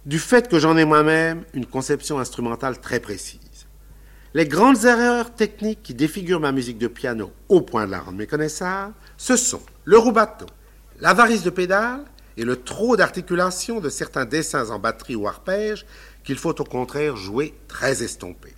du 0.06 0.18
fait 0.18 0.48
que 0.48 0.58
j'en 0.58 0.76
ai 0.76 0.84
moi-même 0.84 1.42
une 1.52 1.66
conception 1.66 2.18
instrumentale 2.18 2.80
très 2.80 3.00
précise. 3.00 3.40
Les 4.38 4.46
grandes 4.46 4.84
erreurs 4.84 5.34
techniques 5.34 5.82
qui 5.82 5.94
défigurent 5.94 6.38
ma 6.38 6.52
musique 6.52 6.78
de 6.78 6.86
piano 6.86 7.32
au 7.48 7.60
point 7.60 7.86
de 7.86 7.90
la 7.90 7.98
rendre 7.98 8.18
méconnaissable, 8.18 8.94
ce 9.16 9.34
sont 9.34 9.62
le 9.82 9.98
rubato, 9.98 10.46
l'avarice 11.00 11.42
de 11.42 11.50
pédale 11.50 12.04
et 12.36 12.44
le 12.44 12.54
trop 12.54 12.96
d'articulation 12.96 13.80
de 13.80 13.88
certains 13.88 14.26
dessins 14.26 14.70
en 14.70 14.78
batterie 14.78 15.16
ou 15.16 15.26
arpège 15.26 15.86
qu'il 16.22 16.38
faut 16.38 16.54
au 16.60 16.64
contraire 16.64 17.16
jouer 17.16 17.52
très 17.66 18.04
estompé. 18.04 18.54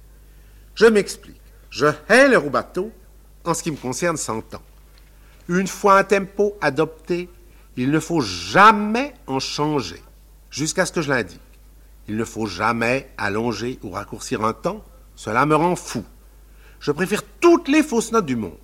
Je 0.74 0.84
m'explique. 0.84 1.40
Je 1.70 1.86
hais 2.10 2.28
le 2.28 2.36
rubato 2.36 2.92
en 3.46 3.54
ce 3.54 3.62
qui 3.62 3.70
me 3.70 3.78
concerne 3.78 4.18
100 4.18 4.56
ans. 4.56 4.62
Une 5.48 5.66
fois 5.66 5.96
un 5.96 6.04
tempo 6.04 6.58
adopté, 6.60 7.30
il 7.78 7.90
ne 7.90 8.00
faut 8.00 8.20
jamais 8.20 9.14
en 9.26 9.40
changer 9.40 10.02
jusqu'à 10.50 10.84
ce 10.84 10.92
que 10.92 11.00
je 11.00 11.08
l'indique. 11.08 11.40
Il 12.06 12.18
ne 12.18 12.24
faut 12.24 12.44
jamais 12.44 13.08
allonger 13.16 13.78
ou 13.82 13.92
raccourcir 13.92 14.44
un 14.44 14.52
temps, 14.52 14.84
Cela 15.22 15.44
me 15.44 15.54
rend 15.54 15.76
fou. 15.76 16.02
Je 16.80 16.92
préfère 16.92 17.22
toutes 17.40 17.68
les 17.68 17.82
fausses 17.82 18.10
notes 18.10 18.24
du 18.24 18.36
monde. 18.36 18.56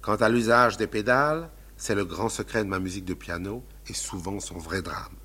Quant 0.00 0.14
à 0.14 0.28
l'usage 0.28 0.76
des 0.76 0.86
pédales, 0.86 1.50
c'est 1.76 1.96
le 1.96 2.04
grand 2.04 2.28
secret 2.28 2.62
de 2.62 2.68
ma 2.68 2.78
musique 2.78 3.04
de 3.04 3.14
piano 3.14 3.64
et 3.88 3.94
souvent 3.94 4.38
son 4.38 4.58
vrai 4.58 4.80
drame. 4.80 5.16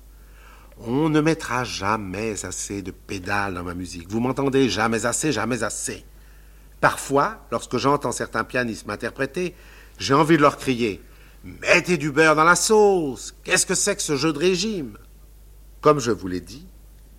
On 0.78 1.08
ne 1.10 1.20
mettra 1.20 1.62
jamais 1.62 2.44
assez 2.44 2.82
de 2.82 2.90
pédales 2.90 3.54
dans 3.54 3.62
ma 3.62 3.74
musique. 3.74 4.10
Vous 4.10 4.18
m'entendez? 4.18 4.68
Jamais 4.68 5.06
assez, 5.06 5.30
jamais 5.30 5.62
assez. 5.62 6.04
Parfois, 6.80 7.46
lorsque 7.52 7.76
j'entends 7.76 8.10
certains 8.10 8.42
pianistes 8.42 8.88
m'interpréter, 8.88 9.54
j'ai 9.98 10.14
envie 10.14 10.36
de 10.36 10.42
leur 10.42 10.56
crier 10.56 11.00
Mettez 11.44 11.98
du 11.98 12.10
beurre 12.10 12.34
dans 12.34 12.42
la 12.42 12.56
sauce 12.56 13.32
Qu'est-ce 13.44 13.64
que 13.64 13.76
c'est 13.76 13.94
que 13.94 14.02
ce 14.02 14.16
jeu 14.16 14.32
de 14.32 14.40
régime? 14.40 14.98
Comme 15.80 16.00
je 16.00 16.10
vous 16.10 16.26
l'ai 16.26 16.40
dit, 16.40 16.66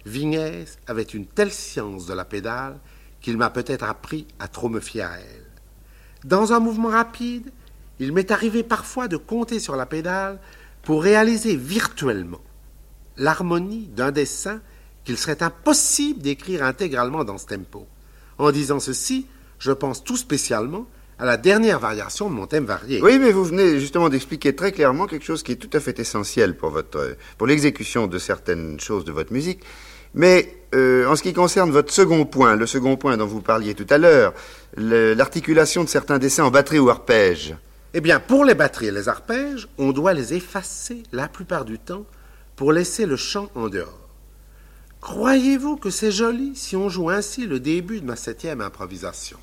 Vignès 0.05 0.77
avait 0.87 1.03
une 1.03 1.25
telle 1.25 1.53
science 1.53 2.05
de 2.05 2.13
la 2.13 2.25
pédale 2.25 2.81
qu'il 3.25 3.37
m'a 3.37 3.49
peut-être 3.49 3.83
appris 3.83 4.27
à 4.37 4.47
trop 4.47 4.69
me 4.69 4.79
fier 4.79 5.09
à 5.09 5.17
elle. 5.17 5.47
Dans 6.25 6.53
un 6.53 6.59
mouvement 6.59 6.89
rapide, 6.89 7.51
il 7.99 8.13
m'est 8.13 8.29
arrivé 8.29 8.61
parfois 8.61 9.07
de 9.07 9.17
compter 9.17 9.59
sur 9.59 9.75
la 9.75 9.87
pédale 9.87 10.37
pour 10.83 11.01
réaliser 11.01 11.55
virtuellement 11.55 12.41
l'harmonie 13.17 13.87
d'un 13.87 14.11
dessin 14.11 14.61
qu'il 15.05 15.17
serait 15.17 15.41
impossible 15.41 16.21
d'écrire 16.21 16.63
intégralement 16.63 17.23
dans 17.23 17.39
ce 17.39 17.47
tempo. 17.47 17.87
En 18.37 18.51
disant 18.51 18.79
ceci, 18.79 19.25
je 19.57 19.71
pense 19.71 20.03
tout 20.03 20.17
spécialement 20.17 20.85
à 21.17 21.25
la 21.25 21.37
dernière 21.37 21.79
variation 21.79 22.29
de 22.29 22.35
mon 22.35 22.45
thème 22.45 22.65
varié. 22.65 23.01
Oui, 23.01 23.17
mais 23.17 23.31
vous 23.31 23.45
venez 23.45 23.79
justement 23.79 24.09
d'expliquer 24.09 24.55
très 24.55 24.71
clairement 24.71 25.07
quelque 25.07 25.25
chose 25.25 25.41
qui 25.41 25.53
est 25.53 25.55
tout 25.55 25.75
à 25.75 25.79
fait 25.79 25.97
essentiel 25.97 26.55
pour 26.55 26.79
pour 27.39 27.47
l'exécution 27.47 28.05
de 28.05 28.19
certaines 28.19 28.79
choses 28.79 29.03
de 29.03 29.11
votre 29.11 29.33
musique, 29.33 29.61
mais 30.15 30.55
euh, 30.73 31.05
en 31.07 31.15
ce 31.15 31.21
qui 31.21 31.33
concerne 31.33 31.71
votre 31.71 31.93
second 31.93 32.25
point, 32.25 32.55
le 32.55 32.65
second 32.65 32.95
point 32.97 33.17
dont 33.17 33.27
vous 33.27 33.41
parliez 33.41 33.75
tout 33.75 33.85
à 33.89 33.97
l'heure, 33.97 34.33
l'articulation 34.77 35.83
de 35.83 35.89
certains 35.89 36.17
dessins 36.17 36.45
en 36.45 36.51
batterie 36.51 36.79
ou 36.79 36.89
arpège. 36.89 37.55
Eh 37.93 38.01
bien, 38.01 38.19
pour 38.19 38.43
les 38.43 38.55
batteries 38.55 38.87
et 38.87 38.91
les 38.91 39.07
arpèges, 39.07 39.67
on 39.77 39.91
doit 39.91 40.13
les 40.13 40.33
effacer 40.33 41.03
la 41.11 41.27
plupart 41.27 41.63
du 41.63 41.79
temps 41.79 42.05
pour 42.55 42.71
laisser 42.73 43.05
le 43.05 43.15
chant 43.15 43.49
en 43.55 43.69
dehors. 43.69 44.09
Croyez-vous 45.01 45.77
que 45.77 45.89
c'est 45.89 46.11
joli 46.11 46.55
si 46.55 46.75
on 46.75 46.89
joue 46.89 47.09
ainsi 47.09 47.45
le 47.45 47.59
début 47.59 48.01
de 48.01 48.05
ma 48.05 48.15
septième 48.15 48.59
improvisation? 48.59 49.37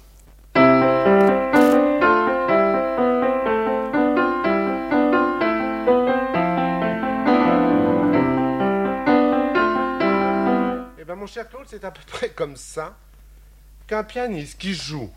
Mon 11.23 11.29
cher 11.29 11.49
Claude, 11.49 11.67
c'est 11.69 11.85
à 11.85 11.93
peu 11.93 12.01
près 12.05 12.31
comme 12.31 12.57
ça 12.57 12.97
qu'un 13.87 14.03
pianiste 14.03 14.59
qui 14.59 14.75
joue 14.75 15.09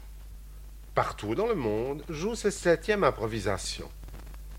partout 0.94 1.34
dans 1.34 1.48
le 1.48 1.56
monde 1.56 2.04
joue 2.10 2.36
ses 2.36 2.52
septièmes 2.52 3.04
improvisations. 3.04 3.90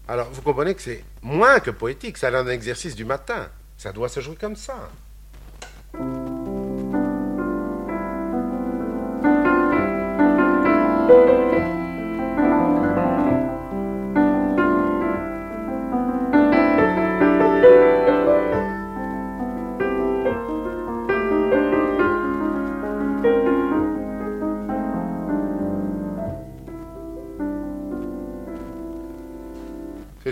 Alors, 0.08 0.28
vous 0.32 0.42
comprenez 0.42 0.74
que 0.74 0.82
c'est 0.82 1.04
moins 1.22 1.60
que 1.60 1.70
poétique, 1.70 2.18
c'est 2.18 2.34
un 2.34 2.48
exercice 2.48 2.96
du 2.96 3.04
matin. 3.04 3.48
Ça 3.76 3.92
doit 3.92 4.08
se 4.08 4.18
jouer 4.18 4.34
comme 4.34 4.56
ça. 4.56 4.90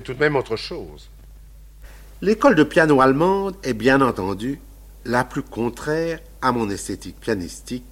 Tout 0.00 0.14
de 0.14 0.20
même 0.20 0.36
autre 0.36 0.56
chose. 0.56 1.08
L'école 2.20 2.54
de 2.54 2.64
piano 2.64 3.00
allemande 3.00 3.56
est 3.62 3.74
bien 3.74 4.00
entendu 4.00 4.58
la 5.04 5.24
plus 5.24 5.42
contraire 5.42 6.20
à 6.40 6.52
mon 6.52 6.70
esthétique 6.70 7.20
pianistique, 7.20 7.84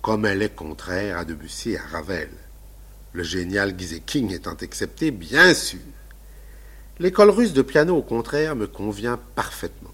comme 0.00 0.26
elle 0.26 0.42
est 0.42 0.54
contraire 0.54 1.18
à 1.18 1.24
Debussy 1.24 1.72
et 1.72 1.78
à 1.78 1.82
Ravel. 1.82 2.30
Le 3.12 3.22
génial 3.22 3.76
King 3.76 4.32
étant 4.32 4.54
accepté, 4.54 5.10
bien 5.10 5.52
sûr. 5.54 5.80
L'école 6.98 7.30
russe 7.30 7.52
de 7.52 7.62
piano, 7.62 7.96
au 7.96 8.02
contraire, 8.02 8.56
me 8.56 8.66
convient 8.66 9.18
parfaitement. 9.34 9.90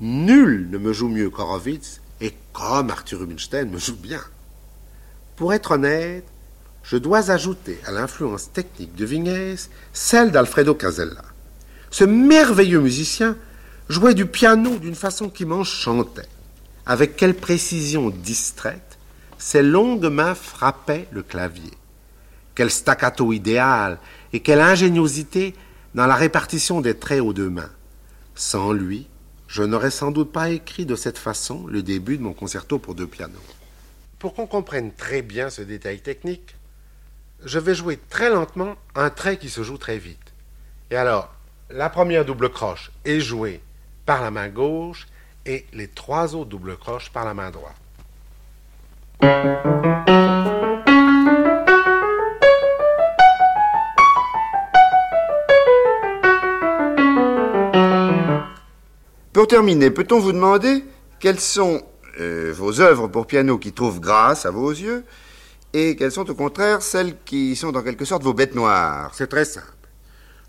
Nul 0.00 0.68
ne 0.70 0.78
me 0.78 0.92
joue 0.92 1.08
mieux 1.08 1.30
qu'Horowitz, 1.30 2.00
et 2.20 2.34
comme 2.52 2.90
Arthur 2.90 3.20
Rubinstein 3.20 3.70
me 3.70 3.78
joue 3.78 3.96
bien. 3.96 4.20
Pour 5.36 5.54
être 5.54 5.72
honnête, 5.72 6.24
je 6.90 6.96
dois 6.96 7.30
ajouter 7.30 7.78
à 7.84 7.92
l'influence 7.92 8.50
technique 8.50 8.94
de 8.94 9.04
Vignès 9.04 9.68
celle 9.92 10.30
d'Alfredo 10.30 10.74
Casella. 10.74 11.22
Ce 11.90 12.04
merveilleux 12.04 12.80
musicien 12.80 13.36
jouait 13.90 14.14
du 14.14 14.24
piano 14.24 14.78
d'une 14.78 14.94
façon 14.94 15.28
qui 15.28 15.44
m'enchantait. 15.44 16.28
Avec 16.86 17.16
quelle 17.16 17.34
précision 17.34 18.08
distraite 18.08 18.98
ses 19.36 19.62
longues 19.62 20.06
mains 20.06 20.34
frappaient 20.34 21.06
le 21.12 21.22
clavier. 21.22 21.70
Quel 22.54 22.70
staccato 22.70 23.34
idéal 23.34 23.98
et 24.32 24.40
quelle 24.40 24.60
ingéniosité 24.60 25.54
dans 25.94 26.06
la 26.06 26.16
répartition 26.16 26.80
des 26.80 26.94
traits 26.94 27.20
aux 27.20 27.34
deux 27.34 27.50
mains. 27.50 27.70
Sans 28.34 28.72
lui, 28.72 29.06
je 29.46 29.62
n'aurais 29.62 29.90
sans 29.90 30.10
doute 30.10 30.32
pas 30.32 30.48
écrit 30.48 30.86
de 30.86 30.96
cette 30.96 31.18
façon 31.18 31.66
le 31.66 31.82
début 31.82 32.16
de 32.16 32.22
mon 32.22 32.32
concerto 32.32 32.78
pour 32.78 32.94
deux 32.94 33.06
pianos. 33.06 33.38
Pour 34.18 34.34
qu'on 34.34 34.46
comprenne 34.46 34.90
très 34.92 35.22
bien 35.22 35.50
ce 35.50 35.62
détail 35.62 36.00
technique, 36.00 36.56
je 37.44 37.58
vais 37.58 37.74
jouer 37.74 37.98
très 38.08 38.30
lentement 38.30 38.76
un 38.94 39.10
trait 39.10 39.36
qui 39.36 39.48
se 39.48 39.62
joue 39.62 39.78
très 39.78 39.98
vite. 39.98 40.32
Et 40.90 40.96
alors, 40.96 41.32
la 41.70 41.88
première 41.88 42.24
double 42.24 42.50
croche 42.50 42.90
est 43.04 43.20
jouée 43.20 43.60
par 44.06 44.22
la 44.22 44.30
main 44.30 44.48
gauche 44.48 45.06
et 45.46 45.66
les 45.72 45.88
trois 45.88 46.34
autres 46.34 46.50
doubles 46.50 46.76
croches 46.76 47.10
par 47.10 47.24
la 47.24 47.34
main 47.34 47.50
droite. 47.50 47.74
Pour 59.32 59.46
terminer, 59.46 59.90
peut-on 59.90 60.18
vous 60.18 60.32
demander 60.32 60.84
quelles 61.20 61.38
sont 61.38 61.82
euh, 62.18 62.52
vos 62.52 62.80
œuvres 62.80 63.06
pour 63.06 63.26
piano 63.26 63.58
qui 63.58 63.72
trouvent 63.72 64.00
grâce 64.00 64.46
à 64.46 64.50
vos 64.50 64.70
yeux 64.70 65.04
et 65.72 65.96
quelles 65.96 66.12
sont 66.12 66.28
au 66.30 66.34
contraire 66.34 66.82
celles 66.82 67.16
qui 67.24 67.54
sont 67.56 67.76
en 67.76 67.82
quelque 67.82 68.04
sorte 68.04 68.22
vos 68.22 68.34
bêtes 68.34 68.54
noires 68.54 69.12
C'est 69.14 69.26
très 69.26 69.44
simple. 69.44 69.66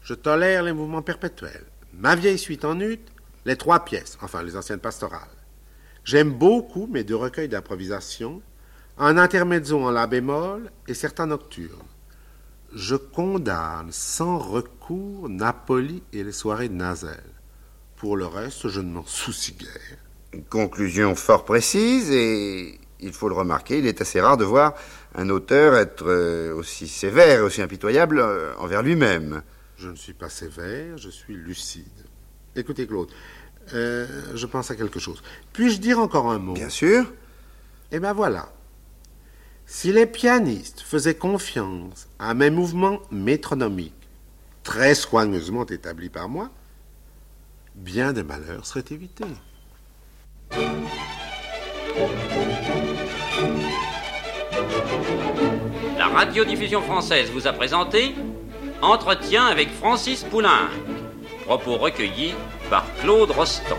Je 0.04 0.14
tolère 0.14 0.64
les 0.64 0.74
mouvements 0.74 1.02
perpétuels. 1.02 1.66
Ma 1.94 2.16
vieille 2.16 2.40
suite 2.40 2.66
en 2.66 2.80
ut, 2.80 3.00
les 3.46 3.58
trois 3.58 3.84
pièces, 3.84 4.18
enfin 4.22 4.44
les 4.44 4.56
anciennes 4.56 4.80
pastorales. 4.80 5.28
J'aime 6.06 6.32
beaucoup 6.32 6.88
mes 6.88 7.04
deux 7.04 7.16
recueils 7.16 7.50
d'improvisation, 7.50 8.42
un 8.98 9.18
intermezzo 9.18 9.82
en 9.82 9.92
la 9.92 10.08
bémol 10.08 10.72
et 10.88 10.94
certains 10.94 11.28
nocturnes. 11.28 11.78
Je 12.74 12.96
condamne 12.96 13.92
sans 13.92 14.38
recours 14.38 15.28
Napoli 15.28 16.04
et 16.14 16.24
les 16.24 16.32
soirées 16.32 16.70
de 16.70 16.76
Nazel. 16.76 17.24
Pour 17.98 18.16
le 18.16 18.26
reste, 18.26 18.70
je 18.70 18.80
ne 18.80 18.92
m'en 18.92 19.06
soucie 19.06 19.54
guère. 19.54 19.98
Une 20.34 20.46
conclusion 20.46 21.16
fort 21.16 21.44
précise 21.44 22.12
et 22.12 22.80
il 23.00 23.14
faut 23.14 23.30
le 23.30 23.36
remarquer, 23.36 23.80
il 23.80 23.88
est 23.88 24.02
assez 24.02 24.22
rare 24.22 24.38
de 24.38 24.46
voir 24.46 24.76
un 25.16 25.30
auteur 25.30 25.76
être 25.76 26.06
euh, 26.08 26.54
aussi 26.54 26.88
sévère 26.88 27.44
aussi 27.44 27.62
impitoyable 27.62 28.20
euh, 28.20 28.54
envers 28.58 28.84
lui-même. 28.84 29.42
Je 29.78 29.90
ne 29.90 29.96
suis 29.96 30.14
pas 30.14 30.30
sévère, 30.30 30.98
je 30.98 31.10
suis 31.10 31.36
lucide. 31.36 31.86
Écoutez, 32.56 32.86
Claude, 32.86 33.10
euh, 33.74 34.08
je 34.36 34.46
pense 34.46 34.72
à 34.72 34.76
quelque 34.76 35.00
chose. 35.00 35.24
Puis-je 35.54 35.80
dire 35.80 36.00
encore 36.00 36.30
un 36.32 36.40
mot? 36.40 36.54
Bien 36.54 36.70
sûr. 36.70 37.12
Eh 37.92 38.00
bien 38.00 38.14
voilà. 38.14 38.52
Si 39.66 39.92
les 39.92 40.06
pianistes 40.06 40.82
faisaient 40.82 41.16
confiance 41.16 42.08
à 42.18 42.34
mes 42.34 42.50
mouvements 42.50 43.02
métronomiques, 43.12 43.94
très 44.64 44.96
soigneusement 44.96 45.66
établis 45.66 46.10
par 46.10 46.28
moi, 46.28 46.50
bien 47.76 48.14
des 48.14 48.24
malheurs 48.24 48.66
seraient 48.66 48.86
évités. 48.92 49.26
Radiodiffusion 56.14 56.82
française 56.82 57.30
vous 57.32 57.48
a 57.48 57.54
présenté 57.54 58.14
Entretien 58.82 59.46
avec 59.46 59.70
Francis 59.72 60.24
Poulain. 60.24 60.70
Propos 61.46 61.78
recueillis 61.78 62.34
par 62.70 62.86
Claude 63.02 63.32
Rostand. 63.32 63.78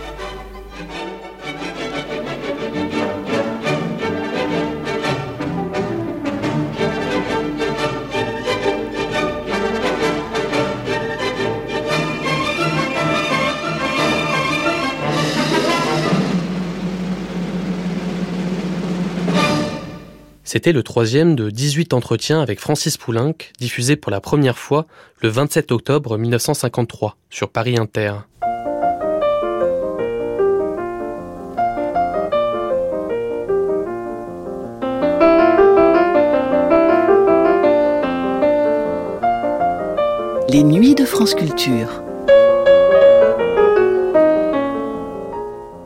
C'était 20.53 20.73
le 20.73 20.83
troisième 20.83 21.37
de 21.37 21.49
18 21.49 21.93
entretiens 21.93 22.41
avec 22.41 22.59
Francis 22.59 22.97
Poulenc, 22.97 23.37
diffusé 23.61 23.95
pour 23.95 24.11
la 24.11 24.21
première 24.21 24.59
fois 24.59 24.89
le 25.23 25.29
27 25.29 25.71
octobre 25.71 26.19
1953 26.19 27.17
sur 27.31 27.51
Paris 27.51 27.77
Inter. 27.79 28.15
Les 40.49 40.65
nuits 40.65 40.97
de 40.97 41.05
France 41.05 41.37
Culture. 41.37 42.03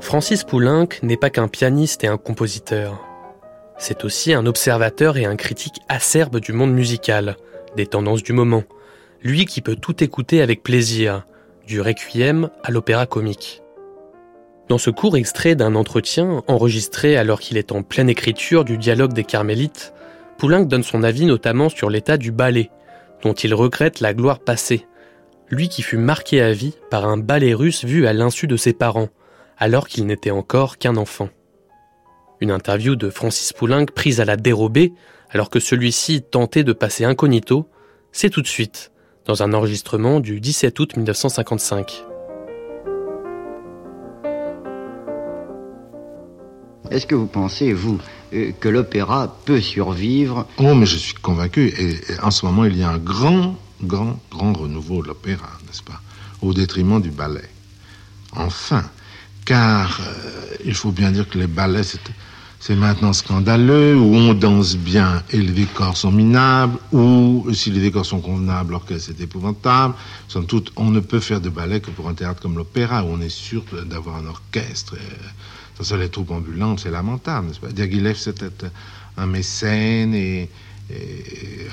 Francis 0.01 0.43
Poulenc 0.43 0.89
n'est 1.03 1.19
pas 1.19 1.29
qu'un 1.29 1.49
pianiste 1.49 2.03
et 2.05 2.07
un 2.07 2.17
compositeur. 2.17 3.04
C'est 3.79 4.05
aussi 4.05 4.33
un 4.33 4.47
observateur 4.47 5.17
et 5.17 5.25
un 5.25 5.37
critique 5.37 5.81
acerbe 5.89 6.41
du 6.41 6.53
monde 6.53 6.73
musical, 6.73 7.37
des 7.77 7.87
tendances 7.87 8.23
du 8.23 8.33
moment. 8.33 8.65
Lui 9.23 9.47
qui 9.47 9.61
peut 9.61 9.77
tout 9.77 10.03
écouter 10.03 10.43
avec 10.43 10.63
plaisir, 10.63 11.27
du 11.67 11.81
requiem 11.81 12.51
à 12.63 12.71
l'opéra 12.71 13.07
comique. 13.07 13.63
Dans 14.69 14.79
ce 14.79 14.91
court 14.91 15.17
extrait 15.17 15.57
d'un 15.57 15.75
entretien 15.75 16.43
enregistré 16.47 17.17
alors 17.17 17.41
qu'il 17.41 17.59
est 17.59 17.73
en 17.73 17.83
pleine 17.83 18.09
écriture 18.09 18.65
du 18.65 18.79
dialogue 18.79 19.13
des 19.13 19.25
Carmélites, 19.25 19.93
Poulenc 20.39 20.65
donne 20.65 20.83
son 20.83 21.03
avis 21.03 21.27
notamment 21.27 21.69
sur 21.69 21.91
l'état 21.91 22.17
du 22.17 22.33
ballet, 22.33 22.71
dont 23.23 23.35
il 23.35 23.55
regrette 23.55 24.01
la 24.01 24.15
gloire 24.15 24.41
passée. 24.41 24.87
Lui 25.51 25.69
qui 25.69 25.83
fut 25.83 25.99
marqué 25.99 26.41
à 26.41 26.53
vie 26.53 26.75
par 26.91 27.07
un 27.07 27.19
ballet 27.19 27.55
russe 27.55 27.85
vu 27.85 28.07
à 28.07 28.13
l'insu 28.13 28.47
de 28.47 28.57
ses 28.57 28.73
parents, 28.73 29.09
alors 29.59 29.89
qu'il 29.89 30.07
n'était 30.07 30.31
encore 30.31 30.79
qu'un 30.79 30.97
enfant. 30.97 31.29
Une 32.45 32.51
interview 32.51 32.95
de 32.95 33.09
Francis 33.09 33.55
Poulenc 33.55 33.87
prise 33.87 34.21
à 34.21 34.27
la 34.27 34.37
dérobée, 34.37 34.93
alors 35.31 35.49
que 35.49 35.61
celui-ci 35.61 36.21
tentait 36.21 36.63
de 36.63 36.75
passer 36.75 37.07
incognito, 37.07 37.71
c'est 38.13 38.29
tout 38.29 38.43
de 38.43 38.47
suite, 38.47 38.93
dans 39.25 39.43
un 39.43 39.55
enregistrement 39.55 40.21
du 40.21 40.43
17 40.43 40.79
août 40.79 40.95
1955. 40.95 42.05
Est-ce 46.91 47.07
que 47.07 47.15
vous 47.15 47.27
pensez, 47.27 47.73
vous, 47.73 47.99
euh, 48.35 48.53
que 48.61 48.69
l'opéra 48.69 49.39
peut 49.47 49.63
survivre? 49.63 50.47
Oh, 50.59 50.75
mais 50.75 50.85
je 50.85 50.99
suis 50.99 51.15
convaincu. 51.15 51.73
Et, 51.79 51.99
en 52.23 52.31
ce 52.31 52.45
moment, 52.45 52.67
il 52.67 52.77
y 52.77 52.83
a 52.83 52.91
un 52.91 52.99
grand, 52.99 53.57
grand, 53.83 54.19
grand 54.31 54.53
renouveau 54.53 55.01
de 55.01 55.09
l'opéra, 55.09 55.49
n'est-ce 55.67 55.83
pas 55.83 56.03
Au 56.43 56.53
détriment 56.53 57.01
du 57.01 57.11
ballet. 57.11 57.49
Enfin, 58.37 58.85
car 59.47 59.99
euh, 60.03 60.57
il 60.67 60.75
faut 60.75 60.91
bien 60.91 61.11
dire 61.11 61.27
que 61.27 61.39
les 61.39 61.47
ballets, 61.47 61.85
c'est 62.67 62.77
maintenant 62.77 63.13
scandaleux, 63.13 63.95
où 63.95 64.15
on 64.15 64.33
danse 64.33 64.75
bien 64.75 65.23
et 65.29 65.37
les 65.37 65.53
décors 65.53 65.99
sont 65.99 66.11
minables, 66.11 66.79
ou 66.93 67.47
si 67.53 67.71
les 67.71 67.83
décors 67.83 68.07
sont 68.07 68.23
convenables, 68.23 68.71
l'orchestre 68.71 69.11
est 69.11 69.23
épouvantable. 69.23 69.93
Somme 70.29 70.47
toute, 70.47 70.73
on 70.77 70.89
ne 70.89 71.01
peut 71.01 71.21
faire 71.21 71.43
de 71.43 71.51
ballet 71.51 71.81
que 71.81 71.91
pour 71.91 72.09
un 72.09 72.15
théâtre 72.15 72.41
comme 72.41 72.57
l'opéra, 72.57 73.05
où 73.05 73.09
on 73.09 73.21
est 73.21 73.29
sûr 73.29 73.63
d'avoir 73.85 74.17
un 74.17 74.25
orchestre. 74.25 74.97
ça, 75.79 75.97
les 75.99 76.09
troupes 76.09 76.31
ambulantes, 76.31 76.81
c'est 76.81 76.91
lamentable, 76.91 77.49
n'est-ce 77.49 77.75
Diaghilev, 77.75 78.17
c'était 78.17 78.49
un 79.19 79.27
mécène 79.27 80.15
et 80.15 80.49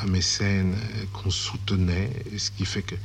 un 0.03 0.09
mécène 0.09 0.75
qu'on 1.13 1.31
soutenait, 1.31 2.09
ce 2.35 2.51
qui 2.51 2.65
fait 2.65 2.81
que 2.81 2.95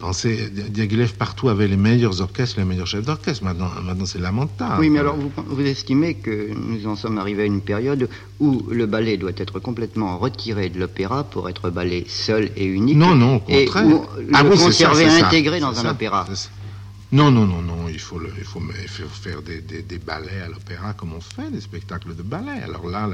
Pensez, 0.00 0.48
Diaghilev 0.48 1.12
partout 1.12 1.50
avait 1.50 1.68
les 1.68 1.76
meilleurs 1.76 2.22
orchestres, 2.22 2.58
les 2.58 2.64
meilleurs 2.64 2.86
chefs 2.86 3.04
d'orchestre. 3.04 3.44
Maintenant, 3.44 3.70
maintenant 3.82 4.06
c'est 4.06 4.18
lamentable. 4.18 4.80
Oui, 4.80 4.88
mais 4.88 4.98
alors 4.98 5.14
vous, 5.14 5.30
vous, 5.46 5.60
estimez 5.60 6.14
que 6.14 6.54
nous 6.54 6.86
en 6.86 6.96
sommes 6.96 7.18
arrivés 7.18 7.42
à 7.42 7.46
une 7.46 7.60
période 7.60 8.08
où 8.40 8.62
le 8.70 8.86
ballet 8.86 9.18
doit 9.18 9.36
être 9.36 9.60
complètement 9.60 10.16
retiré 10.16 10.70
de 10.70 10.80
l'opéra 10.80 11.24
pour 11.24 11.50
être 11.50 11.68
ballet 11.68 12.06
seul 12.08 12.50
et 12.56 12.64
unique 12.64 12.96
Non, 12.96 13.14
non, 13.14 13.36
au 13.36 13.40
contraire. 13.40 13.84
Et 13.86 14.30
ah, 14.32 14.42
le 14.42 14.50
conserver 14.50 15.04
intégré 15.04 15.60
dans 15.60 15.78
un 15.78 15.90
opéra. 15.90 16.26
Non, 17.12 17.30
non, 17.30 17.44
non, 17.46 17.60
non. 17.60 17.88
Il 17.90 17.98
faut, 17.98 18.18
le, 18.18 18.32
il 18.38 18.44
faut, 18.44 18.62
faire 19.10 19.42
des, 19.42 19.60
des, 19.60 19.82
des 19.82 19.98
ballets 19.98 20.40
à 20.42 20.48
l'opéra 20.48 20.94
comme 20.94 21.12
on 21.12 21.20
fait, 21.20 21.50
des 21.50 21.60
spectacles 21.60 22.16
de 22.16 22.22
ballet. 22.22 22.62
Alors 22.64 22.88
là, 22.88 23.06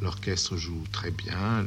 l'orchestre 0.00 0.56
joue 0.56 0.84
très 0.90 1.10
bien. 1.10 1.64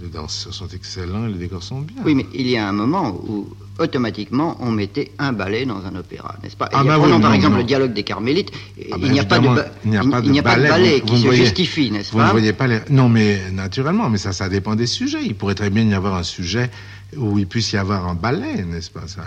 Les 0.00 0.08
danseurs 0.08 0.54
sont 0.54 0.68
excellents 0.68 1.26
et 1.26 1.32
les 1.32 1.38
décors 1.38 1.62
sont 1.62 1.80
bien. 1.80 2.02
Oui, 2.04 2.14
mais 2.14 2.26
il 2.34 2.48
y 2.48 2.56
a 2.56 2.68
un 2.68 2.72
moment 2.72 3.10
où 3.26 3.48
automatiquement 3.78 4.56
on 4.60 4.70
mettait 4.70 5.12
un 5.18 5.32
ballet 5.32 5.64
dans 5.64 5.84
un 5.86 5.94
opéra, 5.96 6.36
n'est-ce 6.42 6.56
pas? 6.56 6.68
Ah, 6.72 6.84
bah 6.84 6.96
Prenons 6.98 7.20
par 7.20 7.32
exemple 7.32 7.58
le 7.58 7.64
dialogue 7.64 7.92
des 7.92 8.02
Carmélites. 8.02 8.50
Ah, 8.92 8.96
il 9.00 9.12
n'y 9.12 9.20
a, 9.20 9.24
pas 9.24 9.38
de, 9.38 9.48
il 9.84 9.90
n'y 9.90 9.96
a, 9.96 10.02
pas 10.42 10.56
de 10.56 10.68
ballet, 10.68 11.00
qui 11.00 11.18
se 11.18 11.32
justifie, 11.32 11.90
n'est-ce 11.90 12.12
pas 12.12 12.18
Vous 12.18 12.26
ne 12.26 12.30
voyez 12.30 12.52
pas 12.52 12.66
les... 12.66 12.80
Non, 12.90 13.08
mais 13.08 13.50
naturellement, 13.52 14.10
mais 14.10 14.18
ça, 14.18 14.32
ça 14.32 14.48
dépend 14.48 14.74
des 14.74 14.86
sujets. 14.86 15.24
Il 15.24 15.34
pourrait 15.34 15.54
très 15.54 15.70
bien 15.70 15.84
y 15.84 15.94
avoir 15.94 16.14
un 16.16 16.22
sujet 16.22 16.70
où 17.16 17.38
il 17.38 17.46
puisse 17.46 17.72
y 17.72 17.76
avoir 17.76 18.06
un 18.06 18.14
ballet, 18.14 18.64
n'est-ce 18.64 18.90
pas? 18.90 19.06
Ça, 19.06 19.22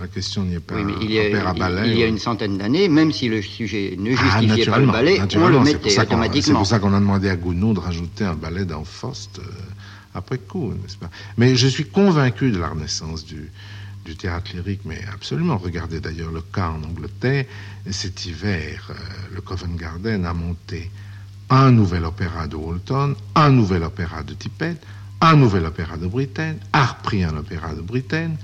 La 0.00 0.06
question 0.06 0.44
n'y 0.44 0.54
est 0.54 0.60
pas. 0.60 0.76
Oui, 0.76 0.84
mais 0.84 0.94
il 1.02 1.10
y 1.10 1.20
a, 1.20 1.52
ballet, 1.52 1.90
il 1.90 1.98
y 1.98 2.02
a 2.02 2.06
une 2.06 2.18
centaine 2.18 2.56
d'années, 2.56 2.88
même 2.88 3.12
si 3.12 3.28
le 3.28 3.42
sujet 3.42 3.94
ne 3.98 4.12
ah, 4.12 4.40
justifiait 4.40 4.66
pas 4.66 4.78
le 4.78 4.86
ballet, 4.86 5.20
on 5.36 5.48
le 5.48 5.60
mettait 5.60 6.00
automatiquement. 6.00 6.46
C'est 6.46 6.52
pour 6.52 6.66
ça 6.66 6.78
qu'on 6.78 6.94
a 6.94 7.00
demandé 7.00 7.28
à 7.28 7.36
Gounod 7.36 7.74
de 7.74 7.80
rajouter 7.80 8.24
un 8.24 8.34
ballet 8.34 8.64
dans 8.64 8.84
Faust. 8.84 9.38
Euh, 9.38 9.42
après 10.16 10.38
coup, 10.38 10.72
n'est-ce 10.72 10.96
pas? 10.96 11.10
Mais 11.36 11.56
je 11.56 11.66
suis 11.66 11.86
convaincu 11.86 12.50
de 12.50 12.58
la 12.58 12.68
renaissance 12.68 13.24
du, 13.24 13.50
théâtre 14.18 14.52
lyrique, 14.54 14.82
mais 14.84 15.00
absolument. 15.12 15.58
Regardez 15.58 16.00
d'ailleurs 16.00 16.30
le 16.30 16.40
cas 16.40 16.68
en 16.68 16.82
Angleterre. 16.84 17.44
Cet 17.90 18.24
hiver, 18.24 18.88
euh, 18.90 18.94
le 19.34 19.40
Covent 19.40 19.76
Garden 19.76 20.24
a 20.24 20.32
monté 20.32 20.90
un 21.50 21.72
nouvel 21.72 22.04
opéra 22.04 22.46
de 22.46 22.56
Walton, 22.56 23.16
un 23.34 23.50
nouvel 23.50 23.82
opéra 23.82 24.22
de 24.22 24.34
Tippett, 24.34 24.80
un 25.20 25.36
nouvel 25.36 25.64
opéra 25.64 25.96
de 25.96 26.06
Britten, 26.06 26.58
a 26.72 26.86
repris 26.86 27.24
un 27.24 27.36
opéra 27.36 27.74
de 27.74 27.80
Britten. 27.80 28.36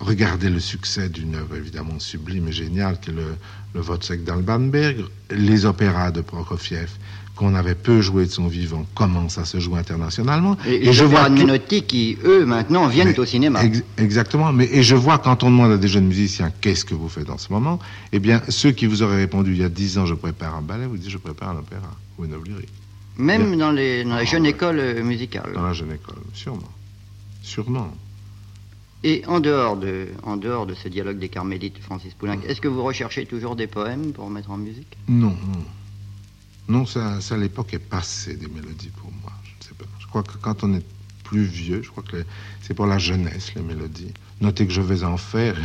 Regardez 0.00 0.50
le 0.50 0.60
succès 0.60 1.08
d'une 1.08 1.36
œuvre 1.36 1.56
évidemment 1.56 1.98
sublime 1.98 2.48
et 2.48 2.52
géniale 2.52 3.00
qui 3.00 3.10
est 3.10 3.14
le, 3.14 3.36
le 3.74 3.80
Wozzeck 3.80 4.24
d'Albanberg, 4.24 5.04
les 5.30 5.66
opéras 5.66 6.10
de 6.10 6.20
Prokofiev 6.20 6.90
qu'on 7.36 7.54
avait 7.54 7.74
peu 7.74 8.00
joué 8.00 8.24
de 8.24 8.30
son 8.30 8.48
vivant 8.48 8.86
commence 8.94 9.36
à 9.38 9.44
se 9.44 9.60
jouer 9.60 9.78
internationalement. 9.78 10.56
Et, 10.66 10.92
je 10.92 11.04
vois 11.04 11.28
Menotti 11.28 11.82
qui, 11.82 12.16
eux, 12.24 12.46
maintenant, 12.46 12.88
viennent 12.88 13.14
au 13.16 13.26
cinéma. 13.26 13.60
exactement. 13.98 14.52
Mais, 14.52 14.68
et 14.72 14.82
je 14.82 14.96
vois 14.96 15.18
quand 15.18 15.44
on 15.44 15.50
demande 15.50 15.72
à 15.72 15.76
des 15.76 15.88
jeunes 15.88 16.06
musiciens 16.06 16.50
qu'est-ce 16.60 16.84
que 16.84 16.94
vous 16.94 17.10
faites 17.10 17.28
en 17.28 17.38
ce 17.38 17.52
moment, 17.52 17.78
eh 18.12 18.18
bien, 18.18 18.40
ceux 18.48 18.72
qui 18.72 18.86
vous 18.86 19.02
auraient 19.02 19.18
répondu 19.18 19.52
il 19.52 19.58
y 19.58 19.64
a 19.64 19.68
dix 19.68 19.98
ans, 19.98 20.06
je 20.06 20.14
prépare 20.14 20.56
un 20.56 20.62
ballet, 20.62 20.86
vous 20.86 20.96
disent 20.96 21.10
je 21.10 21.18
prépare 21.18 21.50
un 21.50 21.58
opéra 21.58 21.94
ou 22.18 22.24
une 22.24 22.32
œuvre. 22.32 22.44
Même 23.18 23.56
dans, 23.56 23.70
les, 23.70 24.04
dans 24.04 24.16
la 24.16 24.24
jeune 24.24 24.46
école 24.46 24.78
euh, 24.78 25.02
musicale. 25.02 25.52
Dans 25.54 25.62
la 25.62 25.72
jeune 25.72 25.92
école, 25.92 26.22
sûrement. 26.32 26.72
Sûrement. 27.42 27.90
Et 29.04 29.22
en 29.26 29.40
dehors 29.40 29.76
de, 29.76 30.08
en 30.22 30.36
dehors 30.36 30.66
de 30.66 30.74
ce 30.74 30.88
dialogue 30.88 31.18
des 31.18 31.28
Carmélites, 31.28 31.78
Francis 31.78 32.14
Poulenc, 32.14 32.40
est-ce 32.46 32.60
que 32.60 32.68
vous 32.68 32.82
recherchez 32.82 33.26
toujours 33.26 33.56
des 33.56 33.66
poèmes 33.66 34.12
pour 34.12 34.28
mettre 34.30 34.50
en 34.50 34.56
musique? 34.56 34.96
Non, 35.06 35.28
non. 35.28 35.64
Non, 36.68 36.84
ça, 36.84 37.20
ça 37.20 37.36
l'époque 37.36 37.74
est 37.74 37.78
passée 37.78 38.36
des 38.36 38.48
mélodies 38.48 38.90
pour 38.96 39.10
moi. 39.22 39.32
Je 39.44 39.50
ne 39.50 39.68
sais 39.68 39.74
pas. 39.74 39.84
Je 39.98 40.06
crois 40.06 40.22
que 40.22 40.36
quand 40.38 40.64
on 40.64 40.74
est 40.74 40.84
plus 41.22 41.44
vieux, 41.44 41.82
je 41.82 41.90
crois 41.90 42.02
que 42.02 42.24
c'est 42.60 42.74
pour 42.74 42.86
la 42.86 42.98
jeunesse, 42.98 43.54
les 43.54 43.62
mélodies. 43.62 44.12
Notez 44.40 44.66
que 44.66 44.72
je 44.72 44.80
vais 44.80 45.04
en 45.04 45.16
faire. 45.16 45.56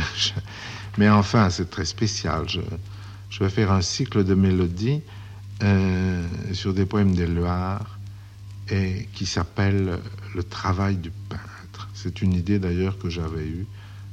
Mais 0.98 1.08
enfin, 1.08 1.50
c'est 1.50 1.70
très 1.70 1.84
spécial. 1.84 2.48
Je, 2.48 2.60
vais 3.40 3.50
faire 3.50 3.72
un 3.72 3.82
cycle 3.82 4.24
de 4.24 4.34
mélodies 4.34 5.00
euh, 5.62 6.24
sur 6.52 6.74
des 6.74 6.84
poèmes 6.84 7.14
Loire 7.34 7.98
et 8.68 9.08
qui 9.14 9.26
s'appelle 9.26 9.98
Le 10.34 10.42
travail 10.42 10.96
du 10.96 11.10
peintre. 11.10 11.88
C'est 11.94 12.22
une 12.22 12.34
idée 12.34 12.58
d'ailleurs 12.58 12.98
que 12.98 13.08
j'avais 13.08 13.46
eue 13.46 13.66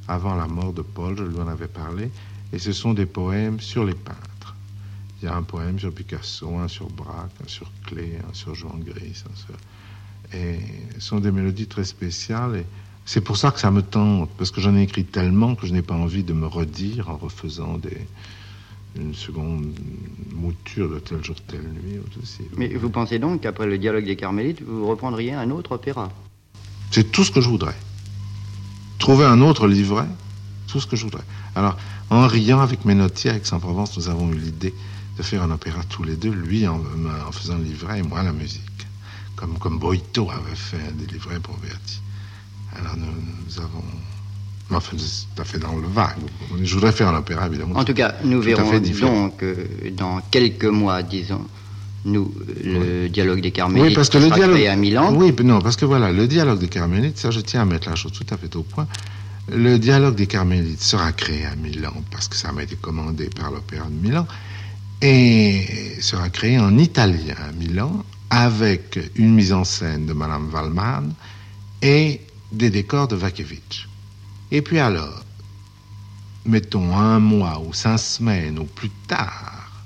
avant 0.08 0.34
la 0.34 0.46
mort 0.46 0.72
de 0.72 0.82
Paul, 0.82 1.16
je 1.16 1.22
lui 1.22 1.38
en 1.38 1.48
avais 1.48 1.68
parlé. 1.68 2.10
Et 2.52 2.58
ce 2.58 2.72
sont 2.72 2.94
des 2.94 3.06
poèmes 3.06 3.60
sur 3.60 3.84
les 3.84 3.94
peintres. 3.94 4.29
Il 5.22 5.26
y 5.26 5.28
a 5.28 5.36
un 5.36 5.42
poème 5.42 5.78
sur 5.78 5.92
Picasso, 5.92 6.56
un 6.56 6.68
sur 6.68 6.88
Braque, 6.88 7.32
un 7.44 7.48
sur 7.48 7.70
Clé, 7.86 8.18
un 8.28 8.32
sur 8.32 8.54
Jean 8.54 8.74
Gris. 8.78 9.22
Et 10.32 10.58
ce 10.98 11.00
sont 11.00 11.20
des 11.20 11.30
mélodies 11.30 11.66
très 11.66 11.84
spéciales. 11.84 12.56
Et 12.56 12.66
c'est 13.04 13.20
pour 13.20 13.36
ça 13.36 13.50
que 13.50 13.60
ça 13.60 13.70
me 13.70 13.82
tente, 13.82 14.30
parce 14.38 14.50
que 14.50 14.60
j'en 14.60 14.74
ai 14.76 14.82
écrit 14.82 15.04
tellement 15.04 15.54
que 15.54 15.66
je 15.66 15.72
n'ai 15.72 15.82
pas 15.82 15.94
envie 15.94 16.22
de 16.22 16.32
me 16.32 16.46
redire 16.46 17.10
en 17.10 17.16
refaisant 17.16 17.76
des, 17.76 18.06
une 18.96 19.14
seconde 19.14 19.66
mouture 20.32 20.88
de 20.88 20.98
tel 20.98 21.22
jour, 21.22 21.36
telle 21.46 21.68
nuit. 21.68 21.98
Aussi. 22.22 22.42
Mais 22.56 22.68
vous 22.68 22.88
pensez 22.88 23.18
donc 23.18 23.42
qu'après 23.42 23.66
le 23.66 23.76
dialogue 23.76 24.06
des 24.06 24.16
Carmélites, 24.16 24.62
vous 24.62 24.86
reprendriez 24.86 25.34
un 25.34 25.50
autre 25.50 25.72
opéra? 25.72 26.10
C'est 26.90 27.12
tout 27.12 27.24
ce 27.24 27.30
que 27.30 27.40
je 27.42 27.48
voudrais. 27.48 27.76
Trouver 28.98 29.26
un 29.26 29.40
autre 29.42 29.66
livret, 29.66 30.06
tout 30.66 30.80
ce 30.80 30.86
que 30.86 30.96
je 30.96 31.04
voudrais. 31.04 31.24
Alors, 31.54 31.76
en 32.08 32.26
riant 32.26 32.60
avec 32.60 32.84
Menotti, 32.84 33.28
avec 33.28 33.46
Saint-Provence, 33.46 33.96
nous 33.96 34.08
avons 34.08 34.32
eu 34.32 34.36
l'idée 34.36 34.74
de 35.20 35.24
faire 35.26 35.42
un 35.42 35.50
opéra 35.50 35.82
tous 35.88 36.02
les 36.02 36.16
deux, 36.16 36.30
lui 36.30 36.66
en, 36.66 36.80
en 37.28 37.32
faisant 37.32 37.58
le 37.58 37.64
livret 37.64 37.98
et 37.98 38.02
moi 38.02 38.22
la 38.22 38.32
musique. 38.32 38.62
Comme, 39.36 39.58
comme 39.58 39.78
Boito 39.78 40.30
avait 40.30 40.54
fait 40.54 40.96
des 40.96 41.06
livrets 41.12 41.40
pour 41.40 41.56
Verdi. 41.62 42.00
Alors 42.78 42.96
nous, 42.96 43.58
avons. 43.58 43.84
Enfin, 44.70 44.96
c'est 44.98 45.26
tout 45.34 45.42
à 45.42 45.44
fait 45.44 45.58
dans 45.58 45.76
le 45.76 45.88
vague. 45.88 46.16
Je 46.62 46.74
voudrais 46.74 46.92
faire 46.92 47.08
un 47.08 47.18
opéra, 47.18 47.46
évidemment. 47.46 47.76
En 47.76 47.84
tout 47.84 47.92
cas, 47.94 48.14
nous 48.24 48.40
verrons 48.40 48.70
donc 48.78 49.42
euh, 49.42 49.66
dans 49.92 50.20
quelques 50.30 50.64
mois, 50.64 51.02
disons, 51.02 51.44
nous, 52.04 52.32
le 52.64 53.08
dialogue 53.08 53.40
des 53.42 53.50
Carmélites 53.50 53.88
Oui, 53.88 53.94
parce 53.94 54.08
que 54.08 54.18
le 54.18 54.30
dialogue. 54.30 54.64
à 54.64 54.76
Milan. 54.76 55.12
Oui, 55.14 55.34
non, 55.44 55.60
parce 55.60 55.76
que 55.76 55.84
voilà, 55.84 56.12
le 56.12 56.26
dialogue 56.28 56.60
des 56.60 56.68
Carmélites, 56.68 57.18
ça, 57.18 57.30
je 57.30 57.40
tiens 57.40 57.62
à 57.62 57.64
mettre 57.66 57.90
la 57.90 57.96
chose 57.96 58.12
tout 58.12 58.26
à 58.32 58.36
fait 58.38 58.54
au 58.56 58.62
point. 58.62 58.86
Le 59.52 59.78
dialogue 59.78 60.14
des 60.14 60.26
Carmélites 60.28 60.80
sera 60.82 61.12
créé 61.12 61.44
à 61.44 61.56
Milan 61.56 61.92
parce 62.10 62.28
que 62.28 62.36
ça 62.36 62.52
m'a 62.52 62.62
été 62.62 62.76
commandé 62.76 63.28
par 63.28 63.50
l'Opéra 63.50 63.86
de 63.86 64.06
Milan 64.06 64.26
et 65.02 65.96
sera 66.00 66.28
créé 66.28 66.58
en 66.58 66.76
italien 66.78 67.34
à 67.48 67.52
Milan 67.52 68.04
avec 68.28 68.98
une 69.16 69.34
mise 69.34 69.52
en 69.52 69.64
scène 69.64 70.06
de 70.06 70.12
Madame 70.12 70.52
Wallmann 70.52 71.12
et 71.82 72.20
des 72.52 72.70
décors 72.70 73.08
de 73.08 73.16
Vakiewicz. 73.16 73.86
Et 74.50 74.62
puis 74.62 74.78
alors, 74.78 75.24
mettons 76.44 76.96
un 76.96 77.18
mois 77.18 77.60
ou 77.60 77.72
cinq 77.72 77.98
semaines 77.98 78.58
ou 78.58 78.64
plus 78.64 78.90
tard, 79.08 79.84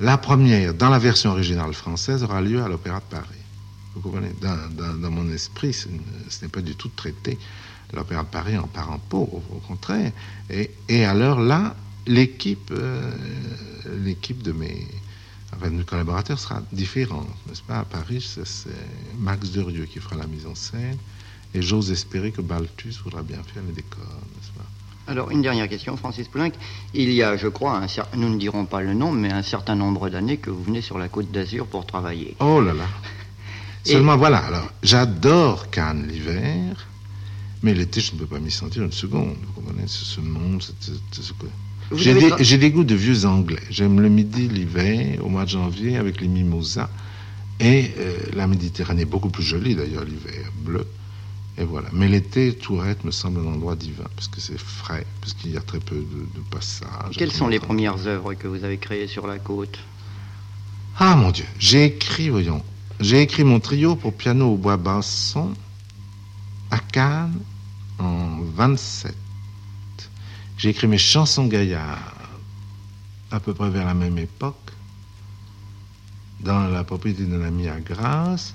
la 0.00 0.18
première, 0.18 0.74
dans 0.74 0.88
la 0.88 0.98
version 0.98 1.30
originale 1.30 1.72
française, 1.74 2.24
aura 2.24 2.40
lieu 2.40 2.62
à 2.62 2.68
l'Opéra 2.68 2.98
de 2.98 3.04
Paris. 3.04 3.26
Vous 3.94 4.00
comprenez? 4.00 4.32
Dans, 4.40 5.10
mon 5.10 5.30
esprit, 5.32 5.72
ce, 5.72 5.88
n'est 5.88 6.48
pas 6.48 6.60
du 6.60 6.74
tout 6.74 6.90
traité 6.94 7.38
l'Opéra 7.92 8.22
de 8.22 8.28
Paris 8.28 8.56
en 8.56 8.66
parent 8.66 8.98
pauvre, 8.98 9.42
au 9.50 9.58
contraire. 9.58 10.12
Et 10.50 11.04
alors 11.04 11.38
là, 11.38 11.76
l'équipe, 12.06 12.70
euh, 12.72 13.10
l'équipe 14.04 14.42
de 14.42 14.52
mes, 14.52 14.86
enfin, 15.54 15.70
de 15.70 15.76
mes 15.76 15.84
collaborateurs 15.84 16.38
sera 16.38 16.62
différente, 16.72 17.28
n'est-ce 17.48 17.62
pas? 17.62 17.78
À 17.80 17.84
Paris, 17.84 18.24
c'est 18.34 18.70
Max 19.18 19.50
Derieux 19.50 19.84
qui 19.86 19.98
fera 20.00 20.16
la 20.16 20.26
mise 20.26 20.46
en 20.46 20.54
scène, 20.54 20.96
et 21.54 21.62
j'ose 21.62 21.90
espérer 21.90 22.32
que 22.32 22.40
Balthus 22.40 22.94
voudra 23.04 23.22
bien 23.22 23.42
faire 23.42 23.62
les 23.66 23.72
décors, 23.72 24.00
n'est-ce 24.36 24.50
pas? 24.58 24.64
Alors, 25.08 25.30
une 25.32 25.42
dernière 25.42 25.68
question, 25.68 25.96
Francis 25.96 26.28
Poulenc. 26.28 26.52
Il 26.94 27.10
y 27.12 27.24
a, 27.24 27.36
je 27.36 27.48
crois, 27.48 27.76
un 27.76 27.86
cer- 27.86 28.06
nous 28.16 28.28
ne 28.28 28.38
dirons 28.38 28.66
pas 28.66 28.80
le 28.80 28.94
nom, 28.94 29.10
mais 29.10 29.32
un 29.32 29.42
certain 29.42 29.74
nombre 29.74 30.08
d'années 30.08 30.36
que 30.36 30.48
vous 30.48 30.62
venez 30.62 30.80
sur 30.80 30.96
la 30.96 31.08
côte 31.08 31.30
d'Azur 31.32 31.66
pour 31.66 31.84
travailler. 31.86 32.36
Oh 32.38 32.60
là 32.60 32.72
là. 32.72 32.84
Et- 33.84 33.90
Seulement 33.90 34.16
voilà, 34.16 34.38
alors 34.38 34.70
j'adore 34.84 35.68
Cannes 35.70 36.06
l'hiver, 36.06 36.86
mais 37.64 37.74
l'été 37.74 38.00
je 38.00 38.12
ne 38.12 38.18
peux 38.20 38.26
pas 38.26 38.38
m'y 38.38 38.52
sentir 38.52 38.84
une 38.84 38.92
seconde. 38.92 39.34
Vous 39.44 39.52
comprenez? 39.60 39.88
Ce, 39.88 40.04
ce 40.04 40.20
monde, 40.20 40.62
ce 40.62 41.32
que- 41.32 41.46
Vous 41.46 41.71
J'ai 41.96 42.14
des, 42.14 42.20
tra- 42.30 42.42
j'ai 42.42 42.58
des 42.58 42.70
goûts 42.70 42.84
de 42.84 42.94
vieux 42.94 43.24
anglais. 43.26 43.62
J'aime 43.70 44.00
le 44.00 44.08
midi, 44.08 44.48
l'hiver, 44.48 45.18
au 45.24 45.28
mois 45.28 45.44
de 45.44 45.50
janvier 45.50 45.96
avec 45.96 46.20
les 46.20 46.28
mimosas. 46.28 46.88
Et 47.60 47.92
euh, 47.98 48.18
la 48.34 48.46
Méditerranée, 48.46 49.04
beaucoup 49.04 49.28
plus 49.30 49.42
jolie 49.44 49.74
d'ailleurs 49.74 50.04
l'hiver, 50.04 50.50
bleu. 50.64 50.86
Et 51.58 51.64
voilà. 51.64 51.88
Mais 51.92 52.08
l'été, 52.08 52.54
Tourette 52.54 53.04
me 53.04 53.10
semble 53.10 53.40
un 53.40 53.46
endroit 53.52 53.76
divin, 53.76 54.04
parce 54.16 54.28
que 54.28 54.40
c'est 54.40 54.58
frais, 54.58 55.06
parce 55.20 55.34
qu'il 55.34 55.52
y 55.52 55.56
a 55.56 55.60
très 55.60 55.80
peu 55.80 55.96
de, 55.96 56.00
de 56.02 56.40
passages. 56.50 57.16
Quelles 57.16 57.32
sont 57.32 57.48
les 57.48 57.60
premières 57.60 58.06
œuvres 58.06 58.34
que 58.34 58.48
vous 58.48 58.64
avez 58.64 58.78
créées 58.78 59.06
sur 59.06 59.26
la 59.26 59.38
côte? 59.38 59.78
Ah 60.98 61.14
mon 61.16 61.30
Dieu, 61.30 61.44
j'ai 61.58 61.84
écrit, 61.84 62.28
voyons, 62.30 62.62
j'ai 63.00 63.20
écrit 63.22 63.44
mon 63.44 63.60
trio 63.60 63.96
pour 63.96 64.14
piano 64.14 64.52
au 64.52 64.56
bois 64.56 64.76
basson 64.76 65.52
à 66.70 66.78
Cannes 66.78 67.38
en 67.98 68.40
27. 68.54 69.14
J'ai 70.62 70.68
écrit 70.68 70.86
mes 70.86 70.96
chansons 70.96 71.48
gaillardes 71.48 71.98
à 73.32 73.40
peu 73.40 73.52
près 73.52 73.68
vers 73.68 73.84
la 73.84 73.94
même 73.94 74.16
époque 74.16 74.70
dans 76.38 76.68
la 76.68 76.84
propriété 76.84 77.24
d'un 77.24 77.42
ami 77.42 77.66
à 77.66 77.80
Grasse. 77.80 78.54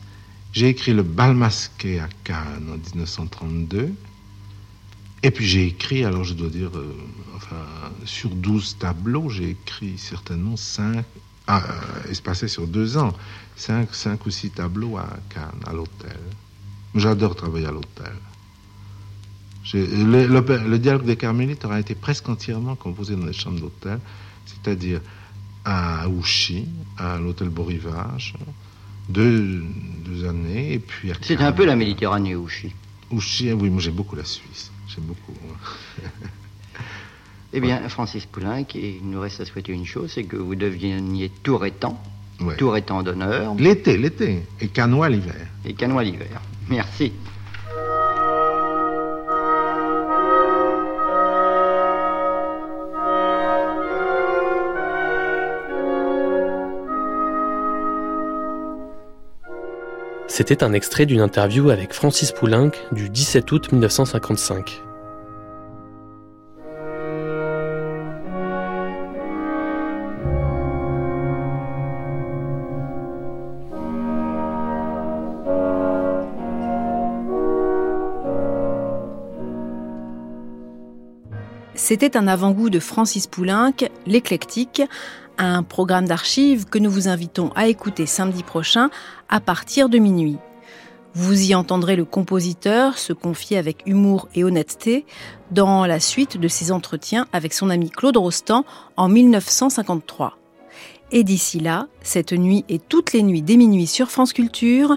J'ai 0.54 0.70
écrit 0.70 0.94
le 0.94 1.04
bal 1.04 1.34
masqué 1.36 2.00
à 2.00 2.08
Cannes 2.24 2.70
en 2.70 2.78
1932. 2.96 3.94
Et 5.22 5.32
puis 5.32 5.46
j'ai 5.46 5.66
écrit, 5.66 6.06
alors 6.06 6.24
je 6.24 6.34
dois 6.34 6.48
dire, 6.48 6.70
euh, 6.78 6.96
enfin, 7.36 7.66
sur 8.06 8.30
12 8.30 8.78
tableaux, 8.80 9.30
j'ai 9.30 9.50
écrit 9.50 9.98
certainement 9.98 10.56
5, 10.56 11.04
ah, 11.48 11.62
euh, 11.62 12.10
espacés 12.10 12.48
sur 12.48 12.68
deux 12.68 12.96
ans, 12.96 13.14
5, 13.58 13.94
cinq 13.94 14.26
ou 14.26 14.32
6 14.32 14.52
tableaux 14.52 14.96
à 14.96 15.10
Cannes, 15.28 15.62
à 15.66 15.74
l'hôtel. 15.74 16.22
J'adore 16.96 17.36
travailler 17.36 17.66
à 17.66 17.72
l'hôtel. 17.72 18.14
Le, 19.74 20.28
le- 20.28 20.68
le 20.70 20.80
dialogue 20.80 21.04
des 21.06 21.16
Carmélites 21.18 21.66
aura 21.66 21.80
été 21.80 21.94
presque 21.96 22.30
entièrement 22.30 22.76
composé 22.76 23.16
dans 23.16 23.26
les 23.26 23.34
chambres 23.34 23.60
d'hôtel, 23.60 24.00
c'est-à-dire 24.46 25.02
à 25.66 26.08
Ouchy, 26.08 26.68
à 26.98 27.18
l'hôtel 27.18 27.50
Beau 27.50 27.64
Rivage, 27.66 28.34
deux, 29.10 29.64
deux 30.06 30.26
années, 30.28 30.74
et 30.74 30.80
puis 30.80 31.12
à 31.12 31.16
C'est 31.22 31.42
un 31.42 31.52
peu 31.52 31.66
la 31.66 31.76
Méditerranée, 31.76 32.36
Ouchy. 32.36 32.72
Ouchy, 33.12 33.52
oui, 33.52 33.70
moi 33.70 33.82
j'aime 33.82 33.96
beaucoup 33.96 34.16
la 34.16 34.24
Suisse. 34.26 34.72
J'aime 34.88 35.06
beaucoup. 35.06 35.34
Eh 37.54 37.62
bien, 37.62 37.88
Francis 37.88 38.26
Poulenc, 38.26 38.66
il 38.76 39.00
nous 39.04 39.22
reste 39.22 39.40
à 39.40 39.46
souhaiter 39.46 39.72
une 39.72 39.86
chose, 39.86 40.12
c'est 40.14 40.26
que 40.26 40.36
vous 40.36 40.54
deveniez 40.56 41.30
tourétan, 41.44 42.00
Ouais. 42.42 42.56
tourétan 42.58 43.02
d'honneur 43.04 43.56
L'été, 43.56 43.98
l'été, 43.98 44.44
et 44.60 44.68
canois 44.68 45.08
l'hiver. 45.10 45.48
et 45.66 45.74
canois 45.74 46.04
l'hiver. 46.04 46.42
Merci. 46.70 47.14
C'était 60.28 60.62
un 60.64 60.74
extrait 60.74 61.06
d'une 61.06 61.22
interview 61.22 61.70
avec 61.70 61.94
Francis 61.94 62.32
Poulenc 62.34 62.72
du 62.92 63.10
17 63.10 63.52
août 63.52 63.72
1955. 63.72 64.84
C'était 81.74 82.18
un 82.18 82.28
avant-goût 82.28 82.70
de 82.70 82.80
Francis 82.80 83.28
Poulenc, 83.28 83.72
l'éclectique, 84.06 84.82
un 85.38 85.64
programme 85.64 86.08
d'archives 86.08 86.66
que 86.66 86.80
nous 86.80 86.92
vous 86.92 87.08
invitons 87.08 87.52
à 87.56 87.68
écouter 87.68 88.06
samedi 88.06 88.44
prochain 88.44 88.90
à 89.30 89.40
partir 89.40 89.90
de 89.90 89.98
minuit. 89.98 90.38
Vous 91.14 91.50
y 91.50 91.56
entendrez 91.56 91.96
le 91.96 92.06
compositeur 92.06 92.98
se 92.98 93.12
confier 93.12 93.58
avec 93.58 93.82
humour 93.88 94.28
et 94.36 94.44
honnêteté 94.44 95.06
dans 95.50 95.86
la 95.86 96.00
suite 96.00 96.38
de 96.38 96.48
ses 96.48 96.72
entretiens 96.72 97.26
avec 97.34 97.54
son 97.54 97.70
ami 97.70 97.90
Claude 97.90 98.18
Rostand 98.18 98.66
en 98.98 99.08
1953. 99.08 100.38
Et 101.12 101.24
d'ici 101.24 101.60
là, 101.60 101.88
cette 102.02 102.34
nuit 102.34 102.66
et 102.70 102.80
toutes 102.80 103.14
les 103.14 103.24
nuits 103.24 103.42
dès 103.42 103.58
minuit 103.58 103.88
sur 103.88 104.12
France 104.12 104.34
Culture, 104.34 104.96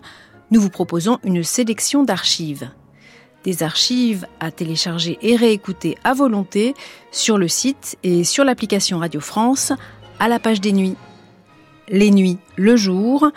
nous 0.50 0.60
vous 0.60 0.68
proposons 0.68 1.18
une 1.24 1.42
sélection 1.42 2.02
d'archives. 2.02 2.68
Des 3.44 3.62
archives 3.62 4.26
à 4.40 4.50
télécharger 4.50 5.18
et 5.22 5.36
réécouter 5.36 5.96
à 6.04 6.12
volonté 6.12 6.74
sur 7.12 7.38
le 7.38 7.48
site 7.48 7.96
et 8.02 8.24
sur 8.24 8.44
l'application 8.44 8.98
Radio 8.98 9.20
France 9.20 9.72
à 10.20 10.28
la 10.28 10.38
page 10.38 10.60
des 10.60 10.72
nuits. 10.72 10.96
Les 11.88 12.12
nuits, 12.12 12.38
le 12.54 12.76
jour, 12.76 13.30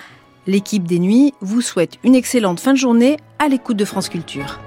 l'équipe 0.45 0.83
des 0.83 0.99
nuits 0.99 1.33
vous 1.41 1.61
souhaite 1.61 1.97
une 2.03 2.13
excellente 2.13 2.59
fin 2.59 2.73
de 2.73 2.77
journée 2.77 3.17
à 3.39 3.47
l'écoute 3.47 3.77
de 3.77 3.85
France 3.85 4.09
Culture. 4.09 4.59